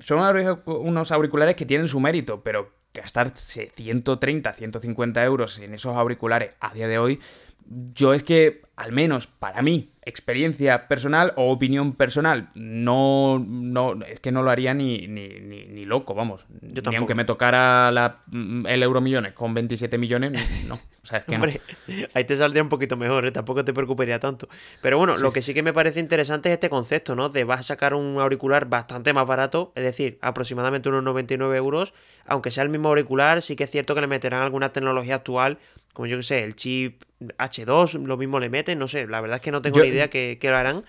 Son 0.00 0.20
unos 0.66 1.12
auriculares 1.12 1.56
que 1.56 1.66
tienen 1.66 1.88
su 1.88 1.98
mérito, 1.98 2.42
pero 2.42 2.70
gastarse 2.94 3.72
130, 3.74 4.52
150 4.52 5.24
euros 5.24 5.58
en 5.58 5.74
esos 5.74 5.96
auriculares 5.96 6.52
a 6.60 6.72
día 6.72 6.88
de 6.88 6.98
hoy, 6.98 7.20
yo 7.68 8.14
es 8.14 8.22
que, 8.22 8.62
al 8.76 8.92
menos 8.92 9.26
para 9.26 9.60
mí, 9.62 9.90
experiencia 10.02 10.88
personal 10.88 11.34
o 11.36 11.50
opinión 11.50 11.92
personal, 11.92 12.48
no, 12.54 13.38
no 13.38 14.02
es 14.04 14.20
que 14.20 14.32
no 14.32 14.42
lo 14.42 14.50
haría 14.50 14.72
ni, 14.72 15.06
ni, 15.06 15.28
ni, 15.28 15.84
loco, 15.84 16.14
vamos. 16.14 16.46
Yo 16.62 16.82
ni 16.90 16.96
aunque 16.96 17.14
me 17.14 17.26
tocara 17.26 17.90
la, 17.90 18.22
mm, 18.26 18.66
el 18.66 18.82
euro 18.82 19.00
millones 19.00 19.34
con 19.34 19.52
27 19.52 19.98
millones, 19.98 20.32
no. 20.66 20.80
O 21.02 21.06
sea, 21.06 21.18
es 21.18 21.24
que 21.24 21.34
Hombre, 21.34 21.60
ahí 22.14 22.24
te 22.24 22.36
saldría 22.36 22.62
un 22.62 22.68
poquito 22.68 22.96
mejor, 22.96 23.26
¿eh? 23.26 23.32
tampoco 23.32 23.64
te 23.64 23.72
preocuparía 23.72 24.18
tanto. 24.18 24.48
Pero 24.80 24.98
bueno, 24.98 25.16
lo 25.16 25.30
que 25.30 25.42
sí 25.42 25.54
que 25.54 25.62
me 25.62 25.72
parece 25.72 26.00
interesante 26.00 26.48
es 26.48 26.54
este 26.54 26.70
concepto, 26.70 27.14
¿no? 27.14 27.28
De 27.28 27.44
vas 27.44 27.60
a 27.60 27.62
sacar 27.62 27.94
un 27.94 28.18
auricular 28.18 28.66
bastante 28.66 29.12
más 29.12 29.26
barato, 29.26 29.72
es 29.74 29.84
decir, 29.84 30.18
aproximadamente 30.20 30.88
unos 30.88 31.02
99 31.04 31.56
euros, 31.56 31.94
aunque 32.26 32.50
sea 32.50 32.62
el 32.62 32.68
mismo 32.70 32.88
auricular, 32.88 33.42
sí 33.42 33.56
que 33.56 33.64
es 33.64 33.70
cierto 33.70 33.94
que 33.94 34.00
le 34.00 34.06
meterán 34.06 34.42
alguna 34.42 34.72
tecnología 34.72 35.16
actual 35.16 35.58
como 35.92 36.06
yo 36.06 36.16
que 36.16 36.22
sé, 36.22 36.44
el 36.44 36.54
chip 36.54 37.02
H2, 37.20 38.04
lo 38.04 38.16
mismo 38.16 38.40
le 38.40 38.50
meten, 38.50 38.78
no 38.78 38.88
sé, 38.88 39.06
la 39.06 39.20
verdad 39.20 39.36
es 39.36 39.42
que 39.42 39.50
no 39.50 39.62
tengo 39.62 39.80
ni 39.80 39.88
idea 39.88 40.08
que, 40.08 40.38
lo 40.42 40.56
harán, 40.56 40.84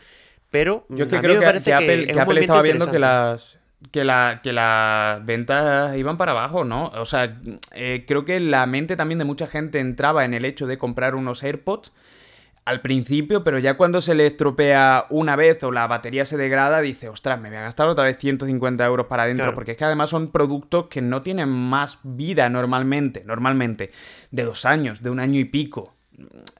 pero 0.52 0.86
yo 0.90 1.08
que 1.08 1.20
creo 1.20 1.40
que, 1.40 1.74
Apple, 1.74 2.42
estaba 2.42 2.62
viendo 2.62 2.92
que 2.92 3.00
las 3.00 3.60
que, 3.92 4.04
la, 4.04 4.42
que 4.44 4.54
las 4.54 5.26
ventas 5.26 5.96
iban 5.98 6.18
para 6.18 6.34
abajo, 6.34 6.64
¿no? 6.64 6.92
O 6.96 7.06
sea, 7.06 7.40
eh, 7.74 8.04
creo 8.08 8.26
que 8.26 8.40
la 8.40 8.66
mente 8.66 8.96
también 8.96 9.20
de 9.20 9.26
mucha 9.26 9.48
gente 9.48 9.80
entraba 9.80 10.26
en 10.26 10.34
el 10.34 10.46
hecho 10.46 10.68
de 10.68 10.78
comprar 10.78 11.16
unos 11.16 11.44
AirPods 11.44 11.92
al 12.66 12.82
principio, 12.82 13.44
pero 13.44 13.60
ya 13.60 13.78
cuando 13.78 14.02
se 14.02 14.14
le 14.14 14.26
estropea 14.26 15.06
una 15.10 15.36
vez 15.36 15.64
o 15.64 15.72
la 15.72 15.88
batería 15.88 16.26
se 16.26 16.38
degrada, 16.38 16.82
dice, 16.82 17.10
ostras, 17.10 17.40
me 17.40 17.50
voy 17.50 17.58
a 17.58 17.62
gastar 17.62 17.88
otra 17.88 18.04
vez 18.04 18.18
150 18.18 18.86
euros 18.86 19.08
para 19.08 19.24
adentro, 19.24 19.54
porque 19.54 19.72
es 19.72 19.78
que 19.78 19.86
además 19.86 20.10
son 20.10 20.28
productos 20.28 20.88
que 20.88 21.02
no 21.02 21.22
tienen 21.22 21.50
más 21.50 21.98
vida 22.04 22.50
normalmente, 22.50 23.24
normalmente, 23.26 23.92
de 24.32 24.44
dos 24.44 24.66
años, 24.66 25.02
de 25.02 25.10
un 25.10 25.20
año 25.20 25.40
y 25.40 25.46
pico. 25.46 25.96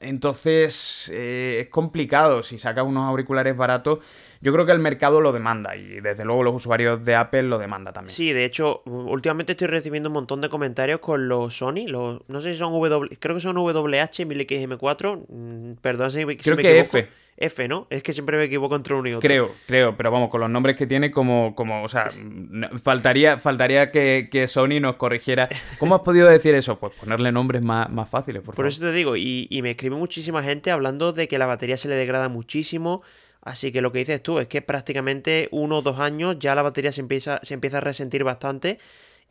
Entonces, 0.00 1.10
eh, 1.12 1.58
es 1.60 1.68
complicado 1.68 2.42
si 2.42 2.58
sacas 2.58 2.84
unos 2.84 3.06
auriculares 3.06 3.56
baratos 3.56 3.98
yo 4.42 4.52
creo 4.52 4.64
que 4.64 4.72
el 4.72 4.78
mercado 4.78 5.20
lo 5.20 5.32
demanda 5.32 5.76
y 5.76 6.00
desde 6.00 6.24
luego 6.24 6.42
los 6.42 6.54
usuarios 6.54 7.04
de 7.04 7.14
Apple 7.14 7.42
lo 7.42 7.58
demanda 7.58 7.92
también. 7.92 8.14
Sí, 8.14 8.32
de 8.32 8.44
hecho, 8.44 8.82
últimamente 8.86 9.52
estoy 9.52 9.68
recibiendo 9.68 10.08
un 10.08 10.14
montón 10.14 10.40
de 10.40 10.48
comentarios 10.48 11.00
con 11.00 11.28
los 11.28 11.56
Sony, 11.56 11.86
los, 11.86 12.22
no 12.28 12.40
sé 12.40 12.52
si 12.52 12.58
son 12.58 12.72
W, 12.72 13.16
creo 13.18 13.34
que 13.34 13.40
son 13.40 13.56
WH 13.56 14.26
1000XM4, 14.26 15.26
mm, 15.28 15.72
perdón 15.82 16.10
si, 16.10 16.24
creo 16.24 16.56
que 16.56 16.80
F. 16.80 17.08
F, 17.36 17.68
¿no? 17.68 17.86
Es 17.88 18.02
que 18.02 18.12
siempre 18.12 18.36
me 18.36 18.44
equivoco 18.44 18.76
entre 18.76 18.94
uno 18.94 19.08
y 19.08 19.12
otro. 19.12 19.26
Creo, 19.26 19.50
creo, 19.66 19.96
pero 19.96 20.10
vamos, 20.10 20.28
con 20.28 20.42
los 20.42 20.50
nombres 20.50 20.76
que 20.76 20.86
tiene, 20.86 21.10
como, 21.10 21.54
como 21.54 21.82
o 21.82 21.88
sea, 21.88 22.08
faltaría, 22.82 23.38
faltaría 23.38 23.90
que, 23.90 24.44
Sony 24.46 24.78
nos 24.78 24.96
corrigiera. 24.96 25.48
¿Cómo 25.78 25.94
has 25.94 26.02
podido 26.02 26.28
decir 26.28 26.54
eso? 26.54 26.78
Pues 26.78 26.94
ponerle 26.96 27.32
nombres 27.32 27.62
más, 27.62 27.90
más 27.90 28.10
fáciles, 28.10 28.42
por, 28.42 28.54
por 28.54 28.66
eso 28.66 28.82
te 28.82 28.92
digo, 28.92 29.16
y, 29.16 29.46
y 29.48 29.62
me 29.62 29.70
escribe 29.70 29.96
muchísima 29.96 30.42
gente 30.42 30.70
hablando 30.70 31.14
de 31.14 31.28
que 31.28 31.38
la 31.38 31.46
batería 31.46 31.78
se 31.78 31.88
le 31.88 31.94
degrada 31.94 32.28
muchísimo, 32.28 33.02
Así 33.42 33.72
que 33.72 33.80
lo 33.80 33.92
que 33.92 34.00
dices 34.00 34.22
tú 34.22 34.38
es 34.38 34.48
que 34.48 34.62
prácticamente 34.62 35.48
uno 35.50 35.78
o 35.78 35.82
dos 35.82 35.98
años 35.98 36.36
ya 36.38 36.54
la 36.54 36.62
batería 36.62 36.92
se 36.92 37.00
empieza, 37.00 37.40
se 37.42 37.54
empieza 37.54 37.78
a 37.78 37.80
resentir 37.80 38.24
bastante. 38.24 38.78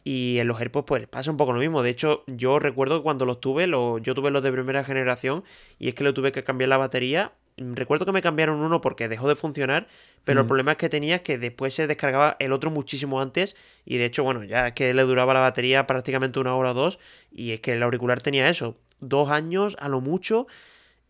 Y 0.03 0.37
en 0.39 0.47
los 0.47 0.59
AirPods 0.59 0.85
pues 0.87 1.07
pasa 1.07 1.29
un 1.29 1.37
poco 1.37 1.53
lo 1.53 1.59
mismo. 1.59 1.83
De 1.83 1.89
hecho, 1.89 2.23
yo 2.27 2.57
recuerdo 2.57 2.99
que 2.99 3.03
cuando 3.03 3.25
los 3.25 3.39
tuve, 3.41 3.67
yo 3.67 4.15
tuve 4.15 4.31
los 4.31 4.41
de 4.41 4.51
primera 4.51 4.83
generación 4.83 5.43
y 5.77 5.89
es 5.89 5.95
que 5.95 6.03
le 6.03 6.13
tuve 6.13 6.31
que 6.31 6.43
cambiar 6.43 6.69
la 6.69 6.77
batería. 6.77 7.33
Recuerdo 7.57 8.05
que 8.05 8.13
me 8.13 8.21
cambiaron 8.21 8.61
uno 8.61 8.79
porque 8.79 9.09
dejó 9.09 9.27
de 9.27 9.35
funcionar, 9.35 9.87
pero 10.23 10.39
el 10.39 10.45
mm. 10.45 10.47
problema 10.47 10.71
es 10.71 10.77
que 10.77 10.87
tenía 10.87 11.21
que 11.21 11.37
después 11.37 11.73
se 11.73 11.87
descargaba 11.87 12.37
el 12.39 12.53
otro 12.53 12.71
muchísimo 12.71 13.21
antes 13.21 13.57
y 13.83 13.97
de 13.97 14.05
hecho, 14.05 14.23
bueno, 14.23 14.45
ya 14.45 14.67
es 14.67 14.73
que 14.73 14.93
le 14.93 15.01
duraba 15.03 15.33
la 15.33 15.41
batería 15.41 15.85
prácticamente 15.85 16.39
una 16.39 16.55
hora 16.55 16.71
o 16.71 16.73
dos 16.73 16.99
y 17.33 17.51
es 17.51 17.59
que 17.59 17.73
el 17.73 17.83
auricular 17.83 18.21
tenía 18.21 18.47
eso, 18.47 18.77
dos 19.01 19.29
años 19.29 19.75
a 19.81 19.89
lo 19.89 19.99
mucho 19.99 20.47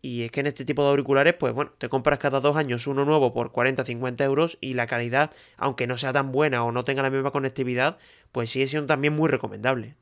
y 0.02 0.22
es 0.22 0.30
que 0.30 0.40
en 0.40 0.46
este 0.46 0.64
tipo 0.64 0.82
de 0.82 0.90
auriculares, 0.90 1.34
pues 1.34 1.52
bueno, 1.52 1.72
te 1.76 1.88
compras 1.88 2.18
cada 2.18 2.40
dos 2.40 2.56
años 2.56 2.86
uno 2.86 3.04
nuevo 3.04 3.32
por 3.32 3.52
40-50 3.52 4.24
euros 4.24 4.58
y 4.60 4.74
la 4.74 4.86
calidad, 4.86 5.30
aunque 5.56 5.86
no 5.86 5.98
sea 5.98 6.12
tan 6.12 6.32
buena 6.32 6.64
o 6.64 6.72
no 6.72 6.84
tenga 6.84 7.02
la 7.02 7.10
misma 7.10 7.30
conectividad, 7.30 7.98
pues 8.32 8.50
sigue 8.50 8.66
siendo 8.66 8.86
también 8.86 9.14
muy 9.14 9.28
recomendable. 9.28 9.96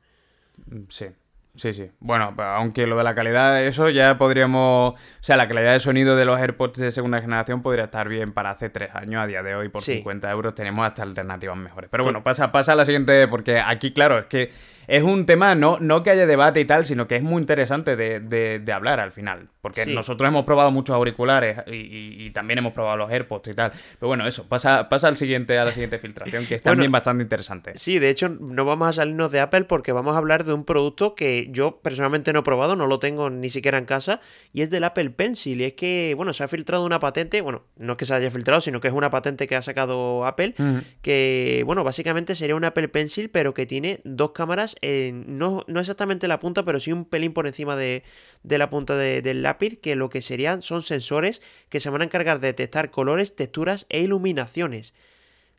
Mm, 0.67 0.83
sí, 0.87 1.07
sí, 1.55 1.73
sí. 1.73 1.91
Bueno, 1.99 2.33
aunque 2.37 2.87
lo 2.87 2.97
de 2.97 3.03
la 3.03 3.13
calidad, 3.13 3.61
eso 3.63 3.89
ya 3.89 4.17
podríamos. 4.17 4.93
O 4.93 4.97
sea, 5.19 5.35
la 5.35 5.47
calidad 5.49 5.73
de 5.73 5.79
sonido 5.79 6.15
de 6.15 6.23
los 6.23 6.39
AirPods 6.39 6.79
de 6.79 6.91
segunda 6.91 7.21
generación 7.21 7.61
podría 7.61 7.85
estar 7.85 8.07
bien 8.07 8.31
para 8.31 8.51
hace 8.51 8.69
tres 8.69 8.95
años. 8.95 9.21
A 9.21 9.27
día 9.27 9.43
de 9.43 9.55
hoy, 9.55 9.67
por 9.67 9.81
50 9.81 10.31
euros, 10.31 10.55
tenemos 10.55 10.87
hasta 10.87 11.03
alternativas 11.03 11.57
mejores. 11.57 11.89
Pero 11.89 12.03
bueno, 12.05 12.23
pasa, 12.23 12.51
pasa 12.53 12.71
a 12.71 12.75
la 12.75 12.85
siguiente, 12.85 13.27
porque 13.27 13.59
aquí, 13.59 13.91
claro, 13.91 14.19
es 14.19 14.25
que 14.27 14.51
es 14.89 15.03
un 15.03 15.27
tema, 15.27 15.53
no, 15.53 15.77
no 15.79 16.01
que 16.01 16.09
haya 16.09 16.25
debate 16.25 16.59
y 16.59 16.65
tal, 16.65 16.83
sino 16.83 17.07
que 17.07 17.15
es 17.15 17.21
muy 17.21 17.39
interesante 17.39 17.95
de, 17.95 18.19
de, 18.19 18.73
hablar 18.73 18.99
al 18.99 19.11
final. 19.11 19.49
Porque 19.61 19.85
nosotros 19.85 20.27
hemos 20.27 20.45
probado 20.45 20.71
muchos 20.71 20.95
auriculares 20.95 21.59
y, 21.67 22.31
también 22.31 22.59
hemos 22.59 22.73
probado 22.73 22.97
los 22.97 23.11
AirPods 23.11 23.49
y 23.49 23.53
tal. 23.53 23.71
Pero 23.71 24.07
bueno, 24.07 24.25
eso, 24.27 24.47
pasa, 24.47 24.89
pasa 24.89 25.07
al 25.07 25.15
siguiente, 25.15 25.59
a 25.59 25.65
la 25.65 25.71
siguiente 25.71 25.99
filtración, 25.99 26.45
que 26.45 26.55
es 26.55 26.61
también 26.63 26.91
bastante 26.91 27.21
interesante. 27.21 27.73
Sí, 27.75 27.99
de 27.99 28.09
hecho, 28.09 28.29
no 28.29 28.65
vamos 28.65 28.89
a 28.89 28.93
salirnos 28.93 29.31
de 29.31 29.39
Apple 29.39 29.65
porque 29.65 29.91
vamos 29.91 30.15
a 30.15 30.17
hablar 30.17 30.43
de 30.43 30.53
un 30.53 30.65
producto 30.65 31.13
que 31.13 31.49
yo 31.51 31.79
personalmente 31.81 32.33
no 32.33 32.39
he 32.39 32.43
probado, 32.43 32.75
no 32.75 32.87
lo 32.87 32.97
tengo 32.97 33.29
ni 33.29 33.51
siquiera 33.51 33.77
en 33.77 33.85
casa, 33.85 34.21
y 34.53 34.63
es 34.63 34.71
del 34.71 34.83
Apple 34.85 35.11
Pencil. 35.11 35.61
Y 35.61 35.65
es 35.65 35.73
que, 35.73 36.13
bueno, 36.17 36.33
se 36.33 36.43
ha 36.43 36.47
filtrado 36.47 36.83
una 36.83 36.99
patente, 36.99 37.41
bueno, 37.41 37.63
no 37.77 37.93
es 37.93 37.97
que 37.99 38.05
se 38.05 38.15
haya 38.15 38.31
filtrado, 38.31 38.61
sino 38.61 38.79
que 38.79 38.87
es 38.87 38.93
una 38.93 39.11
patente 39.11 39.45
que 39.45 39.55
ha 39.55 39.61
sacado 39.61 40.25
Apple, 40.25 40.55
que, 41.03 41.61
bueno, 41.65 41.83
básicamente 41.83 42.35
sería 42.35 42.55
un 42.55 42.63
Apple 42.63 42.87
Pencil, 42.87 43.29
pero 43.29 43.53
que 43.53 43.67
tiene 43.67 43.99
dos 44.03 44.31
cámaras 44.31 44.77
no, 44.81 45.63
no, 45.67 45.79
exactamente 45.79 46.27
la 46.27 46.39
punta, 46.39 46.63
pero 46.63 46.79
sí 46.79 46.91
un 46.91 47.05
pelín 47.05 47.33
por 47.33 47.47
encima 47.47 47.75
de, 47.75 48.03
la 48.43 48.69
punta 48.69 48.97
del 48.97 49.43
lápiz, 49.43 49.77
que 49.79 49.95
lo 49.95 50.09
que 50.09 50.21
serían 50.21 50.61
son 50.61 50.81
sensores 50.81 51.41
que 51.69 51.79
se 51.79 51.89
van 51.89 52.01
a 52.01 52.05
encargar 52.05 52.39
de 52.39 52.47
detectar 52.47 52.91
colores, 52.91 53.35
texturas 53.35 53.85
e 53.89 54.01
iluminaciones. 54.01 54.93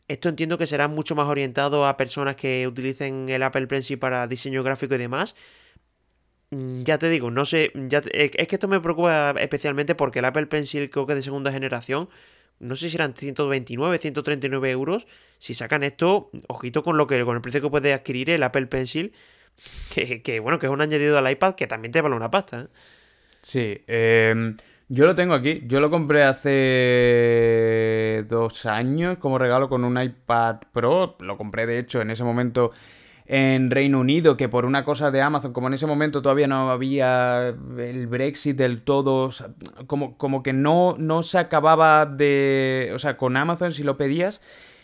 Esto 0.07 0.29
entiendo 0.29 0.57
que 0.57 0.67
será 0.67 0.87
mucho 0.87 1.15
más 1.15 1.27
orientado 1.27 1.85
a 1.85 1.95
personas 1.97 2.35
que 2.35 2.67
utilicen 2.67 3.29
el 3.29 3.43
Apple 3.43 3.67
Pencil 3.67 3.97
para 3.97 4.27
diseño 4.27 4.63
gráfico 4.63 4.95
y 4.95 4.97
demás. 4.97 5.35
Mm, 6.51 6.83
ya 6.83 6.97
te 6.97 7.09
digo, 7.09 7.31
no 7.31 7.45
sé, 7.45 7.71
es 8.11 8.31
que 8.31 8.55
esto 8.55 8.67
me 8.67 8.81
preocupa 8.81 9.33
especialmente 9.39 9.95
porque 9.95 10.19
el 10.19 10.25
Apple 10.25 10.47
Pencil 10.47 10.89
creo 10.89 11.07
que 11.07 11.15
de 11.15 11.21
segunda 11.21 11.51
generación 11.51 12.09
no 12.61 12.75
sé 12.75 12.89
si 12.89 12.95
eran 12.95 13.15
129, 13.15 13.97
139 13.97 14.71
euros. 14.71 15.07
Si 15.37 15.53
sacan 15.53 15.83
esto, 15.83 16.29
ojito 16.47 16.83
con 16.83 16.97
lo 16.97 17.07
que 17.07 17.23
con 17.25 17.35
el 17.35 17.41
precio 17.41 17.61
que 17.61 17.69
puede 17.69 17.93
adquirir 17.93 18.29
el 18.29 18.43
Apple 18.43 18.67
Pencil, 18.67 19.13
que, 19.93 20.39
bueno, 20.39 20.59
que 20.59 20.67
es 20.67 20.71
un 20.71 20.81
añadido 20.81 21.17
al 21.17 21.29
iPad 21.29 21.55
que 21.55 21.67
también 21.67 21.91
te 21.91 22.01
vale 22.01 22.15
una 22.15 22.31
pasta. 22.31 22.61
¿eh? 22.61 22.67
Sí, 23.41 23.83
em, 23.87 24.55
yo 24.87 25.05
lo 25.05 25.15
tengo 25.15 25.33
aquí. 25.33 25.63
Yo 25.65 25.79
lo 25.79 25.89
compré 25.89 26.23
hace 26.23 28.23
dos 28.29 28.65
años 28.67 29.17
como 29.17 29.39
regalo 29.39 29.67
con 29.67 29.83
un 29.83 29.99
iPad 29.99 30.57
Pro. 30.71 31.17
Lo 31.19 31.37
compré, 31.37 31.65
de 31.65 31.79
hecho, 31.79 32.01
en 32.01 32.11
ese 32.11 32.23
momento 32.23 32.71
en 33.33 33.71
Reino 33.71 34.01
Unido, 34.01 34.35
que 34.35 34.49
por 34.49 34.65
una 34.65 34.83
cosa 34.83 35.09
de 35.09 35.21
Amazon, 35.21 35.53
como 35.53 35.67
en 35.67 35.75
ese 35.75 35.87
momento 35.87 36.21
todavía 36.21 36.47
no 36.47 36.69
había 36.69 37.55
el 37.77 38.05
Brexit 38.07 38.57
del 38.57 38.81
todo, 38.81 39.29
como, 39.87 40.17
como 40.17 40.43
que 40.43 40.51
no, 40.51 40.95
no 40.97 41.23
se 41.23 41.37
acababa 41.37 42.05
de... 42.05 42.91
O 42.93 42.99
sea, 42.99 43.15
con 43.15 43.37
Amazon 43.37 43.71
si 43.71 43.83
lo 43.83 43.95
pedías 43.95 44.41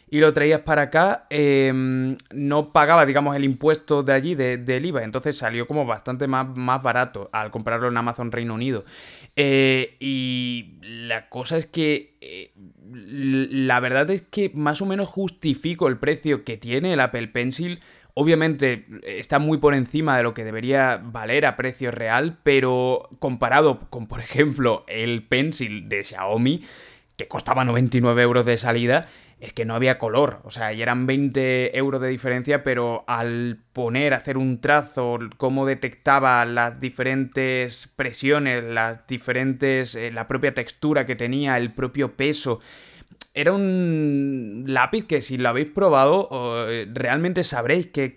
y 0.09 0.21
lo 0.21 0.31
traías 0.31 0.61
para 0.61 0.83
acá, 0.83 1.27
em, 1.29 2.15
no 2.33 2.71
pagaba, 2.71 3.05
digamos, 3.05 3.35
el 3.35 3.43
impuesto 3.43 4.01
de 4.01 4.13
allí, 4.13 4.35
del 4.35 4.85
IVA. 4.85 5.03
Entonces 5.03 5.37
salió 5.37 5.67
como 5.67 5.85
bastante 5.85 6.27
más, 6.27 6.47
más 6.55 6.81
barato 6.81 7.29
al 7.33 7.51
comprarlo 7.51 7.89
en 7.89 7.97
Amazon 7.97 8.31
Reino 8.31 8.53
Unido. 8.53 8.85
Eh, 9.35 9.97
y 9.99 10.77
la 10.81 11.27
cosa 11.27 11.57
es 11.57 11.65
que 11.65 12.15
eh, 12.21 12.53
la 12.89 13.81
verdad 13.81 14.09
es 14.09 14.21
que 14.21 14.51
más 14.53 14.81
o 14.81 14.85
menos 14.85 15.09
justifico 15.09 15.89
el 15.89 15.97
precio 15.97 16.45
que 16.45 16.55
tiene 16.55 16.93
el 16.93 17.01
Apple 17.01 17.27
Pencil 17.27 17.81
Obviamente 18.19 18.87
está 19.03 19.37
muy 19.37 19.59
por 19.59 19.75
encima 19.75 20.17
de 20.17 20.23
lo 20.23 20.33
que 20.33 20.43
debería 20.43 20.99
valer 21.03 21.45
a 21.45 21.55
precio 21.55 21.91
real, 21.91 22.39
pero 22.41 23.09
comparado 23.19 23.79
con, 23.91 24.07
por 24.07 24.21
ejemplo, 24.21 24.85
el 24.87 25.27
Pencil 25.27 25.87
de 25.87 26.03
Xiaomi, 26.03 26.63
que 27.15 27.27
costaba 27.27 27.63
99 27.63 28.23
euros 28.23 28.43
de 28.47 28.57
salida, 28.57 29.07
es 29.39 29.53
que 29.53 29.65
no 29.65 29.75
había 29.75 29.99
color. 29.99 30.39
O 30.45 30.49
sea, 30.49 30.73
y 30.73 30.81
eran 30.81 31.05
20 31.05 31.77
euros 31.77 32.01
de 32.01 32.07
diferencia, 32.07 32.63
pero 32.63 33.03
al 33.05 33.59
poner, 33.71 34.15
hacer 34.15 34.37
un 34.37 34.61
trazo, 34.61 35.19
cómo 35.37 35.67
detectaba 35.67 36.43
las 36.45 36.79
diferentes 36.79 37.87
presiones, 37.95 38.63
las 38.63 39.05
diferentes. 39.05 39.93
Eh, 39.93 40.09
la 40.11 40.27
propia 40.27 40.55
textura 40.55 41.05
que 41.05 41.15
tenía, 41.15 41.55
el 41.57 41.71
propio 41.71 42.17
peso 42.17 42.61
era 43.37 43.53
un 43.53 44.63
lápiz 44.65 45.05
que 45.05 45.21
si 45.21 45.37
lo 45.37 45.49
habéis 45.49 45.67
probado 45.67 46.27
eh, 46.67 46.87
realmente 46.91 47.43
sabréis 47.43 47.85
que, 47.85 48.09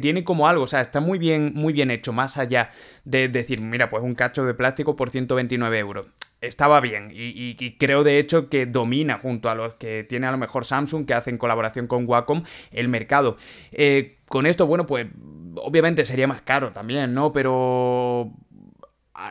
tiene 0.00 0.24
como 0.24 0.48
algo, 0.48 0.64
o 0.64 0.66
sea, 0.66 0.80
está 0.80 1.00
muy 1.00 1.18
bien, 1.18 1.52
muy 1.54 1.74
bien 1.74 1.90
hecho, 1.90 2.14
más 2.14 2.38
allá 2.38 2.70
de 3.04 3.28
decir, 3.28 3.60
mira, 3.60 3.90
pues 3.90 4.02
un 4.02 4.14
cacho 4.14 4.46
de 4.46 4.54
plástico 4.54 4.96
por 4.96 5.10
129 5.10 5.78
euros. 5.78 6.06
Estaba 6.40 6.80
bien 6.80 7.10
y, 7.12 7.76
creo 7.76 8.02
de 8.02 8.18
hecho 8.18 8.48
que 8.48 8.64
domina 8.64 9.18
junto 9.18 9.50
a 9.50 9.54
los 9.54 9.74
que 9.74 10.04
tiene 10.04 10.26
a 10.26 10.30
lo 10.30 10.38
mejor 10.38 10.64
Samsung 10.64 11.04
que 11.04 11.12
hacen 11.12 11.36
colaboración 11.36 11.86
con 11.86 12.08
Wacom 12.08 12.44
el 12.70 12.88
mercado. 12.88 13.36
Eh, 13.72 14.16
con 14.26 14.46
esto, 14.46 14.66
bueno, 14.66 14.86
pues 14.86 15.06
obviamente 15.56 16.06
sería 16.06 16.26
más 16.26 16.40
caro 16.40 16.72
también, 16.72 17.12
¿no? 17.12 17.30
Pero 17.32 18.32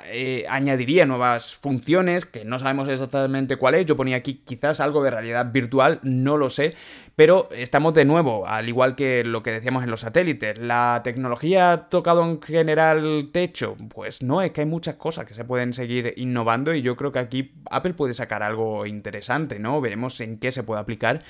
eh, 0.07 0.45
añadiría 0.49 1.05
nuevas 1.05 1.55
funciones 1.55 2.25
que 2.25 2.45
no 2.45 2.59
sabemos 2.59 2.87
exactamente 2.87 3.57
cuál 3.57 3.75
es. 3.75 3.85
Yo 3.85 3.95
ponía 3.95 4.17
aquí 4.17 4.41
quizás 4.45 4.79
algo 4.79 5.03
de 5.03 5.11
realidad 5.11 5.51
virtual, 5.51 5.99
no 6.03 6.37
lo 6.37 6.49
sé. 6.49 6.73
Pero 7.15 7.47
estamos 7.51 7.93
de 7.93 8.03
nuevo, 8.03 8.45
al 8.47 8.67
igual 8.67 8.95
que 8.95 9.23
lo 9.23 9.41
que 9.41 9.51
decíamos 9.51 9.83
en 9.83 9.91
los 9.91 10.01
satélites. 10.01 10.57
¿La 10.57 11.01
tecnología 11.03 11.71
ha 11.71 11.89
tocado 11.89 12.23
en 12.25 12.41
general 12.41 13.29
techo? 13.31 13.77
Pues 13.93 14.21
no, 14.21 14.41
es 14.41 14.51
que 14.51 14.61
hay 14.61 14.67
muchas 14.67 14.95
cosas 14.95 15.25
que 15.25 15.33
se 15.33 15.45
pueden 15.45 15.73
seguir 15.73 16.13
innovando 16.17 16.73
y 16.73 16.81
yo 16.81 16.95
creo 16.97 17.11
que 17.11 17.19
aquí 17.19 17.53
Apple 17.71 17.93
puede 17.93 18.13
sacar 18.13 18.43
algo 18.43 18.85
interesante, 18.85 19.59
¿no? 19.59 19.79
Veremos 19.79 20.19
en 20.19 20.39
qué 20.39 20.51
se 20.51 20.63
puede 20.63 20.81
aplicar. 20.81 21.23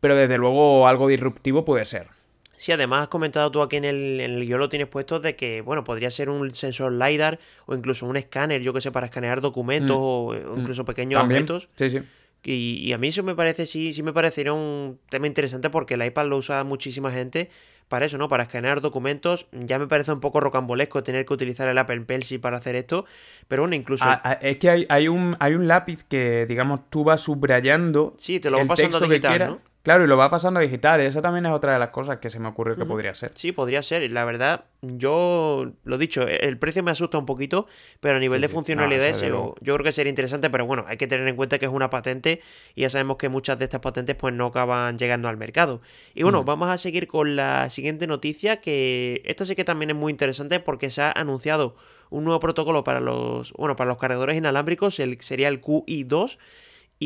Pero 0.00 0.16
desde 0.16 0.36
luego 0.36 0.86
algo 0.86 1.08
disruptivo 1.08 1.64
puede 1.64 1.86
ser. 1.86 2.08
Sí, 2.56 2.72
además 2.72 3.02
has 3.02 3.08
comentado 3.08 3.50
tú 3.50 3.62
aquí 3.62 3.76
en 3.76 3.84
el, 3.84 4.20
en 4.20 4.32
el 4.32 4.46
guion 4.46 4.58
lo 4.58 4.68
tienes 4.68 4.88
puesto 4.88 5.20
de 5.20 5.36
que, 5.36 5.60
bueno, 5.60 5.84
podría 5.84 6.10
ser 6.10 6.28
un 6.28 6.54
sensor 6.54 6.92
LiDAR 6.92 7.38
o 7.66 7.74
incluso 7.74 8.06
un 8.06 8.16
escáner, 8.16 8.62
yo 8.62 8.72
que 8.72 8.80
sé, 8.80 8.90
para 8.92 9.06
escanear 9.06 9.40
documentos 9.40 9.96
mm. 9.96 10.00
o 10.00 10.32
mm. 10.32 10.60
incluso 10.60 10.84
pequeños 10.84 11.22
objetos. 11.22 11.68
Sí, 11.76 11.90
sí. 11.90 12.00
Y, 12.46 12.92
a 12.92 12.98
mí 12.98 13.08
eso 13.08 13.22
me 13.22 13.34
parece, 13.34 13.64
sí, 13.64 13.94
sí 13.94 14.02
me 14.02 14.12
parecería 14.12 14.52
un 14.52 14.98
tema 15.08 15.26
interesante 15.26 15.70
porque 15.70 15.94
el 15.94 16.04
iPad 16.04 16.26
lo 16.26 16.36
usa 16.36 16.62
muchísima 16.62 17.10
gente 17.10 17.48
para 17.88 18.04
eso, 18.04 18.18
¿no? 18.18 18.28
Para 18.28 18.42
escanear 18.42 18.82
documentos. 18.82 19.46
Ya 19.52 19.78
me 19.78 19.86
parece 19.86 20.12
un 20.12 20.20
poco 20.20 20.40
rocambolesco 20.40 21.02
tener 21.02 21.24
que 21.24 21.32
utilizar 21.32 21.68
el 21.68 21.78
Apple 21.78 22.02
Pencil 22.02 22.40
para 22.40 22.58
hacer 22.58 22.76
esto. 22.76 23.06
Pero 23.48 23.62
bueno, 23.62 23.76
incluso. 23.76 24.04
Ah, 24.06 24.20
ah, 24.22 24.38
es 24.42 24.58
que 24.58 24.68
hay, 24.68 24.86
hay, 24.90 25.08
un, 25.08 25.36
hay 25.40 25.54
un 25.54 25.66
lápiz 25.68 26.04
que, 26.04 26.44
digamos, 26.46 26.90
tú 26.90 27.02
vas 27.02 27.22
subrayando. 27.22 28.14
Sí, 28.18 28.40
te 28.40 28.50
lo 28.50 28.58
vas 28.58 28.68
pasando 28.68 29.00
digital, 29.00 29.38
¿no? 29.38 29.73
Claro, 29.84 30.02
y 30.02 30.06
lo 30.06 30.16
va 30.16 30.30
pasando 30.30 30.60
a 30.60 30.62
digital. 30.62 31.02
Esa 31.02 31.20
también 31.20 31.44
es 31.44 31.52
otra 31.52 31.74
de 31.74 31.78
las 31.78 31.90
cosas 31.90 32.16
que 32.16 32.30
se 32.30 32.40
me 32.40 32.48
ocurre 32.48 32.74
que 32.74 32.86
podría 32.86 33.14
ser. 33.14 33.32
Sí, 33.34 33.52
podría 33.52 33.82
ser. 33.82 34.02
Y 34.02 34.08
la 34.08 34.24
verdad, 34.24 34.64
yo 34.80 35.72
lo 35.84 35.98
dicho, 35.98 36.26
e, 36.26 36.36
el 36.36 36.56
precio 36.58 36.82
me 36.82 36.90
asusta 36.90 37.18
un 37.18 37.26
poquito, 37.26 37.66
pero 38.00 38.16
a 38.16 38.18
nivel 38.18 38.40
de 38.40 38.48
funcionalidades 38.48 39.20
yo, 39.20 39.54
creo 39.60 39.78
que 39.80 39.92
sería 39.92 40.08
interesante. 40.08 40.48
Pero 40.48 40.64
bueno, 40.64 40.86
hay 40.88 40.96
que 40.96 41.06
tener 41.06 41.28
en 41.28 41.36
cuenta 41.36 41.58
que 41.58 41.66
es 41.66 41.70
una 41.70 41.90
patente 41.90 42.40
y 42.74 42.80
ya 42.80 42.88
sabemos 42.88 43.18
que 43.18 43.28
muchas 43.28 43.58
de 43.58 43.64
estas 43.66 43.82
patentes 43.82 44.16
pues 44.16 44.32
no 44.32 44.46
acaban 44.46 44.96
llegando 44.96 45.28
al 45.28 45.36
mercado. 45.36 45.82
Y 46.14 46.22
bueno, 46.22 46.44
mm. 46.44 46.46
vamos 46.46 46.70
a 46.70 46.78
seguir 46.78 47.06
con 47.06 47.36
la 47.36 47.68
siguiente 47.68 48.06
noticia, 48.06 48.62
que 48.62 49.20
esta 49.26 49.44
sí 49.44 49.54
que 49.54 49.64
también 49.64 49.90
es 49.90 49.96
muy 49.96 50.10
interesante 50.10 50.60
porque 50.60 50.90
se 50.90 51.02
ha 51.02 51.12
anunciado 51.12 51.76
un 52.08 52.24
nuevo 52.24 52.40
protocolo 52.40 52.84
para 52.84 53.00
los, 53.00 53.52
bueno, 53.52 53.76
para 53.76 53.88
los 53.88 53.98
cargadores 53.98 54.38
inalámbricos, 54.38 54.98
el, 54.98 55.20
sería 55.20 55.48
el 55.48 55.60
QI2 55.60 56.38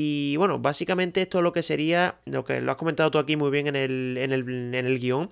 y 0.00 0.36
bueno, 0.36 0.60
básicamente 0.60 1.22
esto 1.22 1.38
es 1.38 1.42
lo 1.42 1.50
que 1.50 1.64
sería, 1.64 2.20
lo 2.24 2.44
que 2.44 2.60
lo 2.60 2.70
has 2.70 2.78
comentado 2.78 3.10
tú 3.10 3.18
aquí 3.18 3.34
muy 3.34 3.50
bien 3.50 3.66
en 3.66 3.74
el, 3.74 4.16
en 4.16 4.30
el, 4.30 4.48
en 4.48 4.86
el 4.86 5.00
guion. 5.00 5.28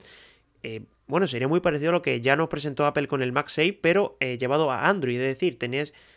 Eh, 0.65 0.83
bueno, 1.07 1.29
sería 1.29 1.47
muy 1.47 1.61
parecido 1.61 1.91
a 1.91 1.93
lo 1.93 2.03
que 2.03 2.21
ya 2.21 2.35
nos 2.35 2.49
presentó 2.49 2.85
Apple 2.85 3.07
con 3.07 3.23
el 3.23 3.31
MagSafe, 3.31 3.79
pero 3.81 4.17
eh, 4.19 4.39
llevado 4.39 4.73
a 4.73 4.89
Android. 4.89 5.21
Es 5.21 5.39
decir, 5.39 5.57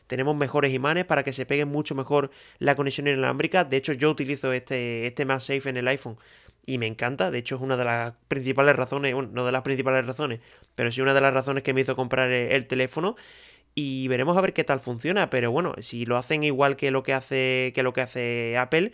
tenemos 0.07 0.35
mejores 0.35 0.73
imanes 0.73 1.05
para 1.05 1.23
que 1.23 1.31
se 1.31 1.45
pegue 1.45 1.65
mucho 1.65 1.93
mejor 1.93 2.31
la 2.57 2.75
conexión 2.75 3.07
inalámbrica. 3.07 3.65
De 3.65 3.77
hecho, 3.77 3.93
yo 3.93 4.09
utilizo 4.09 4.51
este, 4.51 5.05
este 5.05 5.25
MagSafe 5.25 5.69
en 5.69 5.77
el 5.77 5.87
iPhone 5.87 6.17
y 6.65 6.79
me 6.79 6.87
encanta. 6.87 7.29
De 7.29 7.37
hecho, 7.37 7.57
es 7.57 7.61
una 7.61 7.77
de 7.77 7.85
las 7.85 8.13
principales 8.27 8.75
razones, 8.75 9.13
bueno, 9.13 9.29
no 9.31 9.45
de 9.45 9.51
las 9.51 9.61
principales 9.61 10.07
razones, 10.07 10.39
pero 10.73 10.91
sí 10.91 11.01
una 11.01 11.13
de 11.13 11.21
las 11.21 11.35
razones 11.35 11.61
que 11.61 11.75
me 11.75 11.81
hizo 11.81 11.95
comprar 11.95 12.31
el 12.31 12.65
teléfono 12.65 13.15
y 13.75 14.07
veremos 14.07 14.37
a 14.37 14.41
ver 14.41 14.53
qué 14.53 14.63
tal 14.63 14.79
funciona, 14.79 15.29
pero 15.29 15.51
bueno, 15.51 15.73
si 15.79 16.05
lo 16.05 16.17
hacen 16.17 16.43
igual 16.43 16.75
que 16.75 16.91
lo 16.91 17.03
que 17.03 17.13
hace 17.13 17.71
que 17.75 17.83
lo 17.83 17.93
que 17.93 18.01
hace 18.01 18.57
Apple, 18.57 18.91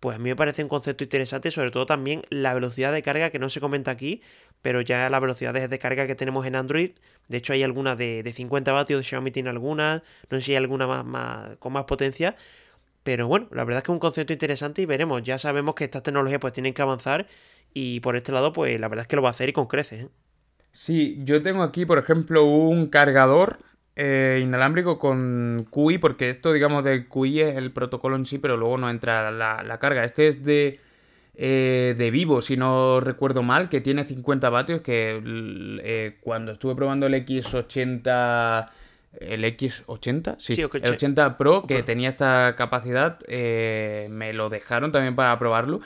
pues 0.00 0.16
a 0.16 0.18
mí 0.18 0.28
me 0.28 0.36
parece 0.36 0.62
un 0.62 0.68
concepto 0.68 1.04
interesante, 1.04 1.50
sobre 1.50 1.70
todo 1.70 1.86
también 1.86 2.24
la 2.30 2.52
velocidad 2.52 2.92
de 2.92 3.02
carga 3.02 3.30
que 3.30 3.38
no 3.38 3.48
se 3.48 3.60
comenta 3.60 3.90
aquí, 3.90 4.22
pero 4.60 4.80
ya 4.82 5.08
la 5.08 5.20
velocidad 5.20 5.54
de 5.54 5.78
carga 5.78 6.06
que 6.06 6.14
tenemos 6.14 6.46
en 6.46 6.56
Android, 6.56 6.90
de 7.28 7.36
hecho 7.38 7.52
hay 7.54 7.62
algunas 7.62 7.96
de, 7.96 8.22
de 8.22 8.32
50 8.32 8.72
vatios, 8.72 9.06
Xiaomi 9.06 9.30
tiene 9.30 9.50
algunas, 9.50 10.02
no 10.30 10.38
sé 10.38 10.44
si 10.44 10.52
hay 10.52 10.58
alguna 10.58 10.86
más, 10.86 11.04
más, 11.04 11.56
con 11.58 11.72
más 11.72 11.84
potencia, 11.84 12.36
pero 13.02 13.28
bueno, 13.28 13.48
la 13.50 13.64
verdad 13.64 13.78
es 13.78 13.84
que 13.84 13.92
es 13.92 13.94
un 13.94 13.98
concepto 14.00 14.32
interesante 14.32 14.82
y 14.82 14.86
veremos, 14.86 15.22
ya 15.22 15.38
sabemos 15.38 15.74
que 15.74 15.84
estas 15.84 16.02
tecnologías 16.02 16.40
pues 16.40 16.52
tienen 16.52 16.74
que 16.74 16.82
avanzar 16.82 17.26
y 17.72 18.00
por 18.00 18.16
este 18.16 18.32
lado 18.32 18.52
pues 18.52 18.80
la 18.80 18.88
verdad 18.88 19.02
es 19.02 19.08
que 19.08 19.16
lo 19.16 19.22
va 19.22 19.28
a 19.28 19.32
hacer 19.32 19.48
y 19.50 19.52
con 19.52 19.66
creces. 19.66 20.04
¿eh? 20.04 20.08
Sí, 20.72 21.18
yo 21.24 21.42
tengo 21.42 21.62
aquí 21.62 21.86
por 21.86 21.98
ejemplo 21.98 22.44
un 22.44 22.88
cargador 22.88 23.58
eh, 23.96 24.40
inalámbrico 24.42 24.98
con 24.98 25.68
QI, 25.70 25.98
porque 25.98 26.28
esto, 26.28 26.52
digamos, 26.52 26.82
de 26.82 27.06
QI 27.06 27.40
es 27.40 27.56
el 27.56 27.70
protocolo 27.70 28.16
en 28.16 28.26
sí, 28.26 28.38
pero 28.38 28.56
luego 28.56 28.76
no 28.76 28.90
entra 28.90 29.30
la, 29.30 29.78
carga. 29.78 30.04
Este 30.04 30.26
es 30.26 30.44
de, 30.44 30.80
eh, 31.36 31.94
de 31.96 32.10
Vivo, 32.10 32.42
si 32.42 32.56
no 32.56 33.00
recuerdo 33.00 33.42
mal, 33.44 33.68
que 33.68 33.80
tiene 33.80 34.04
50 34.04 34.50
vatios, 34.50 34.80
que 34.80 35.22
eh, 35.84 36.16
cuando 36.20 36.52
estuve 36.52 36.74
probando 36.74 37.06
el 37.06 37.14
X80... 37.14 38.70
El 39.20 39.44
X80, 39.44 40.34
sí, 40.38 40.60
el 40.60 40.90
80 40.92 41.38
Pro, 41.38 41.64
que 41.68 41.84
tenía 41.84 42.08
esta 42.08 42.56
capacidad, 42.56 43.20
me 43.28 44.32
lo 44.32 44.48
dejaron 44.48 44.90
también 44.90 45.14
para 45.14 45.38
probarlo. 45.38 45.82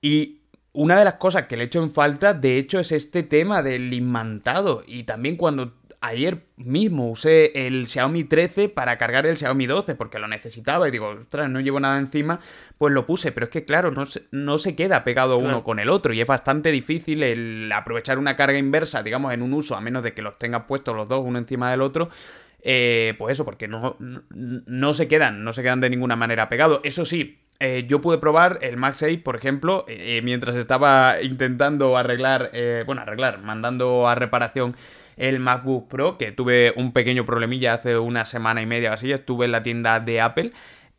Y 0.00 0.38
una 0.72 0.98
de 0.98 1.04
las 1.04 1.14
cosas 1.14 1.44
que 1.44 1.58
le 1.58 1.64
he 1.64 1.66
hecho 1.66 1.82
en 1.82 1.90
falta, 1.90 2.32
de 2.32 2.56
hecho, 2.56 2.80
es 2.80 2.90
este 2.92 3.22
tema 3.22 3.62
del 3.62 3.92
imantado. 3.92 4.82
Y 4.86 5.02
también 5.02 5.36
cuando 5.36 5.74
ayer 6.00 6.46
mismo 6.56 7.10
usé 7.10 7.66
el 7.66 7.86
Xiaomi 7.86 8.24
13 8.24 8.68
para 8.70 8.96
cargar 8.96 9.26
el 9.26 9.36
Xiaomi 9.36 9.66
12 9.66 9.94
porque 9.94 10.18
lo 10.18 10.28
necesitaba 10.28 10.88
y 10.88 10.90
digo, 10.90 11.08
ostras, 11.08 11.50
no 11.50 11.60
llevo 11.60 11.78
nada 11.78 11.98
encima, 11.98 12.40
pues 12.78 12.92
lo 12.92 13.06
puse, 13.06 13.32
pero 13.32 13.44
es 13.44 13.50
que 13.50 13.64
claro, 13.64 13.90
no 13.90 14.06
se, 14.06 14.24
no 14.30 14.58
se 14.58 14.74
queda 14.74 15.04
pegado 15.04 15.36
uno 15.36 15.62
con 15.62 15.78
el 15.78 15.90
otro 15.90 16.12
y 16.12 16.20
es 16.20 16.26
bastante 16.26 16.70
difícil 16.70 17.22
el 17.22 17.70
aprovechar 17.72 18.18
una 18.18 18.36
carga 18.36 18.58
inversa, 18.58 19.02
digamos, 19.02 19.34
en 19.34 19.42
un 19.42 19.52
uso, 19.52 19.76
a 19.76 19.80
menos 19.80 20.02
de 20.02 20.14
que 20.14 20.22
los 20.22 20.38
tengas 20.38 20.64
puestos 20.64 20.96
los 20.96 21.06
dos 21.08 21.22
uno 21.24 21.38
encima 21.38 21.70
del 21.70 21.82
otro. 21.82 22.08
Eh, 22.62 23.14
pues 23.16 23.32
eso, 23.32 23.44
porque 23.44 23.68
no, 23.68 23.96
no, 23.98 24.94
se 24.94 25.08
quedan, 25.08 25.44
no 25.44 25.52
se 25.54 25.62
quedan 25.62 25.80
de 25.80 25.88
ninguna 25.88 26.16
manera 26.16 26.50
pegados. 26.50 26.80
Eso 26.84 27.06
sí, 27.06 27.40
eh, 27.58 27.86
yo 27.88 28.02
pude 28.02 28.18
probar 28.18 28.58
el 28.60 28.76
MagSafe, 28.76 29.16
por 29.18 29.36
ejemplo, 29.36 29.86
eh, 29.88 30.20
mientras 30.22 30.56
estaba 30.56 31.22
intentando 31.22 31.96
arreglar, 31.96 32.50
bueno, 32.84 33.00
arreglar, 33.00 33.40
mandando 33.40 34.08
a 34.08 34.14
reparación 34.14 34.76
el 35.20 35.38
MacBook 35.38 35.88
Pro, 35.88 36.16
que 36.16 36.32
tuve 36.32 36.72
un 36.76 36.92
pequeño 36.92 37.26
problemilla 37.26 37.74
hace 37.74 37.98
una 37.98 38.24
semana 38.24 38.62
y 38.62 38.66
media 38.66 38.90
o 38.90 38.94
así, 38.94 39.12
estuve 39.12 39.44
en 39.44 39.52
la 39.52 39.62
tienda 39.62 40.00
de 40.00 40.18
Apple. 40.22 40.52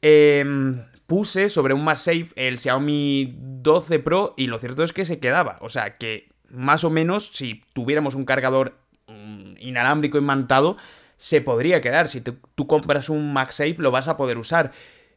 Em, 0.04 0.84
puse 1.08 1.50
sobre 1.50 1.74
un 1.74 1.84
MagSafe 1.84 2.28
el 2.36 2.60
Xiaomi 2.60 3.36
12 3.36 3.98
Pro 3.98 4.36
y 4.38 4.46
lo 4.46 4.60
cierto 4.60 4.84
es 4.84 4.94
que 4.94 5.06
se 5.06 5.20
quedaba. 5.20 5.58
O 5.62 5.70
sea 5.70 5.98
que 5.98 6.30
más 6.50 6.84
o 6.84 6.92
menos 6.92 7.32
si 7.34 7.64
tuviéramos 7.74 8.14
un 8.14 8.26
cargador 8.26 8.78
mm, 9.08 9.54
inalámbrico 9.58 10.20
imantado, 10.20 10.78
se 11.18 11.42
podría 11.42 11.82
quedar. 11.82 12.08
Si 12.08 12.22
tú 12.22 12.68
compras 12.68 13.10
un 13.10 13.34
MagSafe 13.34 13.78
lo 13.80 13.90
vas 13.90 14.08
a 14.08 14.18
poder 14.18 14.38
usar. 14.38 14.72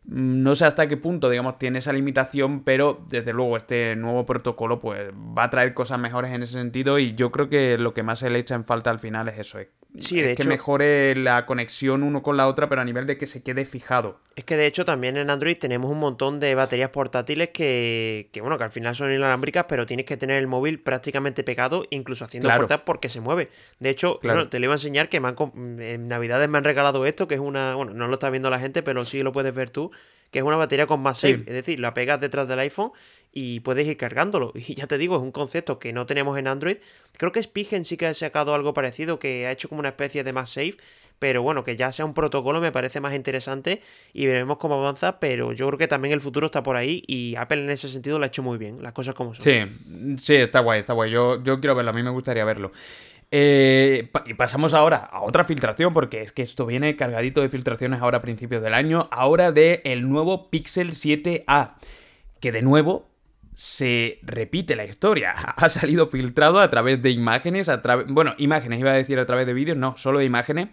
No 0.06 0.54
sé 0.54 0.66
hasta 0.66 0.86
qué 0.86 0.96
punto, 0.96 1.30
digamos, 1.30 1.58
tiene 1.58 1.78
esa 1.78 1.92
limitación, 1.92 2.62
pero 2.62 3.04
desde 3.08 3.32
luego 3.32 3.56
este 3.56 3.96
nuevo 3.96 4.26
protocolo 4.26 4.78
pues 4.78 5.10
va 5.12 5.44
a 5.44 5.50
traer 5.50 5.72
cosas 5.72 5.98
mejores 5.98 6.32
en 6.32 6.42
ese 6.42 6.52
sentido 6.52 6.98
y 6.98 7.14
yo 7.14 7.32
creo 7.32 7.48
que 7.48 7.78
lo 7.78 7.94
que 7.94 8.02
más 8.02 8.18
se 8.18 8.28
le 8.28 8.38
echa 8.38 8.54
en 8.54 8.64
falta 8.64 8.90
al 8.90 8.98
final 8.98 9.28
es 9.28 9.38
eso, 9.38 9.58
Sí, 10.00 10.20
de 10.20 10.34
que 10.34 10.42
mejore 10.42 11.14
la 11.14 11.46
conexión 11.46 12.02
uno 12.02 12.20
con 12.20 12.36
la 12.36 12.48
otra, 12.48 12.68
pero 12.68 12.80
a 12.80 12.84
nivel 12.84 13.06
de 13.06 13.16
que 13.16 13.26
se 13.26 13.44
quede 13.44 13.64
fijado. 13.64 14.18
Es 14.34 14.42
que 14.42 14.56
de 14.56 14.66
hecho 14.66 14.84
también 14.84 15.16
en 15.16 15.30
Android 15.30 15.56
tenemos 15.56 15.88
un 15.88 16.00
montón 16.00 16.40
de 16.40 16.56
baterías 16.56 16.90
portátiles 16.90 17.50
que, 17.50 18.28
que 18.32 18.40
bueno, 18.40 18.58
que 18.58 18.64
al 18.64 18.72
final 18.72 18.96
son 18.96 19.12
inalámbricas, 19.12 19.66
pero 19.68 19.86
tienes 19.86 20.04
que 20.06 20.16
tener 20.16 20.38
el 20.38 20.48
móvil 20.48 20.80
prácticamente 20.80 21.44
pegado, 21.44 21.84
incluso 21.90 22.24
haciendo 22.24 22.50
fuerza 22.50 22.84
porque 22.84 23.08
se 23.08 23.20
mueve. 23.20 23.50
De 23.78 23.90
hecho, 23.90 24.18
claro. 24.18 24.48
te 24.48 24.58
lo 24.58 24.64
iba 24.64 24.74
a 24.74 24.76
enseñar 24.76 25.08
que 25.08 25.20
me 25.20 25.28
han, 25.28 25.36
en 25.80 26.08
Navidades 26.08 26.48
me 26.48 26.58
han 26.58 26.64
regalado 26.64 27.06
esto, 27.06 27.28
que 27.28 27.36
es 27.36 27.40
una, 27.40 27.76
bueno, 27.76 27.94
no 27.94 28.08
lo 28.08 28.14
está 28.14 28.30
viendo 28.30 28.50
la 28.50 28.58
gente, 28.58 28.82
pero 28.82 29.04
sí 29.04 29.22
lo 29.22 29.30
puedes 29.30 29.54
ver 29.54 29.70
tú, 29.70 29.92
que 30.34 30.40
es 30.40 30.44
una 30.44 30.56
batería 30.56 30.88
con 30.88 30.98
más 30.98 31.18
safe, 31.18 31.44
es 31.46 31.54
decir, 31.54 31.78
la 31.78 31.94
pegas 31.94 32.20
detrás 32.20 32.48
del 32.48 32.58
iPhone 32.58 32.90
y 33.32 33.60
puedes 33.60 33.86
ir 33.86 33.96
cargándolo. 33.96 34.52
Y 34.56 34.74
ya 34.74 34.88
te 34.88 34.98
digo, 34.98 35.14
es 35.14 35.22
un 35.22 35.30
concepto 35.30 35.78
que 35.78 35.92
no 35.92 36.06
tenemos 36.06 36.36
en 36.36 36.48
Android. 36.48 36.78
Creo 37.16 37.30
que 37.30 37.40
Spigen 37.40 37.84
sí 37.84 37.96
que 37.96 38.08
ha 38.08 38.14
sacado 38.14 38.52
algo 38.52 38.74
parecido, 38.74 39.20
que 39.20 39.46
ha 39.46 39.52
hecho 39.52 39.68
como 39.68 39.78
una 39.78 39.90
especie 39.90 40.24
de 40.24 40.32
más 40.32 40.50
safe. 40.50 40.74
Pero 41.20 41.42
bueno, 41.42 41.62
que 41.62 41.76
ya 41.76 41.92
sea 41.92 42.04
un 42.04 42.14
protocolo 42.14 42.60
me 42.60 42.72
parece 42.72 43.00
más 43.00 43.14
interesante 43.14 43.80
y 44.12 44.26
veremos 44.26 44.58
cómo 44.58 44.74
avanza. 44.74 45.20
Pero 45.20 45.52
yo 45.52 45.68
creo 45.68 45.78
que 45.78 45.86
también 45.86 46.12
el 46.12 46.20
futuro 46.20 46.46
está 46.46 46.64
por 46.64 46.74
ahí 46.74 47.04
y 47.06 47.36
Apple 47.36 47.62
en 47.62 47.70
ese 47.70 47.88
sentido 47.88 48.18
lo 48.18 48.24
ha 48.24 48.26
hecho 48.26 48.42
muy 48.42 48.58
bien, 48.58 48.82
las 48.82 48.92
cosas 48.92 49.14
como 49.14 49.34
son. 49.34 49.44
Sí, 49.44 50.16
sí, 50.16 50.34
está 50.34 50.58
guay, 50.58 50.80
está 50.80 50.94
guay. 50.94 51.12
Yo, 51.12 51.40
yo 51.44 51.60
quiero 51.60 51.76
verlo, 51.76 51.92
a 51.92 51.94
mí 51.94 52.02
me 52.02 52.10
gustaría 52.10 52.44
verlo. 52.44 52.72
Eh, 53.36 54.12
y 54.26 54.34
pasamos 54.34 54.74
ahora 54.74 54.98
a 55.10 55.20
otra 55.22 55.42
filtración, 55.42 55.92
porque 55.92 56.22
es 56.22 56.30
que 56.30 56.42
esto 56.42 56.66
viene 56.66 56.94
cargadito 56.94 57.40
de 57.40 57.48
filtraciones 57.48 58.00
ahora 58.00 58.18
a 58.18 58.22
principios 58.22 58.62
del 58.62 58.74
año, 58.74 59.08
ahora 59.10 59.50
de 59.50 59.82
nuevo 60.02 60.50
Pixel 60.50 60.92
7a, 60.92 61.72
que 62.38 62.52
de 62.52 62.62
nuevo 62.62 63.08
se 63.52 64.20
repite 64.22 64.76
la 64.76 64.84
historia. 64.84 65.34
Ha 65.56 65.68
salido 65.68 66.06
filtrado 66.10 66.60
a 66.60 66.70
través 66.70 67.02
de 67.02 67.10
imágenes, 67.10 67.68
a 67.68 67.82
través, 67.82 68.06
bueno, 68.06 68.36
imágenes, 68.38 68.78
iba 68.78 68.92
a 68.92 68.94
decir 68.94 69.18
a 69.18 69.26
través 69.26 69.46
de 69.46 69.52
vídeos, 69.52 69.76
no, 69.76 69.96
solo 69.96 70.20
de 70.20 70.26
imágenes, 70.26 70.68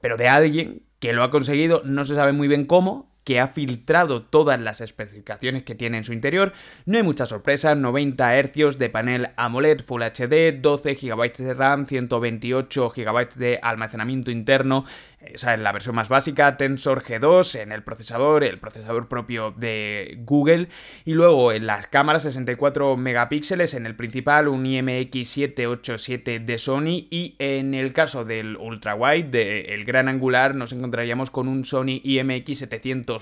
pero 0.00 0.16
de 0.16 0.28
alguien 0.28 0.82
que 1.00 1.14
lo 1.14 1.24
ha 1.24 1.32
conseguido, 1.32 1.82
no 1.84 2.04
se 2.04 2.14
sabe 2.14 2.30
muy 2.30 2.46
bien 2.46 2.64
cómo, 2.64 3.12
que 3.24 3.40
ha 3.40 3.48
filtrado 3.48 4.22
todas 4.22 4.60
las 4.60 4.80
especificaciones 4.80 5.64
que 5.64 5.74
tiene 5.74 5.98
en 5.98 6.04
su 6.04 6.12
interior. 6.12 6.52
No 6.86 6.98
hay 6.98 7.02
mucha 7.02 7.26
sorpresa, 7.26 7.74
90 7.74 8.42
Hz 8.42 8.78
de 8.78 8.90
panel 8.90 9.30
AMOLED 9.36 9.80
Full 9.82 10.02
HD, 10.02 10.60
12 10.60 10.94
GB 10.94 11.32
de 11.32 11.54
RAM, 11.54 11.86
128 11.86 12.92
GB 12.94 13.34
de 13.34 13.58
almacenamiento 13.62 14.30
interno, 14.30 14.84
esa 15.32 15.54
es 15.54 15.60
la 15.60 15.72
versión 15.72 15.94
más 15.94 16.08
básica, 16.08 16.56
Tensor 16.56 17.02
G2 17.02 17.60
en 17.60 17.72
el 17.72 17.82
procesador, 17.82 18.44
el 18.44 18.58
procesador 18.58 19.08
propio 19.08 19.52
de 19.52 20.18
Google, 20.20 20.68
y 21.04 21.14
luego 21.14 21.52
en 21.52 21.66
las 21.66 21.86
cámaras 21.86 22.24
64 22.24 22.96
megapíxeles, 22.96 23.74
en 23.74 23.86
el 23.86 23.96
principal 23.96 24.48
un 24.48 24.64
IMX787 24.64 26.44
de 26.44 26.58
Sony, 26.58 27.08
y 27.10 27.36
en 27.38 27.74
el 27.74 27.92
caso 27.92 28.24
del 28.24 28.56
ultrawide, 28.56 29.30
del 29.30 29.84
gran 29.84 30.08
angular, 30.08 30.54
nos 30.54 30.72
encontraríamos 30.72 31.30
con 31.30 31.48
un 31.48 31.64
Sony 31.64 32.00
IMX700 32.04 33.13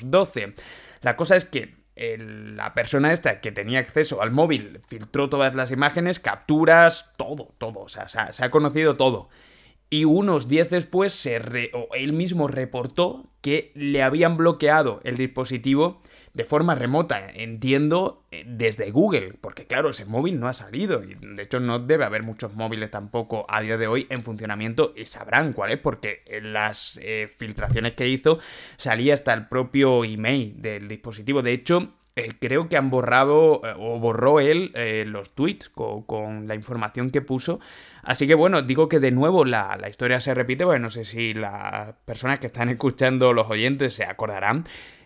la 1.01 1.17
cosa 1.17 1.37
es 1.37 1.45
que 1.45 1.83
la 1.95 2.75
persona 2.75 3.13
esta 3.13 3.41
que 3.41 3.53
tenía 3.53 3.79
acceso 3.79 4.23
al 4.23 4.31
móvil 4.31 4.81
filtró 4.87 5.29
todas 5.29 5.55
las 5.55 5.71
imágenes, 5.71 6.21
capturas, 6.21 7.11
todo, 7.17 7.55
todo, 7.59 7.81
o 7.81 7.89
sea, 7.89 8.09
se 8.09 8.19
ha, 8.19 8.33
se 8.33 8.45
ha 8.45 8.51
conocido 8.51 8.97
todo. 8.97 9.29
Y 9.91 10.07
unos 10.07 10.49
días 10.49 10.71
después 10.71 11.13
se 11.13 11.37
él 11.37 12.13
mismo 12.15 12.49
reportó 12.49 13.31
que 13.43 13.73
le 13.75 14.03
habían 14.03 14.39
bloqueado 14.39 15.01
el 15.05 15.19
dispositivo 15.19 16.01
de 16.35 16.45
forma 16.45 16.75
remota, 16.75 17.29
entiendo, 17.31 18.25
eh, 18.31 18.45
desde 18.47 18.91
Google, 18.91 19.35
porque 19.41 19.67
claro, 19.67 19.91
ese 19.91 20.07
móvil 20.07 20.41
no 20.41 20.49
ha 20.49 20.55
salido 20.55 21.05
y 21.05 21.15
de 21.15 21.43
hecho 21.43 21.61
no 21.61 21.79
debe 21.79 22.05
haber 22.05 22.23
muchos 22.23 22.55
móviles 22.55 22.91
tampoco 22.91 23.45
a 23.49 23.61
día 23.61 23.77
de 23.77 23.87
hoy 23.87 24.07
en 24.09 24.23
funcionamiento 24.23 24.95
y 24.97 25.05
sabrán 25.05 25.53
cuál 25.53 25.73
es, 25.73 25.79
porque 25.79 26.23
en 26.27 26.55
las 26.55 26.99
eh, 27.03 27.31
filtraciones 27.37 27.93
que 27.93 28.09
hizo 28.09 28.39
salía 28.77 29.13
hasta 29.13 29.35
el 29.35 29.49
propio 29.49 30.05
email 30.05 30.55
del 30.57 30.89
dispositivo. 30.89 31.43
De 31.43 31.53
hecho, 31.53 31.93
eh, 32.17 32.33
creo 32.41 32.69
que 32.69 32.79
han 32.79 32.89
borrado 32.89 33.61
o 33.79 33.99
borró 33.99 34.41
él 34.41 34.73
los 35.07 35.35
tweets 35.35 35.69
con, 35.71 36.49
la 36.49 36.55
información 36.55 37.11
que 37.11 37.21
puso. 37.21 37.61
Así 38.03 38.27
que 38.27 38.35
bueno, 38.35 38.63
digo 38.63 38.89
que 38.89 39.01
de 39.01 39.11
nuevo 39.11 39.45
la, 39.45 39.77
la 39.79 39.89
historia 39.89 40.21
se 40.21 40.35
repite, 40.35 40.65
porque 40.65 40.81
no 40.81 40.91
sé 40.91 41.05
si 41.05 41.35
las 41.35 41.95
personas 42.05 42.39
que 42.39 42.47
están 42.47 42.69
escuchando, 42.69 43.33
los 43.33 43.49
oyentes, 43.49 43.95
se 43.95 44.05
acordarán 44.05 44.65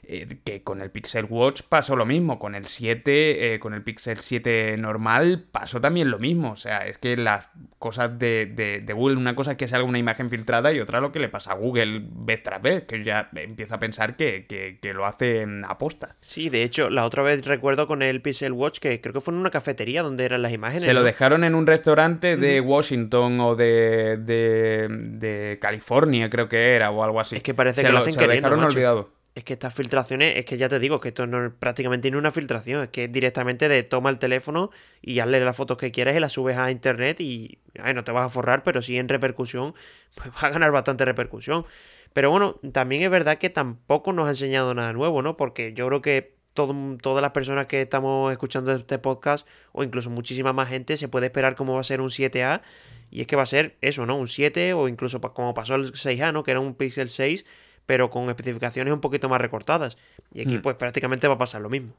eh, 0.09 0.38
que 0.44 0.62
con 0.62 0.82
el 0.82 0.90
Pixel 0.90 1.26
Watch 1.28 1.62
pasó 1.68 1.96
lo 1.96 2.07
mismo, 2.07 2.38
con 2.38 2.54
el 2.54 2.66
7, 2.66 3.54
eh, 3.54 3.59
con 3.59 3.74
el 3.74 3.82
Pixel 3.82 4.18
7 4.18 4.76
normal 4.78 5.46
pasó 5.50 5.80
también 5.80 6.11
lo 6.11 6.20
mismo, 6.20 6.52
o 6.52 6.57
sea, 6.57 6.86
es 6.86 6.96
que 6.98 7.16
las 7.16 7.48
cosas 7.78 8.16
de, 8.16 8.84
Google, 8.94 9.16
una 9.16 9.34
cosa 9.34 9.52
es 9.52 9.57
que 9.57 9.66
salga 9.66 9.84
una 9.84 9.98
imagen 9.98 10.30
filtrada 10.30 10.72
y 10.72 10.78
otra 10.78 11.00
lo 11.00 11.11
que 11.11 11.18
le 11.18 11.28
pasa 11.28 11.52
a 11.52 11.54
Google 11.54 12.02
vez 12.09 12.40
tras 12.42 12.62
vez, 12.62 12.84
que 12.84 13.02
ya 13.02 13.30
empieza 13.34 13.76
a 13.76 13.78
pensar 13.80 14.16
que, 14.16 14.46
que, 14.46 14.94
lo 14.94 15.07
hace 15.07 15.44
a 15.66 15.76
posta. 15.76 16.14
Sí, 16.20 16.50
de 16.50 16.62
hecho, 16.62 16.88
la 16.88 17.04
otra 17.04 17.24
vez 17.24 17.44
recuerdo 17.44 17.88
con 17.88 18.02
el 18.02 18.22
Pixel 18.22 18.52
Watch 18.52 18.78
que 18.78 19.00
creo 19.00 19.12
que 19.12 19.20
fue 19.20 19.34
en 19.34 19.40
una 19.40 19.50
cafetería 19.50 20.02
donde 20.02 20.24
eran 20.24 20.40
las 20.40 20.52
imágenes. 20.52 20.84
Se 20.84 20.94
lo 20.94 21.02
dejaron 21.02 21.42
en 21.42 21.57
un 21.57 21.66
restaurante 21.66 22.36
de 22.36 22.61
Washington 22.61 23.40
o 23.40 23.57
de, 23.57 24.18
de, 24.18 25.59
California, 25.61 26.30
creo 26.30 26.48
que 26.48 26.76
era, 26.76 26.90
o 26.90 27.02
algo 27.02 27.18
así. 27.18 27.36
Es 27.36 27.42
que 27.42 27.54
parece 27.54 27.82
que 27.82 27.88
lo, 27.88 27.98
hacen 27.98 28.12
se 28.12 28.20
lo 28.20 28.28
dejaron 28.28 28.62
olvidado. 28.62 29.15
Es 29.37 29.45
que 29.45 29.53
estas 29.53 29.74
filtraciones, 29.74 30.34
es 30.37 30.47
que 30.47 30.57
ya 30.57 30.66
te 30.66 30.78
digo 30.78 30.99
que 30.99 31.09
esto 31.09 31.26
no 31.26 31.53
prácticamente 31.59 32.11
ni 32.11 32.16
una 32.16 32.30
filtración, 32.30 32.84
es 32.84 32.89
que 32.89 33.07
directamente 33.07 33.68
de 33.68 33.82
toma 33.82 34.09
el 34.09 34.18
teléfono 34.18 34.70
y 35.03 35.18
hazle 35.18 35.45
las 35.45 35.55
fotos 35.55 35.76
que 35.76 35.91
quieras 35.91 36.16
y 36.16 36.20
las 36.20 36.32
subes 36.32 36.57
a 36.57 36.70
internet 36.70 37.20
y 37.20 37.59
no 37.95 38.03
te 38.03 38.12
vas 38.12 38.24
a 38.24 38.28
forrar, 38.30 38.62
pero 38.62 38.80
sí 38.80 38.97
en 38.97 39.11
repercusión, 39.11 39.74
pues 40.14 40.30
va 40.30 40.49
a 40.49 40.51
ganar 40.51 40.72
bastante 40.72 41.05
repercusión. 41.05 41.66
Pero 42.14 42.30
bueno, 42.30 42.59
también 42.72 43.03
es 43.03 43.11
verdad 43.11 43.37
que 43.37 43.51
tampoco 43.51 44.14
nos 44.14 44.26
ha 44.26 44.30
enseñado 44.30 44.72
nada 44.72 44.95
nuevo, 44.95 45.20
¿no? 45.20 45.37
Porque 45.37 45.74
yo 45.74 45.87
creo 45.87 46.01
que 46.01 46.34
todas 46.55 47.20
las 47.20 47.32
personas 47.32 47.66
que 47.66 47.82
estamos 47.82 48.32
escuchando 48.32 48.72
este 48.72 48.99
podcast, 48.99 49.47
o 49.72 49.84
incluso 49.84 50.09
muchísima 50.09 50.55
más 50.55 50.70
gente, 50.70 50.97
se 50.97 51.09
puede 51.09 51.26
esperar 51.26 51.57
cómo 51.57 51.74
va 51.74 51.80
a 51.80 51.84
ser 51.84 52.01
un 52.01 52.09
7A. 52.09 52.62
Y 53.11 53.20
es 53.20 53.26
que 53.26 53.37
va 53.37 53.43
a 53.43 53.47
ser 53.47 53.76
eso, 53.82 54.07
¿no? 54.07 54.16
Un 54.16 54.28
7 54.28 54.72
o 54.72 54.89
incluso 54.89 55.20
como 55.20 55.53
pasó 55.53 55.74
el 55.74 55.93
6A, 55.93 56.32
¿no? 56.32 56.43
Que 56.43 56.53
era 56.53 56.61
un 56.61 56.74
Pixel 56.74 57.11
6 57.11 57.45
pero 57.87 58.11
con 58.11 58.28
especificaciones 58.28 58.93
un 58.93 59.01
poquito 59.01 59.28
más 59.28 59.41
recortadas. 59.41 59.97
Y 60.32 60.43
aquí, 60.43 60.59
hmm. 60.59 60.62
pues 60.62 60.76
prácticamente 60.76 61.28
va 61.28 61.34
a 61.34 61.39
pasar 61.39 61.62
lo 61.62 61.70
mismo. 61.70 61.95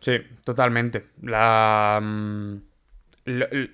Sí, 0.00 0.20
totalmente. 0.44 1.06
La. 1.22 2.00
Mm, 2.02 2.56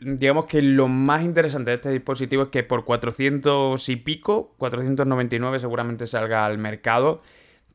digamos 0.00 0.46
que 0.46 0.62
lo 0.62 0.88
más 0.88 1.22
interesante 1.22 1.70
de 1.70 1.76
este 1.76 1.90
dispositivo 1.90 2.44
es 2.44 2.48
que 2.48 2.62
por 2.62 2.84
400 2.84 3.88
y 3.88 3.96
pico, 3.96 4.54
499 4.56 5.60
seguramente 5.60 6.06
salga 6.06 6.46
al 6.46 6.56
mercado, 6.56 7.20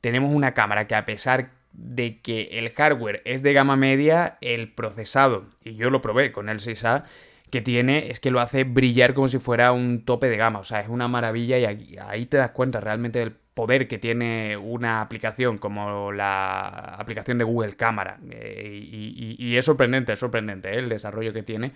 tenemos 0.02 0.34
una 0.34 0.54
cámara 0.56 0.88
que 0.88 0.96
a 0.96 1.06
pesar 1.06 1.52
de 1.74 2.20
que 2.22 2.50
el 2.54 2.72
hardware 2.72 3.22
es 3.26 3.44
de 3.44 3.54
gama 3.54 3.76
media, 3.76 4.40
el 4.42 4.74
procesado, 4.74 5.46
y 5.64 5.76
yo 5.76 5.92
lo 5.92 6.02
probé 6.02 6.32
con 6.32 6.50
el 6.50 6.60
6A, 6.60 7.04
que 7.52 7.62
tiene 7.62 8.10
es 8.10 8.20
que 8.20 8.32
lo 8.32 8.40
hace 8.40 8.64
brillar 8.64 9.14
como 9.14 9.28
si 9.28 9.38
fuera 9.38 9.72
un 9.72 10.04
tope 10.04 10.30
de 10.30 10.38
gama. 10.38 10.60
O 10.60 10.64
sea, 10.64 10.82
es 10.82 10.90
una 10.90 11.08
maravilla 11.08 11.60
y 11.60 11.98
ahí 12.00 12.26
te 12.26 12.38
das 12.38 12.52
cuenta 12.52 12.80
realmente 12.80 13.20
del 13.20 13.38
poder 13.58 13.88
que 13.88 13.98
tiene 13.98 14.56
una 14.56 15.02
aplicación 15.02 15.58
como 15.58 16.12
la 16.12 16.68
aplicación 17.00 17.40
de 17.40 17.44
Google 17.44 17.74
Cámara. 17.74 18.20
Eh, 18.30 19.36
y, 19.40 19.58
es 19.58 19.66
sorprendente, 19.66 20.14
es 20.14 20.20
sorprendente 20.20 20.70
¿eh? 20.70 20.78
el 20.78 20.90
desarrollo 20.90 21.34
que 21.34 21.42
tiene 21.42 21.72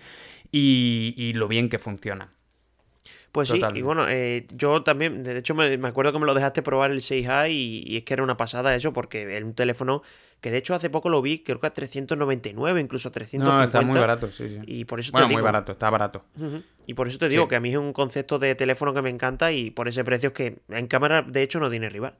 y, 0.52 1.32
lo 1.34 1.48
bien 1.48 1.68
que 1.68 1.80
funciona. 1.80 2.30
Pues 3.32 3.48
sí, 3.48 3.60
y 3.74 3.82
bueno, 3.82 4.06
eh, 4.08 4.46
yo 4.54 4.84
también, 4.84 5.24
de 5.24 5.36
hecho 5.36 5.56
me, 5.56 5.74
acuerdo 5.88 6.12
que 6.12 6.20
me 6.20 6.26
lo 6.26 6.34
dejaste 6.34 6.62
probar 6.62 6.92
el 6.92 7.00
6A 7.00 7.50
y, 7.50 7.96
es 7.96 8.04
que 8.04 8.14
era 8.14 8.22
una 8.22 8.36
pasada 8.36 8.76
eso, 8.76 8.92
porque 8.92 9.22
era 9.22 9.44
un 9.44 9.54
teléfono 9.54 10.02
que 10.42 10.50
de 10.50 10.58
hecho 10.58 10.74
hace 10.74 10.90
poco 10.90 11.08
lo 11.08 11.22
vi, 11.22 11.38
creo 11.38 11.60
que 11.60 11.68
a 11.68 11.72
399, 11.72 12.80
incluso 12.80 13.08
a 13.08 13.12
350. 13.12 13.56
No, 13.56 13.64
está 13.64 13.80
muy 13.80 13.98
barato, 13.98 14.30
sí, 14.30 14.48
sí. 14.48 14.58
Y 14.66 14.84
por 14.84 14.98
eso 14.98 15.12
bueno, 15.12 15.28
muy 15.28 15.40
barato, 15.40 15.70
está 15.70 15.88
barato. 15.88 16.24
Y 16.84 16.94
por 16.94 17.06
eso 17.06 17.16
te 17.18 17.28
digo 17.28 17.46
que 17.46 17.54
a 17.54 17.60
mí 17.60 17.70
es 17.70 17.76
un 17.76 17.92
concepto 17.92 18.40
de 18.40 18.56
teléfono 18.56 18.92
que 18.92 19.00
me 19.02 19.08
encanta 19.08 19.52
y 19.52 19.70
por 19.70 19.86
ese 19.86 20.02
precio 20.02 20.30
es 20.30 20.34
que 20.34 20.58
en 20.68 20.88
cámara 20.88 21.22
de 21.22 21.42
hecho 21.42 21.60
no 21.60 21.70
tiene 21.70 21.88
rival. 21.88 22.14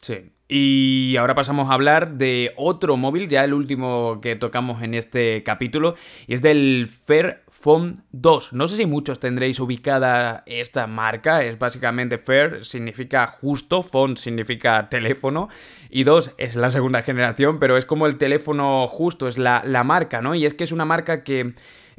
Sí. 0.00 0.30
Y 0.48 1.16
ahora 1.18 1.34
pasamos 1.34 1.68
a 1.68 1.74
hablar 1.74 2.14
de 2.14 2.54
otro 2.56 2.96
móvil, 2.96 3.28
ya 3.28 3.44
el 3.44 3.52
último 3.52 4.20
que 4.22 4.36
tocamos 4.36 4.82
en 4.82 4.94
este 4.94 5.42
capítulo, 5.42 5.96
y 6.26 6.32
es 6.32 6.40
del 6.40 6.90
Fair 7.04 7.42
Phone 7.60 8.04
2. 8.12 8.54
No 8.54 8.68
sé 8.68 8.78
si 8.78 8.86
muchos 8.86 9.20
tendréis 9.20 9.60
ubicada 9.60 10.42
esta 10.46 10.86
marca, 10.86 11.44
es 11.44 11.58
básicamente 11.58 12.16
Fair, 12.16 12.64
significa 12.64 13.26
justo, 13.26 13.82
Phone 13.82 14.16
significa 14.16 14.88
teléfono, 14.88 15.50
y 15.90 16.04
2 16.04 16.32
es 16.38 16.56
la 16.56 16.70
segunda 16.70 17.02
generación, 17.02 17.58
pero 17.58 17.76
es 17.76 17.84
como 17.84 18.06
el 18.06 18.16
teléfono 18.16 18.88
justo, 18.88 19.28
es 19.28 19.36
la, 19.36 19.62
la 19.66 19.84
marca, 19.84 20.22
¿no? 20.22 20.34
Y 20.34 20.46
es 20.46 20.54
que 20.54 20.64
es 20.64 20.72
una 20.72 20.86
marca 20.86 21.22
que 21.22 21.52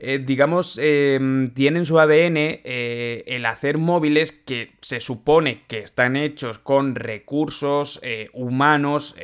eh, 0.04 0.18
digamos, 0.18 0.80
em, 0.82 1.52
tienen 1.54 1.86
su 1.86 2.00
ADN 2.00 2.36
eh, 2.36 3.24
el 3.28 3.46
hacer 3.46 3.78
móviles 3.78 4.32
que 4.32 4.72
se 4.82 5.00
supone 5.00 5.62
que 5.68 5.78
están 5.78 6.16
hechos 6.16 6.58
con 6.58 6.96
recursos 6.96 8.00
eh, 8.02 8.32
humanos, 8.34 9.16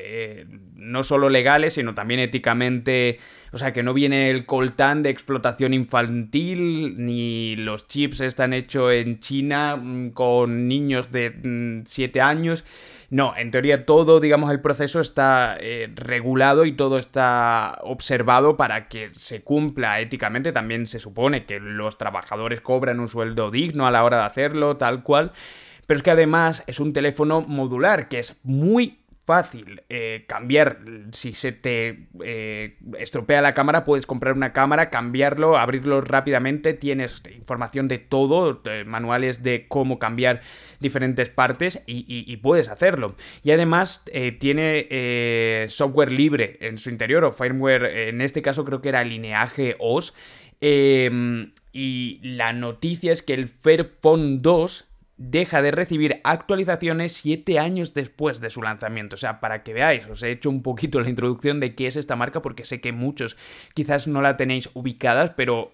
no 0.75 1.01
solo 1.01 1.29
legales, 1.29 1.73
sino 1.73 1.95
también 1.95 2.19
éticamente... 2.19 3.17
O 3.53 3.57
sea, 3.57 3.71
que 3.71 3.81
no 3.81 3.93
viene 3.93 4.29
el 4.29 4.45
coltán 4.45 5.03
de 5.03 5.09
explotación 5.09 5.73
infantil, 5.73 6.95
ni 6.97 7.55
los 7.55 7.87
chips 7.87 8.19
están 8.19 8.53
hechos 8.53 8.91
en 8.91 9.19
China 9.19 9.77
mm, 9.77 10.09
con 10.09 10.67
niños 10.67 11.11
de 11.13 11.81
7 11.85 12.19
mm, 12.19 12.23
años. 12.23 12.65
No, 13.09 13.33
en 13.37 13.51
teoría 13.51 13.85
todo, 13.85 14.19
digamos, 14.19 14.51
el 14.51 14.59
proceso 14.59 14.99
está 14.99 15.55
eh, 15.61 15.89
regulado 15.95 16.65
y 16.65 16.73
todo 16.73 16.97
está 16.97 17.79
observado 17.83 18.57
para 18.57 18.89
que 18.89 19.11
se 19.13 19.41
cumpla 19.41 20.01
éticamente. 20.01 20.51
También 20.51 20.87
se 20.87 20.99
supone 20.99 21.45
que 21.45 21.59
los 21.61 21.97
trabajadores 21.97 22.59
cobran 22.59 22.99
un 22.99 23.07
sueldo 23.07 23.49
digno 23.49 23.87
a 23.87 23.91
la 23.91 24.03
hora 24.03 24.17
de 24.17 24.23
hacerlo, 24.25 24.75
tal 24.75 25.03
cual. 25.03 25.31
Pero 25.85 25.97
es 25.97 26.03
que 26.03 26.11
además 26.11 26.65
es 26.67 26.81
un 26.81 26.91
teléfono 26.91 27.39
modular 27.41 28.09
que 28.09 28.19
es 28.19 28.35
muy 28.43 28.99
fácil 29.27 29.83
eh, 29.89 30.23
cambiar. 30.25 30.79
Si 31.11 31.33
se 31.33 31.51
te 31.51 32.07
eh, 32.23 32.77
estropea 32.97 33.41
la 33.41 33.53
cámara, 33.53 33.83
puedes 33.83 34.05
comprar 34.05 34.33
una 34.33 34.53
cámara, 34.53 34.89
cambiarlo, 34.89 35.57
abrirlo 35.57 35.99
rápidamente. 35.99 36.73
Tienes 36.73 37.21
información 37.35 37.89
de 37.89 37.97
todo, 37.97 38.61
manuales 38.85 39.43
de 39.43 39.67
cómo 39.67 39.99
cambiar 39.99 40.39
diferentes 40.79 41.29
partes 41.29 41.81
y, 41.85 42.37
puedes 42.37 42.69
hacerlo. 42.69 43.15
Y 43.43 43.51
además 43.51 44.01
eh, 44.13 44.31
tiene 44.31 45.67
software 45.67 46.13
libre 46.13 46.57
en 46.61 46.77
su 46.77 46.89
interior 46.89 47.25
o 47.25 47.33
firmware, 47.33 48.07
en 48.07 48.21
este 48.21 48.41
caso 48.41 48.63
creo 48.63 48.81
que 48.81 48.89
era 48.89 49.03
lineaje 49.03 49.75
OS. 49.79 50.13
y 50.61 52.19
la 52.23 52.53
noticia 52.53 53.11
es 53.11 53.21
que 53.21 53.33
el 53.33 53.49
Fairphone 53.49 54.41
2 54.41 54.86
deja 55.17 55.63
de 55.63 55.71
recibir 55.71 56.21
actualizaciones 56.23 57.13
7 57.13 57.59
años 57.59 57.93
después 57.93 58.39
de 58.39 58.51
su 58.51 58.61
lanzamiento. 58.61 59.15
O 59.15 59.17
sea, 59.17 59.39
para 59.39 59.63
que 59.63 59.73
veáis, 59.73 60.07
os 60.07 60.21
he 60.23 60.31
hecho 60.31 60.49
un 60.49 60.61
poquito 60.61 61.01
la 61.01 61.09
introducción 61.09 61.59
de 61.59 61.75
qué 61.75 61.87
es 61.87 61.95
esta 61.95 62.15
marca 62.15 62.41
porque 62.41 62.65
sé 62.65 62.79
que 62.79 62.91
muchos 62.91 63.35
quizás 63.73 64.07
no 64.07 64.21
la 64.21 64.37
tenéis 64.37 64.69
ubicadas, 64.75 65.31
pero 65.35 65.71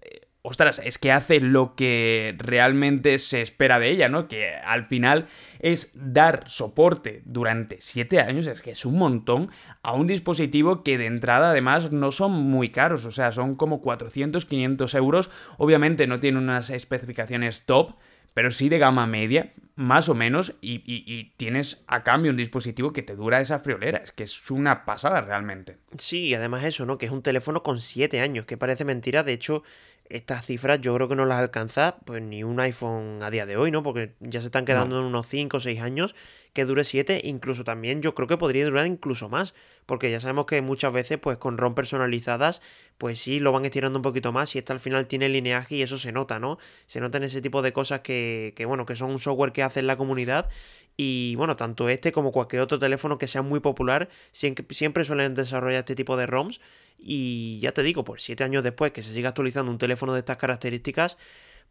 eh, 0.00 0.26
ostras, 0.42 0.80
es 0.84 0.98
que 0.98 1.12
hace 1.12 1.40
lo 1.40 1.76
que 1.76 2.34
realmente 2.38 3.18
se 3.18 3.40
espera 3.40 3.78
de 3.78 3.90
ella, 3.90 4.08
¿no? 4.08 4.26
Que 4.26 4.52
al 4.52 4.84
final 4.84 5.28
es 5.60 5.92
dar 5.94 6.42
soporte 6.48 7.22
durante 7.24 7.80
7 7.80 8.18
años, 8.18 8.48
es 8.48 8.62
que 8.62 8.72
es 8.72 8.84
un 8.84 8.96
montón, 8.96 9.50
a 9.84 9.92
un 9.92 10.08
dispositivo 10.08 10.82
que 10.82 10.98
de 10.98 11.06
entrada 11.06 11.50
además 11.50 11.92
no 11.92 12.10
son 12.10 12.32
muy 12.32 12.70
caros, 12.70 13.06
o 13.06 13.12
sea, 13.12 13.30
son 13.30 13.54
como 13.54 13.80
400, 13.80 14.44
500 14.44 14.94
euros, 14.96 15.30
obviamente 15.56 16.08
no 16.08 16.18
tiene 16.18 16.38
unas 16.38 16.70
especificaciones 16.70 17.64
top, 17.64 17.94
pero 18.34 18.50
sí 18.50 18.68
de 18.68 18.78
gama 18.78 19.06
media, 19.06 19.52
más 19.74 20.08
o 20.08 20.14
menos, 20.14 20.54
y, 20.60 21.32
tienes 21.36 21.82
a 21.86 22.02
cambio 22.02 22.30
un 22.30 22.36
dispositivo 22.36 22.92
que 22.92 23.02
te 23.02 23.16
dura 23.16 23.40
esa 23.40 23.58
friolera. 23.58 23.98
Es 23.98 24.12
que 24.12 24.24
es 24.24 24.50
una 24.50 24.84
pasada 24.84 25.20
realmente. 25.20 25.78
Sí, 25.98 26.26
y 26.26 26.34
además 26.34 26.64
eso, 26.64 26.86
¿no? 26.86 26.98
Que 26.98 27.06
es 27.06 27.12
un 27.12 27.22
teléfono 27.22 27.62
con 27.62 27.78
7 27.78 28.20
años, 28.20 28.44
que 28.46 28.56
parece 28.56 28.84
mentira. 28.84 29.22
De 29.22 29.32
hecho, 29.32 29.62
estas 30.08 30.44
cifras 30.44 30.80
yo 30.80 30.94
creo 30.94 31.08
que 31.08 31.16
no 31.16 31.24
las 31.24 31.40
alcanza 31.40 31.96
pues 32.04 32.22
ni 32.22 32.44
un 32.44 32.60
iPhone 32.60 33.22
a 33.22 33.30
día 33.30 33.46
de 33.46 33.56
hoy, 33.56 33.70
¿no? 33.70 33.82
Porque 33.82 34.14
ya 34.20 34.40
se 34.40 34.46
están 34.46 34.64
quedando 34.64 34.98
en 34.98 35.06
unos 35.06 35.26
5 35.26 35.56
o 35.56 35.60
6 35.60 35.80
años 35.80 36.14
que 36.52 36.66
dure 36.66 36.84
7, 36.84 37.22
incluso 37.24 37.64
también 37.64 38.02
yo 38.02 38.14
creo 38.14 38.28
que 38.28 38.36
podría 38.36 38.66
durar 38.66 38.86
incluso 38.86 39.30
más, 39.30 39.54
porque 39.86 40.10
ya 40.10 40.20
sabemos 40.20 40.44
que 40.44 40.60
muchas 40.60 40.92
veces 40.92 41.18
pues 41.18 41.38
con 41.38 41.56
ROM 41.56 41.74
personalizadas 41.74 42.60
pues 43.02 43.18
sí 43.18 43.40
lo 43.40 43.50
van 43.50 43.64
estirando 43.64 43.98
un 43.98 44.02
poquito 44.04 44.30
más 44.30 44.54
y 44.54 44.58
esta 44.58 44.72
al 44.72 44.78
final 44.78 45.08
tiene 45.08 45.28
lineaje 45.28 45.74
y 45.74 45.82
eso 45.82 45.98
se 45.98 46.12
nota, 46.12 46.38
¿no? 46.38 46.60
Se 46.86 47.00
notan 47.00 47.24
ese 47.24 47.42
tipo 47.42 47.60
de 47.60 47.72
cosas 47.72 47.98
que, 47.98 48.52
que 48.54 48.64
bueno, 48.64 48.86
que 48.86 48.94
son 48.94 49.10
un 49.10 49.18
software 49.18 49.50
que 49.50 49.64
hace 49.64 49.80
en 49.80 49.88
la 49.88 49.96
comunidad 49.96 50.48
y 50.96 51.34
bueno, 51.34 51.56
tanto 51.56 51.88
este 51.88 52.12
como 52.12 52.30
cualquier 52.30 52.62
otro 52.62 52.78
teléfono 52.78 53.18
que 53.18 53.26
sea 53.26 53.42
muy 53.42 53.58
popular 53.58 54.08
siempre 54.30 55.04
suelen 55.04 55.34
desarrollar 55.34 55.80
este 55.80 55.96
tipo 55.96 56.16
de 56.16 56.26
ROMs 56.26 56.60
y 56.96 57.58
ya 57.58 57.72
te 57.72 57.82
digo, 57.82 58.04
pues 58.04 58.22
siete 58.22 58.44
años 58.44 58.62
después 58.62 58.92
que 58.92 59.02
se 59.02 59.12
siga 59.12 59.30
actualizando 59.30 59.72
un 59.72 59.78
teléfono 59.78 60.12
de 60.12 60.20
estas 60.20 60.36
características, 60.36 61.18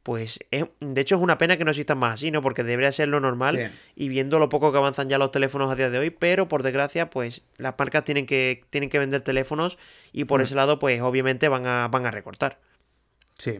pues 0.03 0.39
de 0.49 1.01
hecho 1.01 1.15
es 1.15 1.21
una 1.21 1.37
pena 1.37 1.57
que 1.57 1.63
no 1.63 1.71
existan 1.71 1.97
más 1.97 2.15
así, 2.15 2.31
¿no? 2.31 2.41
Porque 2.41 2.63
debería 2.63 2.91
ser 2.91 3.07
lo 3.07 3.19
normal 3.19 3.71
y 3.95 4.09
viendo 4.09 4.39
lo 4.39 4.49
poco 4.49 4.71
que 4.71 4.77
avanzan 4.77 5.09
ya 5.09 5.17
los 5.17 5.31
teléfonos 5.31 5.71
a 5.71 5.75
día 5.75 5.89
de 5.89 5.99
hoy, 5.99 6.09
pero 6.09 6.47
por 6.47 6.63
desgracia, 6.63 7.09
pues 7.09 7.43
las 7.57 7.75
marcas 7.77 8.03
tienen 8.03 8.25
que, 8.25 8.63
tienen 8.69 8.89
que 8.89 8.99
vender 8.99 9.21
teléfonos 9.21 9.77
y 10.11 10.25
por 10.25 10.39
mm. 10.39 10.43
ese 10.43 10.55
lado, 10.55 10.79
pues 10.79 11.01
obviamente 11.01 11.47
van 11.47 11.67
a, 11.67 11.87
van 11.87 12.05
a 12.05 12.11
recortar. 12.11 12.59
Sí, 13.37 13.59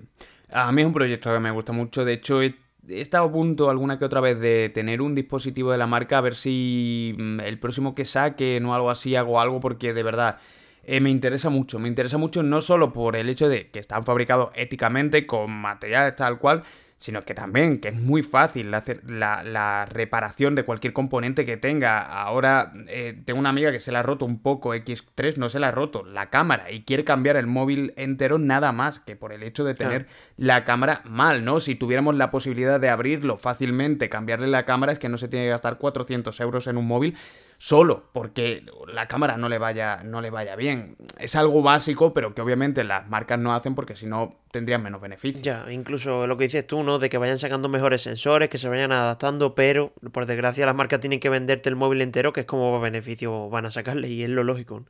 a 0.52 0.72
mí 0.72 0.82
es 0.82 0.88
un 0.88 0.94
proyecto 0.94 1.32
que 1.32 1.40
me 1.40 1.52
gusta 1.52 1.74
mucho, 1.74 2.06
de 2.06 2.14
hecho 2.14 2.42
he, 2.42 2.56
he 2.88 3.02
estado 3.02 3.26
a 3.26 3.32
punto 3.32 3.70
alguna 3.70 4.00
que 4.00 4.06
otra 4.06 4.22
vez 4.22 4.40
de 4.40 4.70
tener 4.70 5.02
un 5.02 5.14
dispositivo 5.14 5.72
de 5.72 5.78
la 5.78 5.88
marca, 5.88 6.18
a 6.18 6.22
ver 6.22 6.36
si 6.36 7.16
mm, 7.18 7.42
el 7.42 7.60
próximo 7.60 7.94
que 7.94 8.06
saquen 8.06 8.66
o 8.66 8.74
algo 8.74 8.90
así 8.90 9.16
hago 9.16 9.40
algo, 9.40 9.60
porque 9.60 9.94
de 9.94 10.04
verdad 10.04 10.40
eh, 10.84 11.00
me 11.00 11.10
interesa 11.10 11.50
mucho. 11.50 11.80
Me 11.80 11.88
interesa 11.88 12.18
mucho 12.18 12.44
no 12.44 12.62
solo 12.62 12.94
por 12.94 13.16
el 13.16 13.30
hecho 13.30 13.50
de 13.50 13.70
que 13.70 13.80
están 13.80 14.04
fabricados 14.04 14.50
éticamente 14.56 15.26
con 15.26 15.52
materiales 15.52 16.16
tal 16.16 16.40
cual, 16.40 16.64
sino 17.02 17.24
que 17.24 17.34
también 17.34 17.80
que 17.80 17.88
es 17.88 17.96
muy 17.96 18.22
fácil 18.22 18.72
hacer 18.76 19.02
la, 19.10 19.88
reparación 19.90 20.54
de 20.54 20.64
cualquier 20.64 20.94
componente 20.94 21.48
que 21.48 21.58
tenga. 21.58 22.00
Ahora 22.00 22.74
eh, 22.88 23.20
tengo 23.26 23.40
una 23.40 23.50
amiga 23.50 23.72
que 23.72 23.80
se 23.80 23.92
la 23.92 24.00
ha 24.00 24.04
roto 24.04 24.24
un 24.24 24.40
poco 24.40 24.76
X3, 24.76 25.38
no 25.38 25.50
se 25.50 25.60
la 25.60 25.70
ha 25.70 25.72
roto 25.72 26.04
la 26.04 26.30
cámara 26.30 26.72
y 26.72 26.84
quiere 26.84 27.04
cambiar 27.04 27.38
el 27.38 27.48
móvil 27.48 27.94
entero 27.96 28.38
nada 28.38 28.72
más 28.72 29.00
que 29.00 29.16
por 29.16 29.34
el 29.34 29.42
hecho 29.42 29.64
de 29.64 29.74
tener 29.74 30.06
la 30.38 30.64
cámara 30.64 31.02
mal, 31.06 31.44
¿no? 31.44 31.60
Si 31.60 31.74
tuviéramos 31.74 32.16
la 32.16 32.30
posibilidad 32.30 32.80
de 32.80 32.90
abrirlo 32.90 33.38
fácilmente, 33.38 34.08
cambiarle 34.08 34.46
la 34.46 34.66
cámara, 34.66 34.92
es 34.92 35.00
que 35.00 35.10
no 35.10 35.18
se 35.18 35.28
tiene 35.28 35.46
que 35.46 35.52
gastar 35.52 35.80
400 35.80 36.40
euros 36.40 36.68
en 36.68 36.78
un 36.78 36.86
móvil 36.86 37.18
solo 37.62 38.10
porque 38.12 38.66
la 38.92 39.08
cámara 39.08 39.38
no 39.38 39.48
le 39.48 39.60
vaya, 39.60 40.02
no 40.04 40.20
le 40.20 40.32
vaya 40.32 40.56
bien. 40.56 40.96
Es 41.20 41.36
algo 41.36 41.62
básico, 41.62 42.12
pero 42.12 42.34
que 42.34 42.42
obviamente 42.42 42.84
las 42.84 43.08
marcas 43.08 43.38
no 43.38 43.54
hacen 43.54 43.76
porque 43.76 43.96
si 43.96 44.08
no 44.08 44.34
tendrían 44.50 44.82
menos 44.82 45.00
beneficios. 45.00 45.44
Ya, 45.44 45.68
incluso 45.70 46.26
lo 46.26 46.38
que 46.38 46.46
dices 46.46 46.66
tú, 46.66 46.82
¿no? 46.82 46.98
De 46.98 47.08
que 47.08 47.20
vayan 47.20 47.38
sacando 47.38 47.70
mejores 47.70 48.02
sensores, 48.02 48.50
que 48.50 48.58
se 48.58 48.68
vayan 48.68 48.92
adaptando, 48.92 49.54
pero 49.54 49.94
por 50.12 50.26
desgracia 50.26 50.66
las 50.66 50.74
marcas 50.74 51.02
tienen 51.02 51.20
que 51.20 51.30
venderte 51.30 51.70
el 51.70 51.76
móvil 51.76 52.02
entero, 52.02 52.34
que 52.34 52.40
es 52.40 52.46
como 52.48 52.82
beneficio 52.82 53.48
van 53.52 53.68
a 53.68 53.72
sacarle 53.72 54.10
y 54.10 54.24
es 54.24 54.30
lo 54.30 54.44
lógico. 54.44 54.84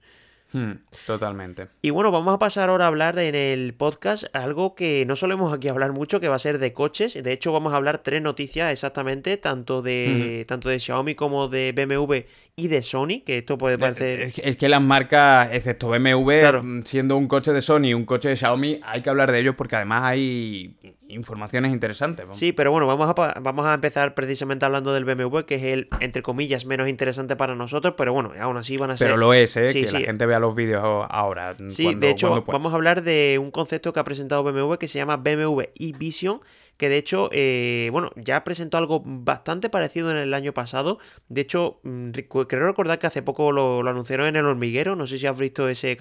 Hmm, 0.54 0.74
totalmente. 1.06 1.68
Y 1.82 1.92
bueno, 1.92 2.12
vamos 2.12 2.34
a 2.34 2.40
pasar 2.40 2.70
ahora 2.70 2.86
a 2.86 2.88
hablar 2.88 3.18
en 3.20 3.36
el 3.36 3.74
podcast 3.74 4.26
algo 4.34 4.76
que 4.76 5.06
no 5.06 5.16
solemos 5.16 5.54
aquí 5.54 5.70
hablar 5.70 5.94
mucho, 5.94 6.20
que 6.20 6.28
va 6.28 6.36
a 6.36 6.40
ser 6.40 6.60
de 6.60 6.74
coches. 6.74 7.22
De 7.22 7.32
hecho, 7.32 7.54
vamos 7.54 7.74
a 7.74 7.78
hablar 7.78 8.00
tres 8.00 8.22
noticias 8.22 8.72
exactamente, 8.72 9.38
tanto 9.38 9.82
de, 9.82 10.46
tanto 10.48 10.70
de 10.70 10.80
Xiaomi 10.80 11.16
como 11.16 11.48
de 11.48 11.72
BMW 11.72 12.26
y 12.56 12.68
de 12.68 12.84
Sony, 12.84 13.22
que 13.26 13.40
esto 13.40 13.58
puede 13.58 13.78
parecer... 13.78 14.34
Es 14.36 14.58
que 14.58 14.70
las 14.70 14.82
marcas, 14.82 15.50
excepto 15.54 15.88
BMW, 15.88 16.84
siendo 16.84 17.16
un 17.16 17.28
coche 17.28 17.54
de 17.54 17.62
Sony 17.62 17.86
y 17.86 17.94
un 17.94 18.06
coche 18.06 18.30
de 18.30 18.36
Xiaomi, 18.36 18.80
hay 18.84 19.02
que 19.02 19.10
hablar 19.10 19.32
de 19.32 19.40
ellos 19.40 19.56
porque 19.56 19.78
además 19.78 20.04
hay 20.04 20.76
informaciones 21.12 21.72
interesantes. 21.72 22.26
Sí, 22.32 22.52
pero 22.52 22.72
bueno, 22.72 22.88
vamos 22.88 23.10
a, 23.10 23.40
vamos 23.40 23.66
a 23.66 23.74
empezar 23.74 24.14
precisamente 24.14 24.66
hablando 24.66 24.94
del 24.94 25.06
BMW, 25.06 25.40
que 25.42 25.56
es 25.56 25.64
el, 25.64 25.88
entre 26.00 26.22
comillas, 26.22 26.66
menos 26.66 26.88
interesante 26.88 27.36
para 27.36 27.56
nosotros, 27.56 27.96
pero 27.98 28.14
bueno, 28.14 28.34
aún 28.40 28.58
así 28.58 28.78
van 28.78 28.92
a 28.92 28.98
ser... 28.98 29.08
Pero 29.08 29.18
lo 29.18 29.34
es, 29.34 29.56
¿eh? 29.58 29.72
que 29.74 29.92
la 29.92 30.00
gente 30.00 30.26
vea 30.26 30.40
los 30.40 30.56
vídeos 30.56 30.84
ahora. 31.10 31.56
Sí, 31.70 31.94
de 31.96 32.10
hecho, 32.10 32.44
vamos 32.48 32.74
a 32.74 32.76
hablar 32.76 33.04
de 33.04 33.38
un 33.42 33.52
concepto 33.52 33.94
que 33.94 34.00
ha 34.00 34.04
presentado 34.04 34.44
BMW 34.44 34.76
que 34.76 34.88
se 34.88 34.98
llama 34.98 35.18
BMW 35.18 35.62
e-Vision, 35.76 36.42
que 36.78 36.90
de 36.90 36.98
hecho, 36.98 37.30
eh, 37.32 37.90
bueno, 37.92 38.10
ya 38.16 38.44
presentó 38.44 38.78
algo 38.78 39.04
bastante 39.06 39.70
parecido 39.70 40.10
en 40.10 40.18
el 40.18 40.34
año 40.34 40.52
pasado. 40.52 40.98
De 41.30 41.42
hecho, 41.42 41.80
mm, 41.84 42.10
creo 42.10 42.66
recordar 42.66 42.98
que 42.98 43.06
hace 43.06 43.22
poco 43.22 43.52
lo, 43.52 43.88
anunciaron 43.88 44.26
en 44.26 44.36
El 44.36 44.46
Hormiguero. 44.46 44.96
No 44.96 45.06
sé 45.06 45.20
si 45.20 45.28
has 45.28 45.38
visto 45.38 45.70
ese, 45.70 45.96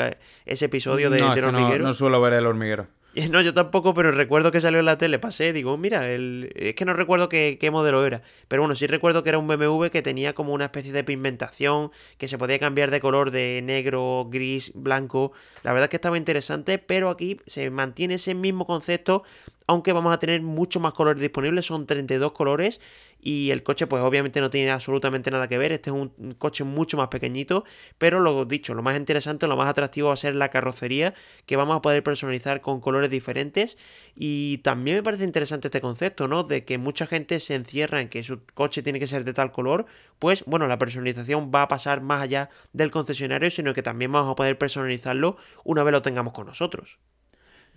ese 0.46 0.64
episodio 0.64 1.10
de, 1.10 1.18
del 1.18 1.44
Hormiguero. 1.44 1.84
no 1.84 1.92
suelo 1.92 2.18
ver 2.22 2.32
El 2.32 2.46
Hormiguero. 2.46 2.86
No, 3.30 3.40
yo 3.40 3.52
tampoco, 3.54 3.94
pero 3.94 4.12
recuerdo 4.12 4.52
que 4.52 4.60
salió 4.60 4.78
en 4.78 4.84
la 4.84 4.98
tele, 4.98 5.18
pasé, 5.18 5.52
digo, 5.52 5.76
mira, 5.76 6.10
el... 6.10 6.52
es 6.54 6.74
que 6.74 6.84
no 6.84 6.92
recuerdo 6.92 7.28
qué, 7.28 7.68
modelo 7.72 8.06
era, 8.06 8.22
pero 8.48 8.62
bueno, 8.62 8.76
sí 8.76 8.86
recuerdo 8.86 9.22
que 9.22 9.30
era 9.30 9.38
un 9.38 9.46
BMW 9.46 9.86
que 9.86 10.02
tenía 10.02 10.32
como 10.32 10.52
una 10.52 10.66
especie 10.66 10.92
de 10.92 11.04
pigmentación, 11.04 11.90
que 12.18 12.28
se 12.28 12.38
podía 12.38 12.58
cambiar 12.58 12.90
de 12.90 13.00
color 13.00 13.30
de 13.30 13.60
negro, 13.64 14.28
gris, 14.30 14.72
blanco, 14.74 15.32
la 15.62 15.72
verdad 15.72 15.84
es 15.84 15.90
que 15.90 15.96
estaba 15.96 16.16
interesante, 16.16 16.78
pero 16.78 17.10
aquí 17.10 17.40
se 17.46 17.70
mantiene 17.70 18.14
ese 18.14 18.34
mismo 18.34 18.66
concepto, 18.66 19.24
aunque 19.70 19.92
vamos 19.92 20.12
a 20.12 20.18
tener 20.18 20.42
muchos 20.42 20.82
más 20.82 20.94
colores 20.94 21.22
disponibles, 21.22 21.64
son 21.64 21.86
32 21.86 22.32
colores 22.32 22.80
y 23.20 23.50
el 23.50 23.62
coche 23.62 23.86
pues 23.86 24.02
obviamente 24.02 24.40
no 24.40 24.50
tiene 24.50 24.72
absolutamente 24.72 25.30
nada 25.30 25.46
que 25.46 25.58
ver, 25.58 25.70
este 25.70 25.90
es 25.90 25.94
un 25.94 26.10
coche 26.38 26.64
mucho 26.64 26.96
más 26.96 27.06
pequeñito, 27.06 27.62
pero 27.96 28.18
lo 28.18 28.44
dicho, 28.46 28.74
lo 28.74 28.82
más 28.82 28.96
interesante, 28.96 29.46
lo 29.46 29.56
más 29.56 29.68
atractivo 29.68 30.08
va 30.08 30.14
a 30.14 30.16
ser 30.16 30.34
la 30.34 30.48
carrocería 30.48 31.14
que 31.46 31.54
vamos 31.54 31.76
a 31.76 31.82
poder 31.82 32.02
personalizar 32.02 32.60
con 32.62 32.80
colores 32.80 33.10
diferentes. 33.10 33.78
Y 34.16 34.58
también 34.58 34.96
me 34.96 35.02
parece 35.04 35.22
interesante 35.22 35.68
este 35.68 35.80
concepto, 35.80 36.26
¿no? 36.26 36.42
De 36.42 36.64
que 36.64 36.76
mucha 36.76 37.06
gente 37.06 37.38
se 37.38 37.54
encierra 37.54 38.00
en 38.00 38.08
que 38.08 38.24
su 38.24 38.44
coche 38.54 38.82
tiene 38.82 38.98
que 38.98 39.06
ser 39.06 39.24
de 39.24 39.34
tal 39.34 39.52
color, 39.52 39.86
pues 40.18 40.42
bueno, 40.46 40.66
la 40.66 40.78
personalización 40.78 41.52
va 41.54 41.62
a 41.62 41.68
pasar 41.68 42.00
más 42.00 42.22
allá 42.22 42.50
del 42.72 42.90
concesionario, 42.90 43.52
sino 43.52 43.72
que 43.72 43.84
también 43.84 44.10
vamos 44.10 44.32
a 44.32 44.34
poder 44.34 44.58
personalizarlo 44.58 45.36
una 45.62 45.84
vez 45.84 45.92
lo 45.92 46.02
tengamos 46.02 46.32
con 46.32 46.46
nosotros 46.46 46.98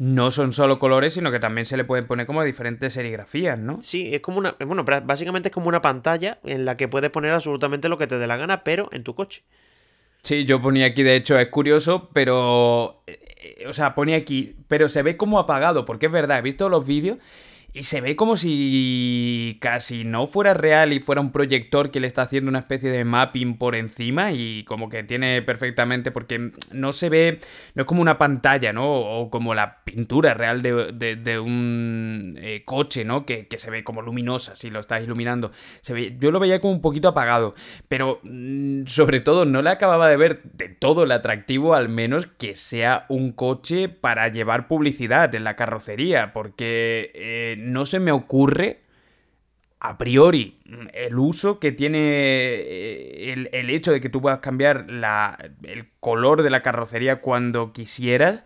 no 0.04 0.32
son 0.32 0.52
solo 0.52 0.80
colores, 0.80 1.14
sino 1.14 1.32
que 1.32 1.40
también 1.40 1.64
se 1.64 1.78
le 1.78 1.86
pueden 1.86 2.06
poner 2.06 2.26
como 2.26 2.44
diferentes 2.44 2.92
serigrafías, 2.92 3.58
¿no? 3.58 3.82
Sí, 3.82 4.14
es 4.14 4.20
como 4.20 4.38
una. 4.38 4.58
Bueno, 4.60 4.84
básicamente 4.84 5.48
es 5.48 5.54
como 5.54 5.70
una 5.70 5.82
pantalla 5.82 6.40
en 6.44 6.66
la 6.66 6.76
que 6.76 6.90
puedes 6.90 7.10
poner 7.10 7.32
absolutamente 7.32 7.88
lo 7.88 7.98
que 7.98 8.06
te 8.06 8.20
dé 8.20 8.28
la 8.28 8.36
gana, 8.36 8.66
pero 8.66 8.90
en 8.92 9.06
tu 9.06 9.16
coche. 9.16 9.44
Sí, 10.22 10.44
yo 10.44 10.62
ponía 10.62 10.88
aquí, 10.88 11.04
de 11.04 11.16
hecho, 11.16 11.40
es 11.40 11.48
curioso, 11.48 12.10
pero. 12.12 13.02
Eh, 13.08 13.18
eh, 13.62 13.68
o 13.68 13.72
sea, 13.72 13.96
ponía 13.96 14.18
aquí, 14.18 14.58
pero 14.68 14.90
se 14.90 15.04
ve 15.04 15.16
como 15.16 15.40
apagado, 15.40 15.86
porque 15.86 16.08
es 16.08 16.12
verdad, 16.12 16.40
he 16.40 16.42
visto 16.42 16.68
los 16.68 16.86
vídeos 16.86 17.20
y 17.76 17.84
se 17.84 18.02
ve 18.02 18.16
como 18.16 18.38
si 18.38 19.58
casi 19.60 20.04
no 20.04 20.28
fuera 20.28 20.54
real 20.54 20.94
y 20.94 21.00
fuera 21.00 21.22
un 21.22 21.32
proyector 21.32 21.90
que 21.90 22.00
le 22.00 22.06
está 22.06 22.22
haciendo 22.22 22.50
una 22.50 22.60
especie 22.60 22.92
de 22.92 23.04
mapping 23.04 23.58
por 23.58 23.74
encima 23.76 24.32
y 24.32 24.64
como 24.66 24.90
que 24.90 25.04
tiene 25.04 25.42
perfectamente, 25.42 26.12
porque 26.12 26.52
no 26.72 26.92
se 26.92 27.10
ve, 27.10 27.40
no 27.74 27.82
es 27.82 27.88
como 27.88 28.04
una 28.04 28.20
pantalla, 28.20 28.74
¿no? 28.74 28.86
O 28.86 29.32
como 29.32 29.56
la 29.56 29.84
pintura 29.84 30.36
real 30.36 30.62
de, 30.62 31.40
un 31.40 32.38
eh, 32.40 32.62
coche, 32.64 33.04
¿no? 33.06 33.26
Que, 33.26 33.48
se 33.54 33.72
ve 33.72 33.84
como 33.84 34.02
luminosa 34.02 34.56
si 34.56 34.70
lo 34.70 34.80
estás 34.80 35.04
iluminando. 35.04 35.52
Yo 36.20 36.32
lo 36.32 36.40
veía 36.40 36.62
como 36.62 36.74
un 36.74 36.82
poquito 36.82 37.08
apagado, 37.08 37.56
pero 37.88 38.20
mm, 38.24 38.86
sobre 38.86 39.20
todo 39.20 39.46
no 39.46 39.62
le 39.64 39.70
acababa 39.72 40.10
de 40.10 40.18
ver 40.18 40.44
de 40.44 40.68
todo 40.68 41.04
el 41.04 41.12
atractivo, 41.12 41.74
al 41.74 41.90
menos 41.90 42.28
que 42.38 42.54
sea 42.56 43.06
un 43.10 43.32
coche 43.32 43.90
para 43.90 44.28
llevar 44.28 44.68
publicidad 44.68 45.34
en 45.34 45.44
la 45.44 45.56
carrocería, 45.56 46.34
porque... 46.34 47.12
Eh, 47.16 47.63
no 47.64 47.86
se 47.86 48.00
me 48.00 48.12
ocurre 48.12 48.82
a 49.80 49.98
priori 49.98 50.60
el 50.94 51.18
uso 51.18 51.60
que 51.60 51.72
tiene 51.72 52.00
eh, 52.00 53.50
el, 53.52 53.70
hecho 53.70 53.92
de 53.92 54.00
que 54.00 54.10
tú 54.10 54.22
puedas 54.22 54.40
cambiar 54.40 54.88
el 55.64 55.90
color 56.00 56.42
de 56.42 56.50
la 56.50 56.62
carrocería 56.62 57.20
cuando 57.20 57.74
quisieras 57.74 58.44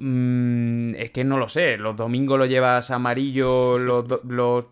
Mm, 0.00 0.94
es 0.94 1.10
que 1.10 1.24
no 1.24 1.38
lo 1.38 1.48
sé. 1.48 1.76
Los 1.76 1.96
domingos 1.96 2.38
lo 2.38 2.46
llevas 2.46 2.90
amarillo, 2.90 3.78
los, 3.78 4.06
los 4.24 4.66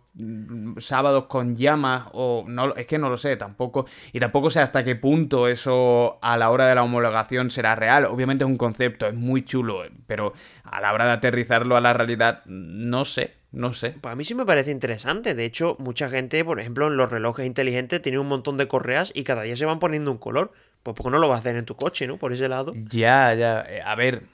sábados 0.78 1.26
con 1.26 1.56
llamas, 1.56 2.08
o 2.12 2.44
no, 2.46 2.74
es 2.74 2.86
que 2.86 2.98
no 2.98 3.10
lo 3.10 3.16
sé 3.16 3.36
tampoco. 3.36 3.86
Y 4.12 4.20
tampoco 4.20 4.50
sé 4.50 4.60
hasta 4.60 4.84
qué 4.84 4.94
punto 4.96 5.48
eso 5.48 6.18
a 6.22 6.36
la 6.36 6.50
hora 6.50 6.66
de 6.66 6.74
la 6.76 6.84
homologación 6.84 7.50
será 7.50 7.74
real. 7.74 8.04
Obviamente 8.04 8.44
es 8.44 8.50
un 8.50 8.56
concepto, 8.56 9.06
es 9.06 9.14
muy 9.14 9.44
chulo, 9.44 9.82
pero 10.06 10.32
a 10.64 10.80
la 10.80 10.92
hora 10.92 11.06
de 11.06 11.12
aterrizarlo 11.12 11.76
a 11.76 11.80
la 11.80 11.92
realidad, 11.92 12.42
no 12.46 13.04
sé. 13.04 13.34
No 13.56 13.72
sé. 13.72 13.94
Pues 14.02 14.12
a 14.12 14.16
mí 14.16 14.22
sí 14.22 14.34
me 14.34 14.44
parece 14.44 14.70
interesante. 14.70 15.34
De 15.34 15.46
hecho, 15.46 15.76
mucha 15.78 16.10
gente, 16.10 16.44
por 16.44 16.60
ejemplo, 16.60 16.88
en 16.88 16.98
los 16.98 17.10
relojes 17.10 17.46
inteligentes 17.46 18.02
tiene 18.02 18.18
un 18.18 18.28
montón 18.28 18.58
de 18.58 18.68
correas 18.68 19.10
y 19.14 19.24
cada 19.24 19.42
día 19.42 19.56
se 19.56 19.64
van 19.64 19.78
poniendo 19.78 20.12
un 20.12 20.18
color. 20.18 20.52
Pues 20.82 20.94
¿por 20.94 21.06
qué 21.06 21.10
no 21.10 21.18
lo 21.18 21.26
vas 21.26 21.38
a 21.38 21.40
hacer 21.40 21.56
en 21.56 21.64
tu 21.64 21.74
coche, 21.74 22.06
no? 22.06 22.18
Por 22.18 22.34
ese 22.34 22.48
lado. 22.48 22.74
Ya, 22.74 23.32
ya. 23.32 23.62
Eh, 23.62 23.80
a 23.82 23.94
ver, 23.94 24.24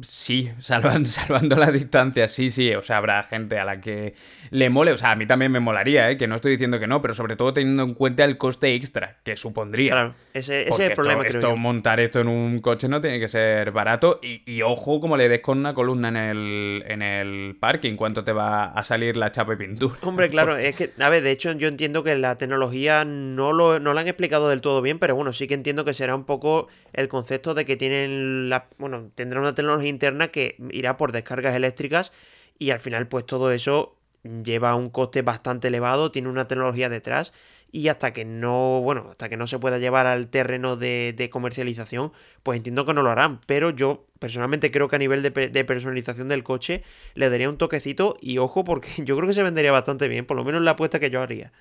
Sí, 0.00 0.50
salvan, 0.58 1.04
salvando 1.06 1.56
la 1.56 1.70
distancia, 1.70 2.26
sí, 2.26 2.50
sí. 2.50 2.74
O 2.74 2.82
sea, 2.82 2.96
habrá 2.96 3.22
gente 3.24 3.58
a 3.58 3.64
la 3.64 3.80
que 3.80 4.14
le 4.50 4.70
mole. 4.70 4.92
O 4.92 4.98
sea, 4.98 5.10
a 5.10 5.16
mí 5.16 5.26
también 5.26 5.52
me 5.52 5.60
molaría, 5.60 6.10
¿eh? 6.10 6.16
que 6.16 6.26
no 6.26 6.36
estoy 6.36 6.52
diciendo 6.52 6.80
que 6.80 6.86
no, 6.86 7.02
pero 7.02 7.12
sobre 7.12 7.36
todo 7.36 7.52
teniendo 7.52 7.82
en 7.82 7.94
cuenta 7.94 8.24
el 8.24 8.38
coste 8.38 8.74
extra 8.74 9.18
que 9.22 9.36
supondría. 9.36 9.92
Claro, 9.92 10.14
ese, 10.32 10.68
es 10.68 10.78
el 10.78 10.92
problema. 10.92 11.24
Esto, 11.24 11.38
esto 11.38 11.56
montar 11.56 12.00
esto 12.00 12.20
en 12.20 12.28
un 12.28 12.60
coche 12.60 12.88
no 12.88 13.00
tiene 13.00 13.20
que 13.20 13.28
ser 13.28 13.70
barato. 13.70 14.18
Y, 14.22 14.62
ojo, 14.62 15.00
como 15.00 15.16
le 15.16 15.28
des 15.28 15.40
con 15.40 15.58
una 15.58 15.74
columna 15.74 16.08
en 16.08 16.16
el, 16.16 16.84
en 16.86 17.02
el 17.02 17.56
parking, 17.60 17.96
cuánto 17.96 18.24
te 18.24 18.32
va 18.32 18.64
a 18.64 18.82
salir 18.82 19.16
la 19.18 19.30
chapa 19.30 19.54
y 19.54 19.56
pintura. 19.56 19.96
Hombre, 20.02 20.28
claro, 20.30 20.56
es 20.56 20.74
que, 20.74 20.90
a 20.98 21.08
ver, 21.10 21.22
de 21.22 21.32
hecho, 21.32 21.52
yo 21.52 21.68
entiendo 21.68 22.02
que 22.02 22.16
la 22.16 22.38
tecnología 22.38 23.04
no 23.04 23.52
lo, 23.52 23.78
no 23.78 23.92
la 23.92 24.00
han 24.00 24.08
explicado 24.08 24.48
del 24.48 24.62
todo 24.62 24.80
bien, 24.80 24.98
pero 24.98 25.14
bueno, 25.14 25.34
sí 25.34 25.46
que 25.46 25.54
entiendo 25.54 25.84
que 25.84 25.92
será 25.92 26.14
un 26.14 26.24
poco 26.24 26.68
el 26.94 27.08
concepto 27.08 27.52
de 27.52 27.66
que 27.66 27.76
tienen 27.76 28.48
la. 28.48 28.68
Bueno, 28.78 29.10
tendrán 29.14 29.42
una 29.42 29.54
tecnología 29.54 29.81
interna 29.84 30.28
que 30.28 30.56
irá 30.70 30.96
por 30.96 31.12
descargas 31.12 31.54
eléctricas 31.54 32.12
y 32.58 32.70
al 32.70 32.80
final 32.80 33.08
pues 33.08 33.26
todo 33.26 33.52
eso 33.52 33.96
lleva 34.22 34.74
un 34.74 34.90
coste 34.90 35.22
bastante 35.22 35.68
elevado, 35.68 36.10
tiene 36.10 36.28
una 36.28 36.46
tecnología 36.46 36.88
detrás 36.88 37.32
y 37.72 37.88
hasta 37.88 38.12
que 38.12 38.24
no, 38.26 38.80
bueno, 38.82 39.06
hasta 39.10 39.30
que 39.30 39.36
no 39.36 39.46
se 39.46 39.58
pueda 39.58 39.78
llevar 39.78 40.06
al 40.06 40.28
terreno 40.28 40.76
de, 40.76 41.28
comercialización, 41.32 42.12
pues 42.42 42.58
entiendo 42.58 42.84
que 42.84 42.92
no 42.92 43.02
lo 43.02 43.10
harán, 43.10 43.40
pero 43.46 43.70
yo 43.70 44.04
personalmente 44.18 44.70
creo 44.70 44.88
que 44.88 44.96
a 44.96 44.98
nivel 44.98 45.22
de, 45.22 45.30
de, 45.30 45.64
personalización 45.64 46.28
del 46.28 46.44
coche 46.44 46.82
le 47.14 47.30
daría 47.30 47.48
un 47.48 47.56
toquecito 47.56 48.18
y 48.20 48.38
ojo 48.38 48.62
porque 48.62 48.90
yo 49.04 49.16
creo 49.16 49.26
que 49.26 49.34
se 49.34 49.42
vendería 49.42 49.72
bastante 49.72 50.06
bien, 50.06 50.26
por 50.26 50.36
lo 50.36 50.44
menos 50.44 50.62
la 50.62 50.72
apuesta 50.72 51.00
que 51.00 51.10
yo 51.10 51.22
haría. 51.22 51.52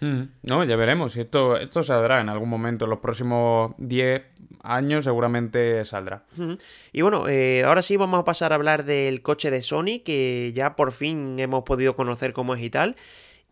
Mm. 0.00 0.22
No, 0.42 0.64
ya 0.64 0.76
veremos. 0.76 1.12
Si 1.12 1.20
esto, 1.20 1.56
esto 1.56 1.82
saldrá 1.82 2.20
en 2.20 2.28
algún 2.28 2.48
momento. 2.48 2.84
En 2.84 2.90
los 2.90 3.00
próximos 3.00 3.72
10 3.78 4.22
años 4.62 5.04
seguramente 5.04 5.84
saldrá. 5.84 6.24
Y 6.92 7.02
bueno, 7.02 7.28
eh, 7.28 7.64
ahora 7.64 7.82
sí 7.82 7.96
vamos 7.96 8.20
a 8.20 8.24
pasar 8.24 8.52
a 8.52 8.56
hablar 8.56 8.84
del 8.84 9.22
coche 9.22 9.50
de 9.50 9.62
Sony, 9.62 10.00
que 10.04 10.52
ya 10.54 10.76
por 10.76 10.92
fin 10.92 11.38
hemos 11.38 11.64
podido 11.64 11.96
conocer 11.96 12.32
cómo 12.32 12.54
es 12.54 12.62
y 12.62 12.70
tal. 12.70 12.96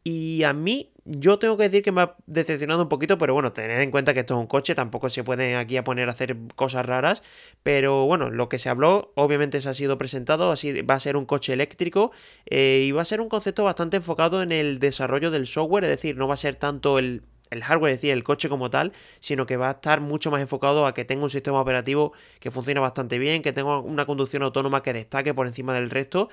Y 0.04 0.44
a 0.44 0.52
mí, 0.52 0.90
yo 1.06 1.38
tengo 1.38 1.56
que 1.56 1.64
decir 1.64 1.82
que 1.82 1.92
me 1.92 2.02
ha 2.02 2.16
decepcionado 2.26 2.82
un 2.82 2.88
poquito, 2.88 3.16
pero 3.16 3.32
bueno, 3.32 3.52
tened 3.52 3.80
en 3.80 3.90
cuenta 3.90 4.12
que 4.12 4.20
esto 4.20 4.34
es 4.34 4.40
un 4.40 4.46
coche, 4.46 4.74
tampoco 4.74 5.08
se 5.08 5.22
pueden 5.22 5.56
aquí 5.56 5.76
a 5.76 5.84
poner 5.84 6.08
a 6.08 6.12
hacer 6.12 6.36
cosas 6.56 6.84
raras. 6.84 7.22
Pero 7.62 8.06
bueno, 8.06 8.28
lo 8.30 8.48
que 8.48 8.58
se 8.58 8.68
habló, 8.68 9.12
obviamente 9.14 9.60
se 9.60 9.68
ha 9.68 9.74
sido 9.74 9.98
presentado, 9.98 10.50
así 10.50 10.82
va 10.82 10.94
a 10.94 11.00
ser 11.00 11.16
un 11.16 11.24
coche 11.24 11.52
eléctrico 11.52 12.10
eh, 12.46 12.82
y 12.84 12.90
va 12.92 13.02
a 13.02 13.04
ser 13.04 13.20
un 13.20 13.28
concepto 13.28 13.64
bastante 13.64 13.96
enfocado 13.96 14.42
en 14.42 14.50
el 14.52 14.80
desarrollo 14.80 15.30
del 15.30 15.46
software, 15.46 15.84
es 15.84 15.90
decir, 15.90 16.16
no 16.16 16.26
va 16.26 16.34
a 16.34 16.38
ser 16.38 16.56
tanto 16.56 16.98
el, 16.98 17.22
el 17.50 17.62
hardware, 17.62 17.92
es 17.92 17.98
decir, 17.98 18.12
el 18.12 18.24
coche 18.24 18.48
como 18.48 18.70
tal, 18.70 18.92
sino 19.20 19.46
que 19.46 19.56
va 19.56 19.68
a 19.68 19.72
estar 19.72 20.00
mucho 20.00 20.30
más 20.30 20.40
enfocado 20.40 20.86
a 20.86 20.94
que 20.94 21.04
tenga 21.04 21.22
un 21.24 21.30
sistema 21.30 21.60
operativo 21.60 22.12
que 22.40 22.50
funcione 22.50 22.80
bastante 22.80 23.18
bien, 23.18 23.42
que 23.42 23.52
tenga 23.52 23.78
una 23.78 24.06
conducción 24.06 24.42
autónoma 24.42 24.82
que 24.82 24.92
destaque 24.92 25.34
por 25.34 25.46
encima 25.46 25.74
del 25.74 25.90
resto. 25.90 26.28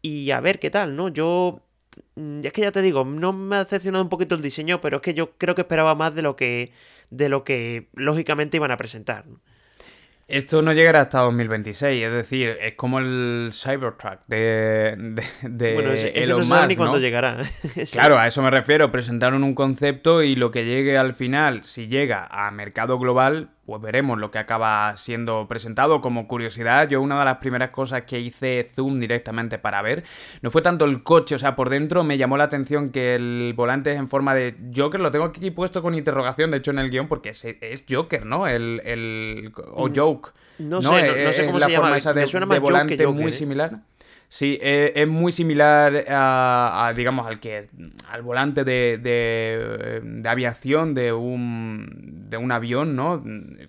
Y 0.00 0.30
a 0.32 0.40
ver 0.40 0.58
qué 0.58 0.70
tal, 0.70 0.96
¿no? 0.96 1.08
Yo 1.08 1.62
es 2.16 2.52
que 2.52 2.62
ya 2.62 2.72
te 2.72 2.82
digo, 2.82 3.04
no 3.04 3.32
me 3.32 3.56
ha 3.56 3.64
decepcionado 3.64 4.02
un 4.02 4.10
poquito 4.10 4.34
el 4.34 4.42
diseño, 4.42 4.80
pero 4.80 4.96
es 4.96 5.02
que 5.02 5.14
yo 5.14 5.32
creo 5.38 5.54
que 5.54 5.62
esperaba 5.62 5.94
más 5.94 6.14
de 6.14 6.22
lo 6.22 6.36
que, 6.36 6.72
de 7.10 7.28
lo 7.28 7.44
que 7.44 7.88
lógicamente 7.94 8.56
iban 8.56 8.70
a 8.70 8.76
presentar. 8.76 9.24
Esto 10.28 10.62
no 10.62 10.72
llegará 10.72 11.02
hasta 11.02 11.20
2026, 11.20 12.04
es 12.04 12.12
decir, 12.12 12.56
es 12.60 12.74
como 12.74 13.00
el 13.00 13.50
Cybertruck 13.52 14.20
de, 14.28 15.20
de, 15.42 15.74
bueno, 15.74 15.92
ese, 15.92 16.26
no 16.26 16.42
sabe 16.42 16.68
ni 16.68 16.76
cuándo 16.76 16.98
llegará. 16.98 17.42
claro, 17.92 18.18
a 18.18 18.26
eso 18.26 18.40
me 18.40 18.50
refiero. 18.50 18.90
Presentaron 18.90 19.44
un 19.44 19.54
concepto 19.54 20.22
y 20.22 20.34
lo 20.34 20.50
que 20.50 20.64
llegue 20.64 20.96
al 20.96 21.14
final, 21.14 21.64
si 21.64 21.88
llega 21.88 22.26
a 22.30 22.50
mercado 22.50 22.98
global, 22.98 23.50
pues 23.64 23.80
veremos 23.80 24.18
lo 24.18 24.30
que 24.30 24.38
acaba 24.38 24.96
siendo 24.96 25.46
presentado. 25.48 26.00
Como 26.00 26.26
curiosidad, 26.26 26.88
yo 26.88 27.00
una 27.00 27.18
de 27.18 27.24
las 27.24 27.38
primeras 27.38 27.70
cosas 27.70 28.02
que 28.02 28.18
hice 28.18 28.66
zoom 28.74 28.98
directamente 28.98 29.58
para 29.58 29.82
ver 29.82 30.04
no 30.40 30.50
fue 30.50 30.62
tanto 30.62 30.84
el 30.84 31.02
coche, 31.02 31.34
o 31.34 31.38
sea, 31.38 31.54
por 31.54 31.70
dentro 31.70 32.02
me 32.04 32.18
llamó 32.18 32.36
la 32.36 32.44
atención 32.44 32.90
que 32.90 33.14
el 33.14 33.52
volante 33.56 33.92
es 33.92 33.98
en 33.98 34.08
forma 34.08 34.34
de 34.34 34.56
Joker, 34.74 35.00
lo 35.00 35.10
tengo 35.10 35.26
aquí 35.26 35.50
puesto 35.50 35.82
con 35.82 35.94
interrogación, 35.94 36.50
de 36.50 36.58
hecho, 36.58 36.70
en 36.72 36.78
el 36.78 36.90
guion, 36.90 37.08
porque 37.08 37.30
es, 37.30 37.44
es 37.44 37.84
Joker, 37.88 38.26
¿no? 38.26 38.46
El, 38.48 38.80
el 38.84 39.52
o 39.72 39.88
mm, 39.88 39.92
Joke. 39.94 40.30
No, 40.58 40.82
sé, 40.82 41.24
no, 41.24 41.32
sé 41.32 41.46
cómo 41.46 41.60
se 41.60 41.70
llama. 41.70 41.96
Esa 41.96 42.12
de, 42.12 42.26
volante 42.58 43.06
muy 43.06 43.30
¿eh? 43.30 43.32
similar. 43.32 43.80
Sí, 44.32 44.58
eh, 44.62 44.94
es 44.96 45.06
muy 45.06 45.30
similar 45.30 46.06
a, 46.08 46.90
digamos, 46.96 47.26
al 47.26 47.38
que 47.38 47.68
al 48.08 48.22
volante 48.22 48.64
de, 48.64 48.96
de, 48.96 50.26
aviación 50.26 50.94
de 50.94 51.12
un, 51.12 52.30
de 52.30 52.38
un 52.38 52.50
avión, 52.50 52.96
¿no? 52.96 53.22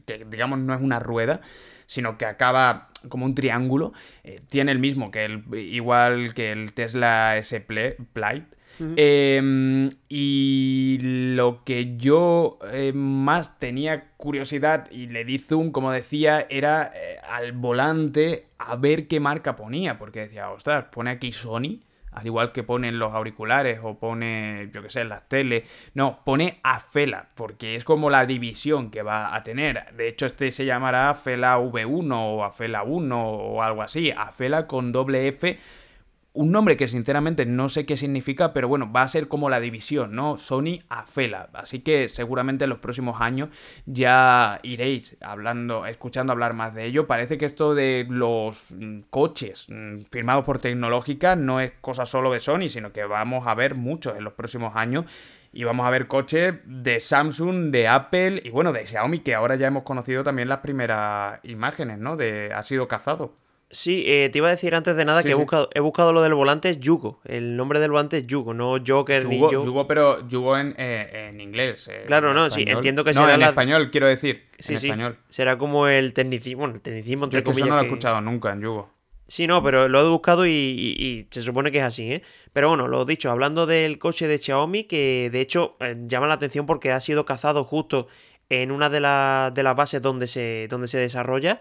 Que, 0.05 0.25
digamos, 0.29 0.59
no 0.59 0.73
es 0.73 0.79
una 0.79 0.99
rueda, 0.99 1.41
sino 1.85 2.17
que 2.17 2.25
acaba 2.25 2.87
como 3.09 3.25
un 3.25 3.35
triángulo. 3.35 3.93
Eh, 4.23 4.41
tiene 4.47 4.71
el 4.71 4.79
mismo 4.79 5.11
que 5.11 5.25
el, 5.25 5.43
igual 5.55 6.33
que 6.33 6.51
el 6.51 6.73
Tesla 6.73 7.37
S 7.37 7.59
Plate. 7.61 8.45
Em, 8.79 9.89
y 10.09 10.97
lo 11.01 11.63
que 11.63 11.95
yo 11.97 12.57
eh, 12.71 12.91
más 12.93 13.59
tenía 13.59 14.11
curiosidad 14.17 14.89
y 14.89 15.07
le 15.07 15.25
di 15.25 15.37
zoom, 15.37 15.71
como 15.71 15.91
decía, 15.91 16.47
era 16.49 16.91
eh, 16.95 17.19
al 17.29 17.51
volante 17.51 18.47
a 18.57 18.75
ver 18.75 19.07
qué 19.07 19.19
marca 19.19 19.55
ponía, 19.55 19.99
porque 19.99 20.21
decía, 20.21 20.49
ostras, 20.49 20.85
pone 20.91 21.11
aquí 21.11 21.31
Sony, 21.31 21.81
al 22.15 22.25
igual 22.25 22.51
que 22.51 22.63
ponen 22.63 22.99
los 22.99 23.13
auriculares 23.13 23.79
o 23.83 23.97
pone, 23.97 24.69
yo 24.73 24.81
qué 24.81 24.89
sé, 24.89 25.03
las 25.05 25.27
teles. 25.27 25.63
No, 25.93 26.19
pone 26.23 26.59
Afela, 26.63 27.29
porque 27.35 27.75
es 27.75 27.83
como 27.83 28.09
la 28.09 28.25
división 28.25 28.91
que 28.91 29.01
va 29.01 29.35
a 29.35 29.43
tener. 29.43 29.93
De 29.95 30.07
hecho, 30.07 30.25
este 30.25 30.51
se 30.51 30.65
llamará 30.65 31.09
Afela 31.09 31.59
V1 31.59 32.13
o 32.13 32.43
Afela 32.43 32.83
1 32.83 33.29
o 33.29 33.61
algo 33.61 33.81
así. 33.81 34.11
Afela 34.11 34.67
con 34.67 34.91
doble 34.91 35.27
F 35.27 35.59
un 36.33 36.51
nombre 36.51 36.77
que 36.77 36.87
sinceramente 36.87 37.45
no 37.45 37.69
sé 37.69 37.85
qué 37.85 37.95
significa, 37.95 38.53
pero 38.53 38.67
bueno, 38.67 38.91
va 38.91 39.03
a 39.03 39.07
ser 39.07 39.27
como 39.27 39.51
la 39.51 39.59
división, 39.59 40.15
¿no? 40.15 40.39
Sony 40.39 40.79
Afela. 40.89 41.49
Así 41.53 41.81
que 41.81 42.07
seguramente 42.07 42.63
en 42.63 42.71
los 42.71 42.79
próximos 42.79 43.21
años 43.21 43.49
ya 43.85 44.59
iréis 44.63 45.15
hablando, 45.21 45.85
escuchando 45.85 46.33
hablar 46.33 46.53
más 46.53 46.73
de 46.73 46.85
ello. 46.85 47.05
Parece 47.05 47.37
que 47.37 47.45
esto 47.45 47.75
de 47.75 48.07
los 48.09 48.71
mm, 48.71 49.01
coches 49.11 49.67
mm, 49.69 50.01
firmados 50.11 50.43
por 50.43 50.57
tecnológica 50.57 51.35
no 51.35 51.59
es 51.59 51.73
cosa 51.81 52.07
solo 52.07 52.31
de 52.31 52.39
Sony, 52.39 52.67
sino 52.67 52.91
que 52.91 53.03
vamos 53.05 53.45
a 53.45 53.53
ver 53.53 53.75
muchos 53.75 54.17
en 54.17 54.23
los 54.23 54.33
próximos 54.33 54.75
años. 54.75 55.05
Y 55.55 55.65
vamos 55.65 55.85
a 55.85 55.91
ver 55.91 56.07
coches 56.07 56.55
de 56.65 56.99
Samsung, 56.99 57.69
de 57.69 57.87
Apple 57.87 58.41
y 58.43 58.49
bueno, 58.49 58.73
de 58.73 58.87
Xiaomi, 58.87 59.19
que 59.19 59.35
ahora 59.35 59.55
ya 59.55 59.67
hemos 59.67 59.83
conocido 59.83 60.23
también 60.23 60.49
las 60.49 60.61
primeras 60.61 61.39
imágenes, 61.43 61.99
¿no? 61.99 62.17
De 62.17 62.51
ha 62.51 62.63
sido 62.63 62.87
cazado. 62.87 63.42
Sí, 63.73 64.03
eh, 64.05 64.29
te 64.31 64.37
iba 64.37 64.49
a 64.49 64.51
decir 64.51 64.75
antes 64.75 64.95
de 64.95 65.03
nada 65.03 65.23
que 65.23 65.31
he, 65.31 65.33
buscado, 65.33 65.67
he 65.73 65.79
buscado 65.79 66.13
lo 66.13 66.21
del 66.21 66.35
volante, 66.35 66.69
es 66.69 66.79
Yugo. 66.79 67.19
El 67.25 67.57
nombre 67.57 67.79
del 67.79 67.89
volante 67.89 68.19
es 68.19 68.27
Yugo, 68.27 68.53
no 68.53 68.77
Joker 68.85 69.25
ni 69.25 69.39
Yugo. 69.39 69.51
Yugo, 69.51 69.87
pero 69.87 70.27
Yugo 70.27 70.57
en, 70.57 70.75
eh, 70.77 71.29
en 71.29 71.41
inglés. 71.41 71.87
Eh, 71.91 72.03
claro, 72.05 72.35
no, 72.35 72.51
sí, 72.51 72.63
entiendo 72.67 73.03
que 73.03 73.15
será. 73.15 73.33
en 73.33 73.41
español, 73.41 73.89
quiero 73.89 74.07
decir. 74.07 74.43
Sí, 74.59 74.73
en 74.73 74.79
sí. 74.79 74.87
Español. 74.87 75.17
Será 75.27 75.57
como 75.57 75.87
el 75.87 76.13
tecnicismo, 76.13 76.59
bueno, 76.59 76.75
el 76.75 76.81
tecnicismo 76.81 77.25
entre 77.25 77.43
comillas. 77.43 77.65
Eso 77.65 77.69
no 77.69 77.75
lo 77.77 77.81
he 77.81 77.85
escuchado 77.85 78.21
nunca 78.21 78.53
en 78.53 78.61
Yugo. 78.61 78.89
Sí, 79.27 79.47
no, 79.47 79.63
pero 79.63 79.87
lo 79.87 80.01
he 80.01 80.09
buscado 80.09 80.45
y, 80.45 80.51
y, 80.51 81.27
se 81.31 81.41
supone 81.41 81.71
que 81.71 81.79
es 81.79 81.83
así, 81.83 82.11
¿eh? 82.11 82.21
Pero 82.51 82.69
bueno, 82.69 82.87
lo 82.87 83.05
dicho, 83.05 83.31
hablando 83.31 83.65
del 83.65 83.97
coche 83.97 84.27
de 84.27 84.37
Xiaomi, 84.37 84.83
que 84.83 85.29
de 85.31 85.41
hecho 85.41 85.77
llama 86.05 86.27
la 86.27 86.35
atención 86.35 86.67
porque 86.67 86.91
ha 86.91 86.99
sido 86.99 87.25
cazado 87.25 87.63
justo 87.63 88.07
en 88.49 88.71
una 88.71 88.89
de, 88.89 88.99
de 88.99 89.63
las 89.63 89.75
bases 89.75 90.01
donde 90.01 90.27
se, 90.27 90.67
donde 90.69 90.87
se 90.87 90.99
desarrolla. 90.99 91.59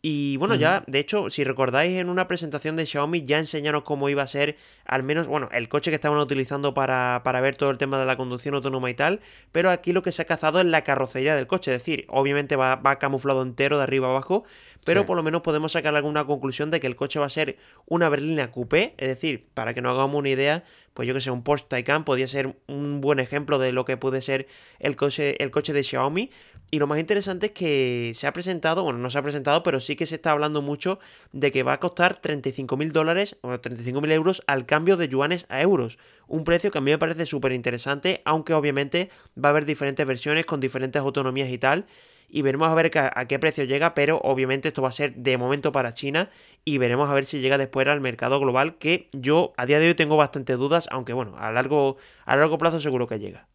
Y 0.00 0.36
bueno, 0.36 0.54
ya, 0.54 0.84
de 0.86 1.00
hecho, 1.00 1.28
si 1.28 1.42
recordáis 1.42 1.98
en 1.98 2.08
una 2.08 2.28
presentación 2.28 2.76
de 2.76 2.86
Xiaomi 2.86 3.24
ya 3.24 3.38
enseñaron 3.38 3.82
cómo 3.82 4.08
iba 4.08 4.22
a 4.22 4.28
ser, 4.28 4.56
al 4.84 5.02
menos, 5.02 5.26
bueno, 5.26 5.48
el 5.52 5.68
coche 5.68 5.90
que 5.90 5.96
estaban 5.96 6.18
utilizando 6.20 6.72
para, 6.72 7.22
para, 7.24 7.40
ver 7.40 7.56
todo 7.56 7.70
el 7.70 7.78
tema 7.78 7.98
de 7.98 8.06
la 8.06 8.16
conducción 8.16 8.54
autónoma 8.54 8.90
y 8.90 8.94
tal, 8.94 9.20
pero 9.50 9.70
aquí 9.70 9.92
lo 9.92 10.02
que 10.02 10.12
se 10.12 10.22
ha 10.22 10.24
cazado 10.24 10.60
es 10.60 10.66
la 10.66 10.84
carrocería 10.84 11.34
del 11.34 11.48
coche, 11.48 11.74
es 11.74 11.80
decir, 11.80 12.04
obviamente 12.08 12.54
va, 12.54 12.76
va 12.76 13.00
camuflado 13.00 13.42
entero 13.42 13.76
de 13.76 13.82
arriba 13.82 14.08
abajo, 14.08 14.44
pero 14.84 15.04
por 15.04 15.16
lo 15.16 15.24
menos 15.24 15.42
podemos 15.42 15.72
sacar 15.72 15.94
alguna 15.96 16.24
conclusión 16.24 16.70
de 16.70 16.78
que 16.78 16.86
el 16.86 16.94
coche 16.94 17.18
va 17.18 17.26
a 17.26 17.30
ser 17.30 17.58
una 17.86 18.08
berlina 18.08 18.52
coupé, 18.52 18.94
es 18.98 19.08
decir, 19.08 19.48
para 19.52 19.74
que 19.74 19.82
nos 19.82 19.94
hagamos 19.94 20.16
una 20.16 20.28
idea, 20.28 20.62
pues 20.94 21.06
yo 21.06 21.14
que 21.14 21.20
sé, 21.20 21.30
un 21.30 21.42
Porsche 21.42 21.66
Taycan 21.68 22.04
podría 22.04 22.26
ser 22.28 22.56
un 22.68 23.00
buen 23.00 23.18
ejemplo 23.18 23.58
de 23.58 23.72
lo 23.72 23.84
que 23.84 23.96
puede 23.96 24.22
ser 24.22 24.46
el 24.78 24.96
coche, 24.96 25.42
el 25.42 25.50
coche 25.50 25.72
de 25.72 25.82
Xiaomi, 25.82 26.30
Y 26.70 26.80
lo 26.80 26.86
más 26.86 26.98
interesante 26.98 27.46
es 27.46 27.52
que 27.52 28.12
se 28.14 28.26
ha 28.26 28.32
presentado, 28.34 28.82
bueno, 28.82 28.98
no 28.98 29.08
se 29.08 29.16
ha 29.16 29.22
presentado, 29.22 29.62
pero 29.62 29.80
sí 29.80 29.96
que 29.96 30.04
se 30.04 30.16
está 30.16 30.32
hablando 30.32 30.60
mucho 30.60 30.98
de 31.32 31.50
que 31.50 31.62
va 31.62 31.72
a 31.72 31.80
costar 31.80 32.16
35 32.16 32.76
mil 32.76 32.92
dólares 32.92 33.38
o 33.40 33.58
35 33.58 34.02
mil 34.02 34.12
euros 34.12 34.42
al 34.46 34.66
cambio 34.66 34.98
de 34.98 35.08
yuanes 35.08 35.46
a 35.48 35.62
euros. 35.62 35.98
Un 36.26 36.44
precio 36.44 36.70
que 36.70 36.76
a 36.76 36.80
mí 36.82 36.90
me 36.90 36.98
parece 36.98 37.24
súper 37.24 37.52
interesante, 37.52 38.20
aunque 38.26 38.52
obviamente 38.52 39.08
va 39.42 39.48
a 39.48 39.50
haber 39.50 39.64
diferentes 39.64 40.06
versiones 40.06 40.44
con 40.44 40.60
diferentes 40.60 41.00
autonomías 41.00 41.48
y 41.48 41.56
tal. 41.56 41.86
Y 42.28 42.42
veremos 42.42 42.68
a 42.68 42.74
ver 42.74 42.90
a, 42.98 43.24
qué 43.26 43.38
precio 43.38 43.64
llega, 43.64 43.94
pero 43.94 44.20
obviamente 44.22 44.68
esto 44.68 44.82
va 44.82 44.90
a 44.90 44.92
ser 44.92 45.14
de 45.14 45.38
momento 45.38 45.72
para 45.72 45.94
China 45.94 46.28
y 46.66 46.76
veremos 46.76 47.08
a 47.08 47.14
ver 47.14 47.24
si 47.24 47.40
llega 47.40 47.56
después 47.56 47.88
al 47.88 48.02
mercado 48.02 48.38
global, 48.38 48.76
que 48.76 49.08
yo 49.12 49.54
a 49.56 49.64
día 49.64 49.78
de 49.78 49.88
hoy 49.88 49.94
tengo 49.94 50.18
bastantes 50.18 50.58
dudas, 50.58 50.88
aunque 50.92 51.14
bueno, 51.14 51.38
a 51.38 51.50
largo, 51.50 51.96
a 52.26 52.36
largo 52.36 52.58
plazo 52.58 52.78
seguro 52.80 53.06
que 53.06 53.18
llega. 53.18 53.48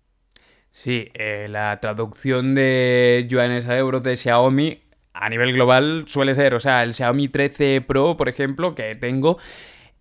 Sí, 0.73 1.11
eh, 1.13 1.45
la 1.49 1.79
traducción 1.79 2.55
de 2.55 3.27
yuanes 3.29 3.67
a 3.67 3.77
euros 3.77 4.01
de 4.01 4.17
Xiaomi 4.17 4.81
a 5.13 5.29
nivel 5.29 5.53
global 5.53 6.05
suele 6.07 6.33
ser, 6.33 6.55
o 6.55 6.59
sea, 6.59 6.81
el 6.81 6.95
Xiaomi 6.95 7.27
13 7.27 7.81
Pro, 7.81 8.17
por 8.17 8.27
ejemplo, 8.27 8.73
que 8.73 8.95
tengo, 8.95 9.37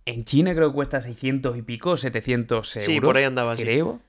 en 0.07 0.25
China 0.25 0.55
creo 0.55 0.70
que 0.70 0.75
cuesta 0.75 1.03
600 1.03 1.59
y 1.59 1.62
pico, 1.62 1.99
700 1.99 2.77
euros. 2.77 2.87
Sí, 2.87 3.01
por 3.03 3.18
ahí 3.18 3.25
andaba. 3.25 3.55
Creo. 3.55 4.01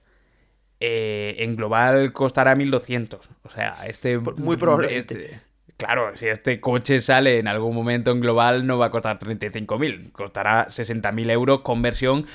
Eh, 0.79 1.35
en 1.39 1.57
global 1.57 2.13
costará 2.13 2.55
1200. 2.55 3.29
O 3.43 3.49
sea, 3.49 3.75
este... 3.85 4.17
Muy 4.17 4.55
probablemente. 4.55 4.99
Este, 5.25 5.41
claro, 5.75 6.15
si 6.15 6.27
este 6.27 6.61
coche 6.61 7.01
sale 7.01 7.39
en 7.39 7.49
algún 7.49 7.75
momento 7.75 8.11
en 8.11 8.21
global 8.21 8.65
no 8.65 8.77
va 8.77 8.85
a 8.85 8.89
costar 8.89 9.19
35.000, 9.19 10.13
costará 10.13 10.67
60.000 10.67 11.29
euros 11.29 11.59
conversión 11.59 12.25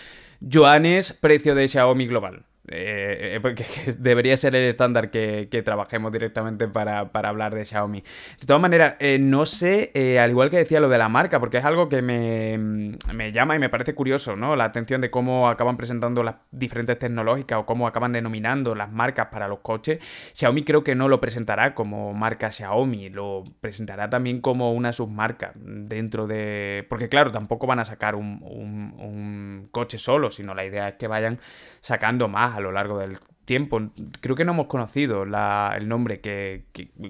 yuanes, 0.41 1.14
precio 1.14 1.55
de 1.55 1.66
Xiaomi 1.66 2.07
global. 2.07 2.45
Eh, 2.70 3.40
eh, 3.42 3.94
debería 3.98 4.36
ser 4.36 4.54
el 4.54 4.68
estándar 4.68 5.10
que, 5.10 5.48
trabajemos 5.64 6.12
directamente 6.12 6.68
para, 6.68 7.10
hablar 7.12 7.54
de 7.54 7.64
Xiaomi. 7.64 8.02
De 8.40 8.46
todas 8.46 8.62
maneras, 8.62 8.94
eh, 9.00 9.18
no 9.18 9.46
sé, 9.46 9.92
al 10.20 10.30
igual 10.30 10.50
que 10.50 10.58
decía 10.58 10.80
lo 10.80 10.88
de 10.88 10.98
la 10.98 11.08
marca, 11.08 11.40
porque 11.40 11.58
es 11.58 11.64
algo 11.64 11.88
que 11.88 12.02
me, 12.02 12.96
me, 13.12 13.32
llama 13.32 13.56
y 13.56 13.58
me 13.58 13.68
parece 13.68 13.94
curioso, 13.94 14.36
¿no? 14.36 14.56
La 14.56 14.64
atención 14.64 15.00
de 15.00 15.10
cómo 15.10 15.48
acaban 15.48 15.76
presentando 15.76 16.22
las 16.22 16.36
diferentes 16.50 16.98
tecnológicas 16.98 17.58
o 17.58 17.66
cómo 17.66 17.86
acaban 17.86 18.12
denominando 18.12 18.74
las 18.74 18.90
marcas 18.90 19.28
para 19.30 19.48
los 19.48 19.60
coches. 19.60 19.98
Xiaomi 20.32 20.64
creo 20.64 20.84
que 20.84 20.94
no 20.94 21.08
lo 21.08 21.20
presentará 21.20 21.74
como 21.74 22.14
marca 22.14 22.50
Xiaomi, 22.50 23.10
lo 23.10 23.44
presentará 23.60 24.08
también 24.08 24.40
como 24.40 24.72
una 24.72 24.92
submarca 24.92 25.52
dentro 25.56 26.26
de... 26.26 26.86
Porque 26.88 27.08
claro, 27.08 27.30
tampoco 27.30 27.66
van 27.66 27.80
a 27.80 27.84
sacar 27.84 28.14
un 28.14 29.68
coche 29.72 29.98
solo, 29.98 30.30
sino 30.30 30.54
la 30.54 30.64
idea 30.64 30.88
es 30.88 30.94
que 30.94 31.06
vayan 31.06 31.40
sacando 31.80 32.28
más 32.28 32.57
a 32.59 32.61
lo 32.61 32.72
largo 32.72 32.98
del 32.98 33.18
tiempo. 33.48 33.80
Creo 34.20 34.36
que 34.36 34.44
no 34.44 34.52
hemos 34.52 34.66
conocido 34.66 35.22
el 35.22 35.88
nombre 35.88 36.20
que, 36.20 36.64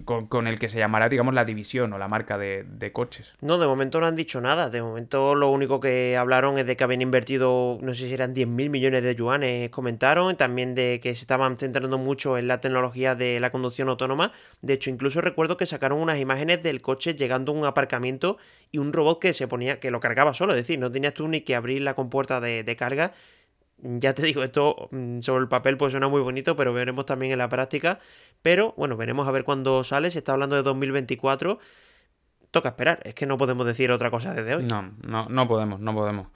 con, 0.04 0.46
el 0.46 0.58
que 0.60 0.68
se 0.68 0.78
llamará, 0.78 1.08
digamos, 1.08 1.34
la 1.34 1.44
división 1.44 1.92
o 1.92 1.98
la 1.98 2.06
marca 2.06 2.38
de, 2.38 2.92
coches. 2.92 3.34
No, 3.40 3.58
de 3.58 3.66
momento 3.66 3.98
no 3.98 4.06
han 4.06 4.14
dicho 4.14 4.40
nada. 4.40 4.70
De 4.70 4.80
momento 4.80 5.34
lo 5.34 5.50
único 5.50 5.80
que 5.80 6.16
hablaron 6.16 6.56
es 6.56 6.66
de 6.66 6.76
que 6.76 6.84
habían 6.84 7.02
invertido, 7.02 7.78
no 7.82 7.92
sé 7.92 8.06
si 8.06 8.14
eran 8.14 8.34
10.000 8.34 8.70
millones 8.70 9.02
de 9.02 9.14
yuanes, 9.16 9.68
comentaron. 9.70 10.36
También 10.36 10.76
de 10.76 11.00
que 11.02 11.14
se 11.16 11.22
estaban 11.22 11.58
centrando 11.58 11.98
mucho 11.98 12.38
en 12.38 12.46
la 12.46 12.60
tecnología 12.60 13.16
de 13.16 13.40
la 13.40 13.50
conducción 13.50 13.88
autónoma. 13.88 14.32
De 14.62 14.74
hecho, 14.74 14.90
incluso 14.90 15.20
recuerdo 15.20 15.56
que 15.56 15.66
sacaron 15.66 16.00
unas 16.00 16.20
imágenes 16.20 16.62
del 16.62 16.80
coche 16.80 17.14
llegando 17.16 17.50
a 17.50 17.56
un 17.56 17.64
aparcamiento 17.64 18.38
y 18.70 18.78
un 18.78 18.92
robot 18.92 19.18
que 19.20 19.34
se 19.34 19.48
ponía, 19.48 19.80
que 19.80 19.90
lo 19.90 19.98
cargaba 19.98 20.32
solo. 20.34 20.52
Es 20.52 20.58
decir, 20.58 20.78
no 20.78 20.92
tenías 20.92 21.14
tú 21.14 21.26
ni 21.26 21.40
que 21.40 21.56
abrir 21.56 21.82
la 21.82 21.94
compuerta 21.94 22.40
de, 22.40 22.62
de 22.62 22.76
carga 22.76 23.12
ya 23.82 24.14
te 24.14 24.22
digo, 24.22 24.42
esto 24.42 24.88
mm, 24.90 25.20
sobre 25.20 25.42
el 25.42 25.48
papel 25.48 25.76
pues 25.76 25.92
suena 25.92 26.08
muy 26.08 26.20
bonito, 26.20 26.56
pero 26.56 26.72
veremos 26.72 27.06
también 27.06 27.32
en 27.32 27.38
la 27.38 27.48
práctica. 27.48 28.00
Pero 28.42 28.74
bueno, 28.76 28.96
veremos 28.96 29.28
a 29.28 29.30
ver 29.30 29.44
cuándo 29.44 29.84
sale. 29.84 30.10
Se 30.10 30.18
está 30.18 30.32
hablando 30.32 30.56
de 30.56 30.62
2024. 30.62 31.58
Toca 32.50 32.70
esperar, 32.70 33.00
es 33.04 33.14
que 33.14 33.26
no 33.26 33.36
podemos 33.36 33.66
decir 33.66 33.90
otra 33.90 34.10
cosa 34.10 34.34
desde 34.34 34.54
hoy. 34.54 34.64
No, 34.64 34.94
no, 35.02 35.28
no 35.28 35.48
podemos, 35.48 35.80
no 35.80 35.94
podemos. 35.94 36.28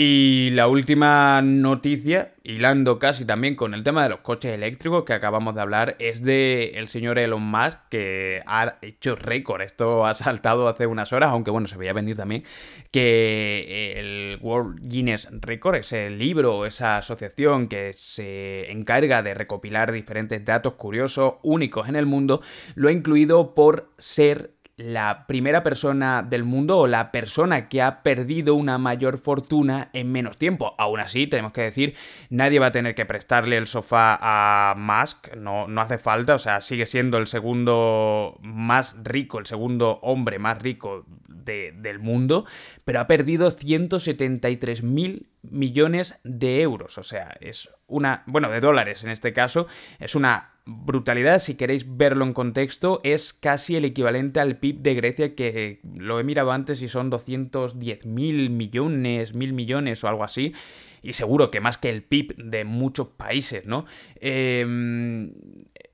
Y 0.00 0.50
la 0.50 0.68
última 0.68 1.42
noticia, 1.42 2.32
hilando 2.44 3.00
casi 3.00 3.24
también 3.24 3.56
con 3.56 3.74
el 3.74 3.82
tema 3.82 4.04
de 4.04 4.10
los 4.10 4.20
coches 4.20 4.54
eléctricos 4.54 5.02
que 5.02 5.12
acabamos 5.12 5.56
de 5.56 5.60
hablar, 5.60 5.96
es 5.98 6.22
de 6.22 6.74
el 6.76 6.86
señor 6.86 7.18
Elon 7.18 7.42
Musk 7.42 7.80
que 7.90 8.40
ha 8.46 8.78
hecho 8.80 9.16
récord. 9.16 9.60
Esto 9.60 10.06
ha 10.06 10.14
saltado 10.14 10.68
hace 10.68 10.86
unas 10.86 11.12
horas, 11.12 11.30
aunque 11.30 11.50
bueno, 11.50 11.66
se 11.66 11.76
veía 11.76 11.92
venir 11.92 12.16
también, 12.16 12.44
que 12.92 13.94
el 13.96 14.38
World 14.40 14.78
Guinness 14.88 15.30
Record, 15.32 15.74
ese 15.74 16.10
libro, 16.10 16.64
esa 16.64 16.98
asociación 16.98 17.66
que 17.66 17.92
se 17.92 18.70
encarga 18.70 19.24
de 19.24 19.34
recopilar 19.34 19.90
diferentes 19.90 20.44
datos 20.44 20.74
curiosos, 20.74 21.34
únicos 21.42 21.88
en 21.88 21.96
el 21.96 22.06
mundo, 22.06 22.40
lo 22.76 22.86
ha 22.86 22.92
incluido 22.92 23.52
por 23.52 23.90
ser 23.98 24.52
la 24.78 25.26
primera 25.26 25.64
persona 25.64 26.22
del 26.22 26.44
mundo 26.44 26.78
o 26.78 26.86
la 26.86 27.10
persona 27.10 27.68
que 27.68 27.82
ha 27.82 28.02
perdido 28.04 28.54
una 28.54 28.78
mayor 28.78 29.18
fortuna 29.18 29.90
en 29.92 30.12
menos 30.12 30.38
tiempo. 30.38 30.76
Aún 30.78 31.00
así, 31.00 31.26
tenemos 31.26 31.52
que 31.52 31.62
decir, 31.62 31.96
nadie 32.30 32.60
va 32.60 32.66
a 32.66 32.72
tener 32.72 32.94
que 32.94 33.04
prestarle 33.04 33.56
el 33.56 33.66
sofá 33.66 34.16
a 34.20 34.74
Musk, 34.76 35.34
no, 35.34 35.66
no 35.66 35.80
hace 35.80 35.98
falta, 35.98 36.36
o 36.36 36.38
sea, 36.38 36.60
sigue 36.60 36.86
siendo 36.86 37.18
el 37.18 37.26
segundo 37.26 38.38
más 38.40 38.94
rico, 39.02 39.40
el 39.40 39.46
segundo 39.46 39.98
hombre 40.02 40.38
más 40.38 40.62
rico 40.62 41.04
del 41.28 41.98
mundo, 41.98 42.44
pero 42.84 43.00
ha 43.00 43.06
perdido 43.06 43.50
173 43.50 44.82
mil 44.82 45.30
millones 45.42 46.18
de 46.22 46.60
euros, 46.60 46.98
o 46.98 47.02
sea, 47.02 47.36
es 47.40 47.70
una, 47.86 48.22
bueno, 48.26 48.50
de 48.50 48.60
dólares 48.60 49.02
en 49.02 49.10
este 49.10 49.32
caso, 49.32 49.66
es 49.98 50.14
una 50.14 50.57
brutalidad, 50.68 51.38
si 51.38 51.54
queréis 51.54 51.96
verlo 51.96 52.26
en 52.26 52.34
contexto, 52.34 53.00
es 53.02 53.32
casi 53.32 53.76
el 53.76 53.86
equivalente 53.86 54.38
al 54.38 54.58
PIB 54.58 54.80
de 54.80 54.94
Grecia, 54.94 55.34
que 55.34 55.80
lo 55.96 56.20
he 56.20 56.24
mirado 56.24 56.52
antes 56.52 56.82
y 56.82 56.88
son 56.88 57.08
210 57.08 58.04
mil 58.04 58.50
millones, 58.50 59.34
mil 59.34 59.54
millones 59.54 60.04
o 60.04 60.08
algo 60.08 60.24
así. 60.24 60.52
Y 61.00 61.14
seguro 61.14 61.50
que 61.50 61.60
más 61.60 61.78
que 61.78 61.88
el 61.88 62.02
PIB 62.02 62.36
de 62.36 62.64
muchos 62.64 63.08
países, 63.08 63.64
¿no? 63.64 63.86
Eh, 64.20 65.30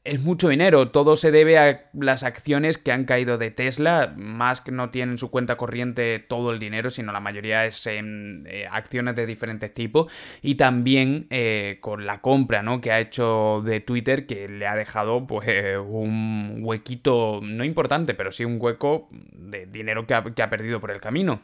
es 0.05 0.23
mucho 0.23 0.51
dinero. 0.51 0.91
Todo 0.91 1.17
se 1.17 1.31
debe 1.31 1.59
a 1.59 1.89
las 1.95 2.23
acciones 2.25 2.77
que 2.77 2.93
han 2.93 3.05
caído 3.05 3.39
de 3.39 3.51
Tesla. 3.51 4.13
Musk 4.15 4.69
no 4.69 4.91
tiene 4.91 5.13
en 5.13 5.19
su 5.19 5.31
cuenta 5.31 5.57
corriente 5.57 6.19
todo 6.19 6.53
el 6.53 6.59
dinero, 6.59 6.91
sino 6.91 7.11
la 7.11 7.21
mayoría 7.21 7.65
es 7.65 7.87
en 7.87 8.47
eh, 8.47 8.67
acciones 8.71 9.17
de 9.17 9.25
diferentes 9.25 9.73
tipos. 9.73 10.13
Y 10.43 10.57
también 10.57 11.27
eh, 11.31 11.79
con 11.81 12.05
la 12.05 12.21
compra 12.21 12.63
¿no? 12.63 12.83
que 12.83 12.93
ha 12.93 13.01
hecho 13.01 13.63
de 13.65 13.81
Twitter, 13.81 14.27
que 14.27 14.47
le 14.47 14.67
ha 14.67 14.77
dejado 14.77 15.27
pues, 15.27 15.49
un 15.87 16.59
huequito, 16.61 17.41
no 17.43 17.65
importante, 17.65 18.13
pero 18.15 18.31
sí 18.31 18.45
un 18.45 18.59
hueco 18.61 19.09
de 19.11 19.67
dinero 19.67 20.07
que 20.07 20.15
ha 20.15 20.51
perdido 20.51 20.81
por 20.81 20.91
el 20.91 21.01
camino. 21.01 21.41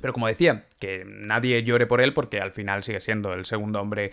Pero 0.00 0.12
como 0.12 0.26
decía, 0.26 0.64
que 0.80 1.04
nadie 1.06 1.62
llore 1.62 1.86
por 1.86 2.00
él 2.00 2.12
porque 2.12 2.40
al 2.40 2.50
final 2.50 2.82
sigue 2.82 3.00
siendo 3.00 3.32
el 3.32 3.44
segundo 3.44 3.80
hombre 3.80 4.10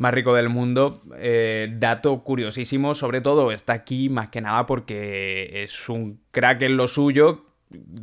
más 0.00 0.14
rico 0.14 0.32
del 0.34 0.48
mundo. 0.48 1.02
Eh, 1.18 1.68
dato 1.78 2.24
curiosísimo, 2.24 2.94
sobre 2.94 3.20
todo 3.20 3.52
está 3.52 3.74
aquí 3.74 4.08
más 4.08 4.30
que 4.30 4.40
nada 4.40 4.64
porque 4.64 5.62
es 5.62 5.90
un 5.90 6.20
crack 6.30 6.62
en 6.62 6.78
lo 6.78 6.88
suyo 6.88 7.49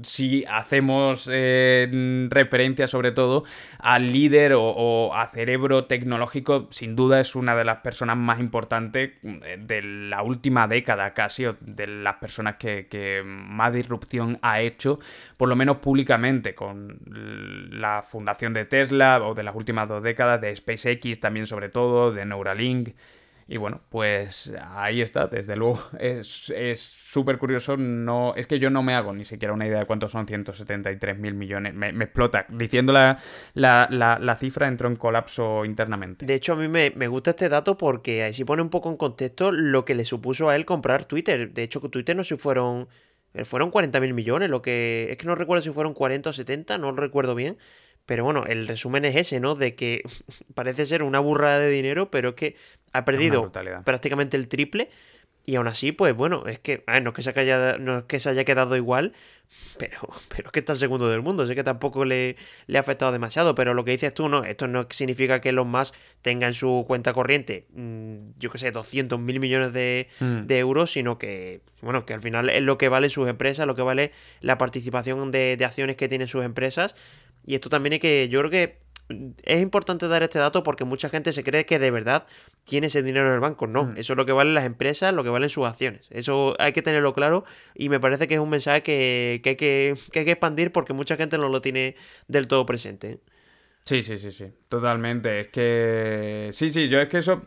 si 0.01 0.45
hacemos 0.45 1.29
eh, 1.31 2.27
referencia 2.29 2.87
sobre 2.87 3.11
todo 3.11 3.43
al 3.79 4.11
líder 4.13 4.53
o, 4.55 5.13
a 5.13 5.27
cerebro 5.27 5.85
tecnológico, 5.85 6.67
sin 6.71 6.95
duda 6.95 7.19
es 7.19 7.35
una 7.35 7.55
de 7.55 7.65
las 7.65 7.79
personas 7.79 8.17
más 8.17 8.39
importantes 8.39 9.11
eh, 9.23 9.57
de 9.59 9.81
la 9.81 10.23
última 10.23 10.67
década 10.67 11.13
casi, 11.13 11.45
o 11.45 11.57
de 11.59 11.87
las 11.87 12.15
personas 12.15 12.55
que, 12.55 12.87
que 12.87 13.23
más 13.25 13.73
disrupción 13.73 14.39
ha 14.41 14.61
hecho, 14.61 14.99
por 15.35 15.49
lo 15.49 15.55
menos 15.55 15.77
públicamente, 15.77 16.55
con 16.55 16.99
la 17.71 18.03
fundación 18.03 18.53
de 18.53 18.65
Tesla 18.65 19.21
o 19.23 19.33
de 19.33 19.43
las 19.43 19.55
últimas 19.55 19.87
dos 19.87 20.01
décadas, 20.01 20.39
de 20.39 20.55
SpaceX 20.55 21.19
también 21.19 21.45
sobre 21.45 21.69
todo, 21.69 22.11
de 22.11 22.25
Neuralink. 22.25 22.89
Y 23.49 23.55
bueno, 23.55 23.79
pues 23.89 24.53
ahí 24.71 25.01
está, 25.01 25.27
desde 25.27 25.55
luego. 25.55 25.81
Es 25.99 26.97
súper 27.05 27.37
curioso, 27.37 27.77
no, 27.77 28.35
es 28.35 28.47
que 28.47 28.59
yo 28.59 28.69
no 28.69 28.83
me 28.83 28.93
hago 28.93 29.13
ni 29.13 29.23
siquiera 29.23 29.53
una 29.53 29.65
idea 29.65 29.79
de 29.79 29.85
cuántos 29.85 30.11
son 30.11 30.27
173 30.27 31.17
mil 31.17 31.33
millones, 31.33 31.73
me, 31.73 31.89
explota, 31.89 32.45
diciendo 32.49 32.91
la, 32.91 33.17
la, 33.53 34.35
cifra 34.35 34.67
entro 34.67 34.89
en 34.89 34.97
colapso 34.97 35.63
internamente. 35.63 36.25
De 36.25 36.35
hecho, 36.35 36.53
a 36.53 36.55
mí 36.57 36.67
me, 36.67 37.07
gusta 37.07 37.31
este 37.31 37.49
dato 37.49 37.77
porque 37.77 38.23
ahí 38.23 38.33
sí 38.33 38.43
pone 38.43 38.61
un 38.61 38.69
poco 38.69 38.89
en 38.89 38.97
contexto 38.97 39.51
lo 39.51 39.85
que 39.85 39.95
le 39.95 40.03
supuso 40.03 40.49
a 40.49 40.55
él 40.55 40.65
comprar 40.65 41.05
Twitter, 41.05 41.53
de 41.53 41.63
hecho 41.63 41.81
que 41.81 41.89
Twitter 41.89 42.15
no 42.15 42.23
si 42.23 42.35
fueron, 42.35 42.89
eh, 43.33 43.45
fueron 43.45 43.71
40 43.71 43.99
mil 44.01 44.13
millones, 44.13 44.49
lo 44.49 44.61
que, 44.61 45.07
es 45.09 45.17
que 45.17 45.25
no 45.27 45.35
recuerdo 45.35 45.61
si 45.61 45.71
fueron 45.71 45.93
40 45.93 46.29
o 46.29 46.33
70, 46.33 46.77
no 46.77 46.91
lo 46.91 46.97
recuerdo 46.97 47.35
bien, 47.35 47.57
pero 48.07 48.23
bueno, 48.23 48.45
el 48.47 48.67
resumen 48.67 49.05
es 49.05 49.15
ese, 49.15 49.39
¿no? 49.39 49.53
De 49.53 49.75
que 49.75 50.01
parece 50.55 50.87
ser 50.87 51.03
una 51.03 51.19
burrada 51.19 51.59
de 51.59 51.69
dinero, 51.69 52.09
pero 52.09 52.29
es 52.29 52.35
que 52.35 52.55
ha 52.93 53.05
perdido 53.05 53.51
prácticamente 53.85 54.37
el 54.37 54.47
triple. 54.47 54.89
Y 55.49 55.55
aún 55.55 55.67
así, 55.67 55.93
pues 55.93 56.13
bueno, 56.13 56.45
es 56.45 56.59
que, 56.59 56.83
no, 57.01 57.11
es 57.11 57.15
que 57.15 57.23
se 57.23 57.39
haya, 57.39 57.77
no 57.77 57.99
es 57.99 58.03
que 58.03 58.19
se 58.19 58.29
haya 58.29 58.43
quedado 58.43 58.75
igual, 58.75 59.13
pero, 59.77 59.97
pero 60.27 60.47
es 60.47 60.51
que 60.51 60.59
está 60.59 60.73
el 60.73 60.77
segundo 60.77 61.07
del 61.09 61.21
mundo, 61.21 61.47
sé 61.47 61.55
que 61.55 61.63
tampoco 61.63 62.03
le, 62.03 62.35
le, 62.65 62.77
ha 62.77 62.81
afectado 62.81 63.13
demasiado, 63.13 63.55
pero 63.55 63.73
lo 63.73 63.85
que 63.85 63.91
dices 63.91 64.13
tú, 64.13 64.27
no, 64.27 64.43
esto 64.43 64.67
no 64.67 64.87
significa 64.89 65.39
que 65.39 65.53
los 65.53 65.65
más 65.65 65.93
tengan 66.21 66.49
en 66.49 66.53
su 66.53 66.83
cuenta 66.85 67.13
corriente, 67.13 67.65
mm, 67.71 68.31
yo 68.37 68.51
que 68.51 68.57
sé, 68.57 68.71
200 68.71 69.17
mil 69.21 69.39
millones 69.39 69.71
de, 69.71 70.09
mm. 70.19 70.47
de, 70.47 70.59
euros, 70.59 70.91
sino 70.91 71.17
que, 71.17 71.61
bueno, 71.81 72.05
que 72.05 72.13
al 72.13 72.21
final 72.21 72.49
es 72.49 72.61
lo 72.61 72.77
que 72.77 72.89
vale 72.89 73.09
sus 73.09 73.29
empresas, 73.29 73.65
lo 73.65 73.75
que 73.75 73.83
vale 73.83 74.11
la 74.41 74.57
participación 74.57 75.31
de, 75.31 75.55
de 75.55 75.63
acciones 75.63 75.95
que 75.95 76.09
tienen 76.09 76.27
sus 76.27 76.43
empresas, 76.43 76.93
y 77.45 77.55
esto 77.55 77.69
también 77.69 77.93
hay 77.93 77.99
que, 77.99 78.27
yo 78.27 78.41
creo 78.41 78.51
que 78.51 78.79
es 79.09 79.61
importante 79.61 80.07
dar 80.07 80.23
este 80.23 80.39
dato 80.39 80.63
porque 80.63 80.83
mucha 80.83 81.09
gente 81.09 81.31
se 81.31 81.43
cree 81.43 81.65
que 81.65 81.79
de 81.79 81.91
verdad 81.91 82.25
tiene 82.65 82.87
ese 82.87 83.03
dinero 83.03 83.27
en 83.27 83.33
el 83.33 83.39
banco. 83.39 83.67
No, 83.67 83.85
mm. 83.85 83.97
eso 83.97 84.13
es 84.13 84.17
lo 84.17 84.25
que 84.25 84.31
valen 84.31 84.53
las 84.53 84.65
empresas, 84.65 85.13
lo 85.13 85.23
que 85.23 85.29
valen 85.29 85.49
sus 85.49 85.65
acciones. 85.65 86.07
Eso 86.09 86.55
hay 86.59 86.73
que 86.73 86.81
tenerlo 86.81 87.13
claro 87.13 87.45
y 87.73 87.89
me 87.89 87.99
parece 87.99 88.27
que 88.27 88.35
es 88.35 88.39
un 88.39 88.49
mensaje 88.49 88.83
que, 88.83 89.41
hay, 89.43 89.55
que, 89.55 89.95
que 90.11 90.19
hay 90.19 90.25
que 90.25 90.31
expandir 90.31 90.71
porque 90.71 90.93
mucha 90.93 91.15
gente 91.15 91.37
no 91.37 91.49
lo 91.49 91.61
tiene 91.61 91.95
del 92.27 92.47
todo 92.47 92.65
presente. 92.65 93.19
Sí, 93.81 94.03
sí, 94.03 94.17
sí, 94.17 94.31
sí, 94.31 94.51
totalmente. 94.67 95.41
Es 95.41 95.47
que... 95.47 96.49
Sí, 96.51 96.69
sí, 96.69 96.89
yo 96.89 96.99
es 96.99 97.07
que 97.07 97.19
eso... 97.19 97.43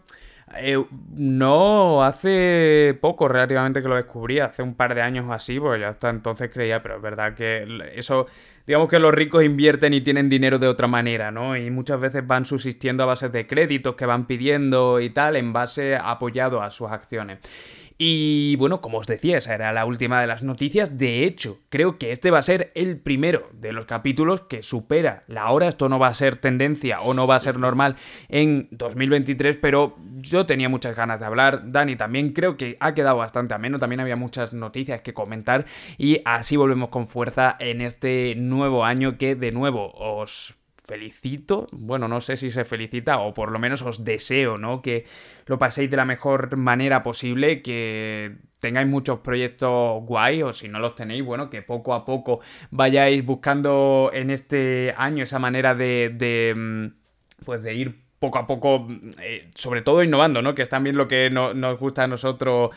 Eh, 0.56 0.82
no 1.16 2.02
hace 2.02 2.98
poco 3.00 3.28
relativamente 3.28 3.82
que 3.82 3.88
lo 3.88 3.94
descubrí, 3.94 4.40
hace 4.40 4.64
un 4.64 4.74
par 4.74 4.96
de 4.96 5.02
años 5.02 5.26
o 5.28 5.32
así, 5.32 5.60
porque 5.60 5.80
ya 5.80 5.90
hasta 5.90 6.10
entonces 6.10 6.50
creía, 6.50 6.82
pero 6.82 6.96
es 6.96 7.02
verdad 7.02 7.34
que 7.34 7.92
eso 7.94 8.26
digamos 8.66 8.88
que 8.88 8.98
los 8.98 9.12
ricos 9.12 9.44
invierten 9.44 9.94
y 9.94 10.00
tienen 10.00 10.28
dinero 10.28 10.58
de 10.58 10.68
otra 10.68 10.86
manera, 10.86 11.30
¿no? 11.30 11.56
Y 11.56 11.70
muchas 11.70 12.00
veces 12.00 12.26
van 12.26 12.44
subsistiendo 12.44 13.02
a 13.02 13.06
base 13.06 13.28
de 13.28 13.46
créditos 13.46 13.94
que 13.94 14.06
van 14.06 14.26
pidiendo 14.26 15.00
y 15.00 15.10
tal, 15.10 15.36
en 15.36 15.52
base 15.52 15.96
apoyado 15.96 16.62
a 16.62 16.70
sus 16.70 16.90
acciones. 16.90 17.38
Y 18.02 18.56
bueno, 18.56 18.80
como 18.80 18.96
os 18.96 19.06
decía, 19.06 19.36
esa 19.36 19.54
era 19.54 19.74
la 19.74 19.84
última 19.84 20.22
de 20.22 20.26
las 20.26 20.42
noticias. 20.42 20.96
De 20.96 21.24
hecho, 21.24 21.58
creo 21.68 21.98
que 21.98 22.12
este 22.12 22.30
va 22.30 22.38
a 22.38 22.42
ser 22.42 22.72
el 22.74 22.96
primero 22.98 23.50
de 23.52 23.74
los 23.74 23.84
capítulos 23.84 24.40
que 24.40 24.62
supera 24.62 25.22
la 25.26 25.50
hora. 25.50 25.68
Esto 25.68 25.90
no 25.90 25.98
va 25.98 26.06
a 26.06 26.14
ser 26.14 26.36
tendencia 26.36 27.02
o 27.02 27.12
no 27.12 27.26
va 27.26 27.36
a 27.36 27.40
ser 27.40 27.58
normal 27.58 27.96
en 28.30 28.68
2023, 28.70 29.58
pero 29.58 29.98
yo 30.16 30.46
tenía 30.46 30.70
muchas 30.70 30.96
ganas 30.96 31.20
de 31.20 31.26
hablar. 31.26 31.72
Dani 31.72 31.94
también 31.96 32.32
creo 32.32 32.56
que 32.56 32.78
ha 32.80 32.94
quedado 32.94 33.18
bastante 33.18 33.52
ameno. 33.52 33.78
También 33.78 34.00
había 34.00 34.16
muchas 34.16 34.54
noticias 34.54 35.02
que 35.02 35.12
comentar. 35.12 35.66
Y 35.98 36.22
así 36.24 36.56
volvemos 36.56 36.88
con 36.88 37.06
fuerza 37.06 37.54
en 37.58 37.82
este 37.82 38.34
nuevo 38.34 38.86
año 38.86 39.18
que 39.18 39.34
de 39.34 39.52
nuevo 39.52 39.92
os 39.92 40.54
felicito, 40.90 41.68
bueno, 41.70 42.08
no 42.08 42.20
sé 42.20 42.36
si 42.36 42.50
se 42.50 42.64
felicita 42.64 43.20
o 43.20 43.32
por 43.32 43.52
lo 43.52 43.60
menos 43.60 43.80
os 43.82 44.04
deseo, 44.04 44.58
¿no? 44.58 44.82
Que 44.82 45.04
lo 45.46 45.56
paséis 45.56 45.88
de 45.88 45.96
la 45.96 46.04
mejor 46.04 46.56
manera 46.56 47.04
posible, 47.04 47.62
que 47.62 48.34
tengáis 48.58 48.88
muchos 48.88 49.20
proyectos 49.20 50.02
guay 50.04 50.42
o 50.42 50.52
si 50.52 50.66
no 50.66 50.80
los 50.80 50.96
tenéis, 50.96 51.24
bueno, 51.24 51.48
que 51.48 51.62
poco 51.62 51.94
a 51.94 52.04
poco 52.04 52.40
vayáis 52.72 53.24
buscando 53.24 54.10
en 54.12 54.30
este 54.30 54.92
año 54.96 55.22
esa 55.22 55.38
manera 55.38 55.76
de, 55.76 56.54
mm, 56.56 57.44
pues 57.44 57.62
de 57.62 57.72
ir 57.72 58.02
poco 58.18 58.38
a 58.38 58.48
poco, 58.48 58.88
eh, 59.22 59.48
sobre 59.54 59.82
todo 59.82 60.02
innovando, 60.02 60.42
¿no? 60.42 60.56
Que 60.56 60.62
es 60.62 60.68
también 60.68 60.96
lo 60.96 61.06
que 61.06 61.30
nos 61.30 61.78
gusta 61.78 62.02
a 62.02 62.08
nosotros 62.08 62.70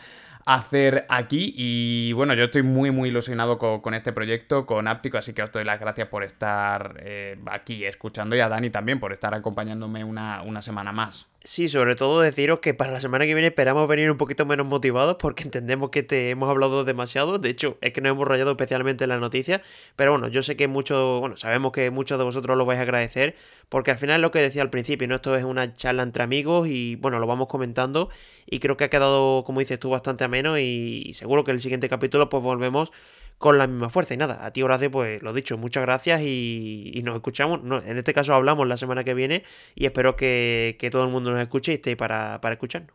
hacer 0.44 1.06
aquí. 1.08 1.52
Y 1.56 2.12
bueno, 2.12 2.34
yo 2.34 2.44
estoy 2.44 2.62
muy, 2.62 2.90
muy 2.90 3.08
ilusionado 3.08 3.58
con, 3.58 3.94
este 3.94 4.12
proyecto, 4.12 4.66
con 4.66 4.88
Áptico, 4.88 5.18
así 5.18 5.32
que 5.32 5.42
os 5.42 5.52
doy 5.52 5.64
las 5.64 5.80
gracias 5.80 6.08
por 6.08 6.24
estar 6.24 6.96
eh, 7.00 7.38
aquí 7.46 7.84
escuchando 7.84 8.36
y 8.36 8.40
a 8.40 8.48
Dani 8.48 8.70
también 8.70 9.00
por 9.00 9.12
estar 9.12 9.34
acompañándome 9.34 10.04
una, 10.04 10.42
una 10.42 10.62
semana 10.62 10.92
más. 10.92 11.33
Sí, 11.46 11.68
sobre 11.68 11.94
todo 11.94 12.22
deciros 12.22 12.60
que 12.60 12.72
para 12.72 12.90
la 12.90 13.00
semana 13.00 13.26
que 13.26 13.34
viene 13.34 13.48
esperamos 13.48 13.86
venir 13.86 14.10
un 14.10 14.16
poquito 14.16 14.46
menos 14.46 14.66
motivados 14.66 15.16
porque 15.18 15.42
entendemos 15.44 15.90
que 15.90 16.02
te 16.02 16.30
hemos 16.30 16.48
hablado 16.48 16.84
demasiado. 16.84 17.38
De 17.38 17.50
hecho, 17.50 17.76
es 17.82 17.92
que 17.92 18.00
nos 18.00 18.12
hemos 18.12 18.26
rayado 18.26 18.52
especialmente 18.52 19.04
en 19.04 19.10
la 19.10 19.18
noticia. 19.18 19.60
Pero 19.94 20.12
bueno, 20.12 20.28
yo 20.28 20.42
sé 20.42 20.56
que 20.56 20.68
mucho, 20.68 21.20
bueno, 21.20 21.36
sabemos 21.36 21.72
que 21.72 21.90
muchos 21.90 22.16
de 22.16 22.24
vosotros 22.24 22.56
lo 22.56 22.64
vais 22.64 22.78
a 22.78 22.82
agradecer 22.82 23.36
porque 23.68 23.90
al 23.90 23.98
final 23.98 24.16
es 24.16 24.22
lo 24.22 24.30
que 24.30 24.38
decía 24.40 24.62
al 24.62 24.70
principio, 24.70 25.06
¿no? 25.06 25.16
Esto 25.16 25.36
es 25.36 25.44
una 25.44 25.74
charla 25.74 26.02
entre 26.02 26.22
amigos 26.22 26.66
y 26.66 26.96
bueno, 26.96 27.18
lo 27.18 27.26
vamos 27.26 27.48
comentando 27.48 28.08
y 28.46 28.58
creo 28.60 28.78
que 28.78 28.84
ha 28.84 28.90
quedado, 28.90 29.44
como 29.44 29.60
dices 29.60 29.78
tú, 29.78 29.90
bastante 29.90 30.24
ameno 30.24 30.58
y 30.58 31.12
seguro 31.12 31.44
que 31.44 31.50
el 31.50 31.60
siguiente 31.60 31.90
capítulo 31.90 32.30
pues 32.30 32.42
volvemos 32.42 32.90
con 33.38 33.58
la 33.58 33.66
misma 33.66 33.88
fuerza. 33.88 34.14
Y 34.14 34.16
nada, 34.16 34.44
a 34.44 34.52
ti 34.52 34.62
Horacio, 34.62 34.90
pues 34.90 35.22
lo 35.22 35.32
dicho, 35.32 35.58
muchas 35.58 35.82
gracias 35.82 36.22
y, 36.22 37.00
nos 37.04 37.16
escuchamos. 37.16 37.60
en 37.84 37.98
este 37.98 38.14
caso 38.14 38.34
hablamos 38.34 38.66
la 38.66 38.76
semana 38.76 39.04
que 39.04 39.14
viene 39.14 39.44
y 39.74 39.86
espero 39.86 40.16
que, 40.16 40.76
todo 40.90 41.04
el 41.04 41.10
mundo 41.10 41.30
nos 41.32 41.40
escuche 41.40 41.72
y 41.72 41.74
esté 41.76 41.96
para, 41.96 42.40
para 42.40 42.54
escucharnos. 42.54 42.94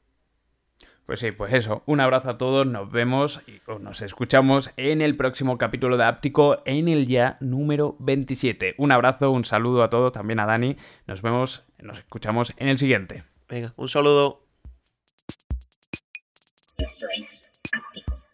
Pues 1.10 1.22
sí, 1.22 1.32
pues 1.32 1.52
eso, 1.54 1.82
un 1.88 2.02
abrazo 2.02 2.30
a 2.30 2.38
todos, 2.38 2.68
nos 2.68 2.92
vemos 2.92 3.42
y 3.48 3.60
nos 3.82 4.04
escuchamos 4.04 4.70
en 4.78 5.02
el 5.02 5.18
próximo 5.18 5.58
capítulo 5.58 5.98
de 5.98 6.04
Áptico, 6.04 6.62
en 6.66 6.88
el 6.88 7.08
ya 7.08 7.38
número 7.40 7.96
27. 7.98 8.76
Un 8.78 8.92
abrazo, 8.92 9.32
un 9.32 9.44
saludo 9.44 9.82
a 9.82 9.90
todos, 9.90 10.12
también 10.12 10.40
a 10.40 10.46
Dani, 10.46 10.78
nos 11.08 11.24
vemos, 11.24 11.66
nos 11.80 11.98
escuchamos 11.98 12.54
en 12.58 12.68
el 12.68 12.78
siguiente. 12.78 13.24
Venga, 13.48 13.74
un 13.76 13.90
saludo. 13.90 14.46
Esto 16.78 17.08
es 17.18 17.52
Áptico. 17.74 18.29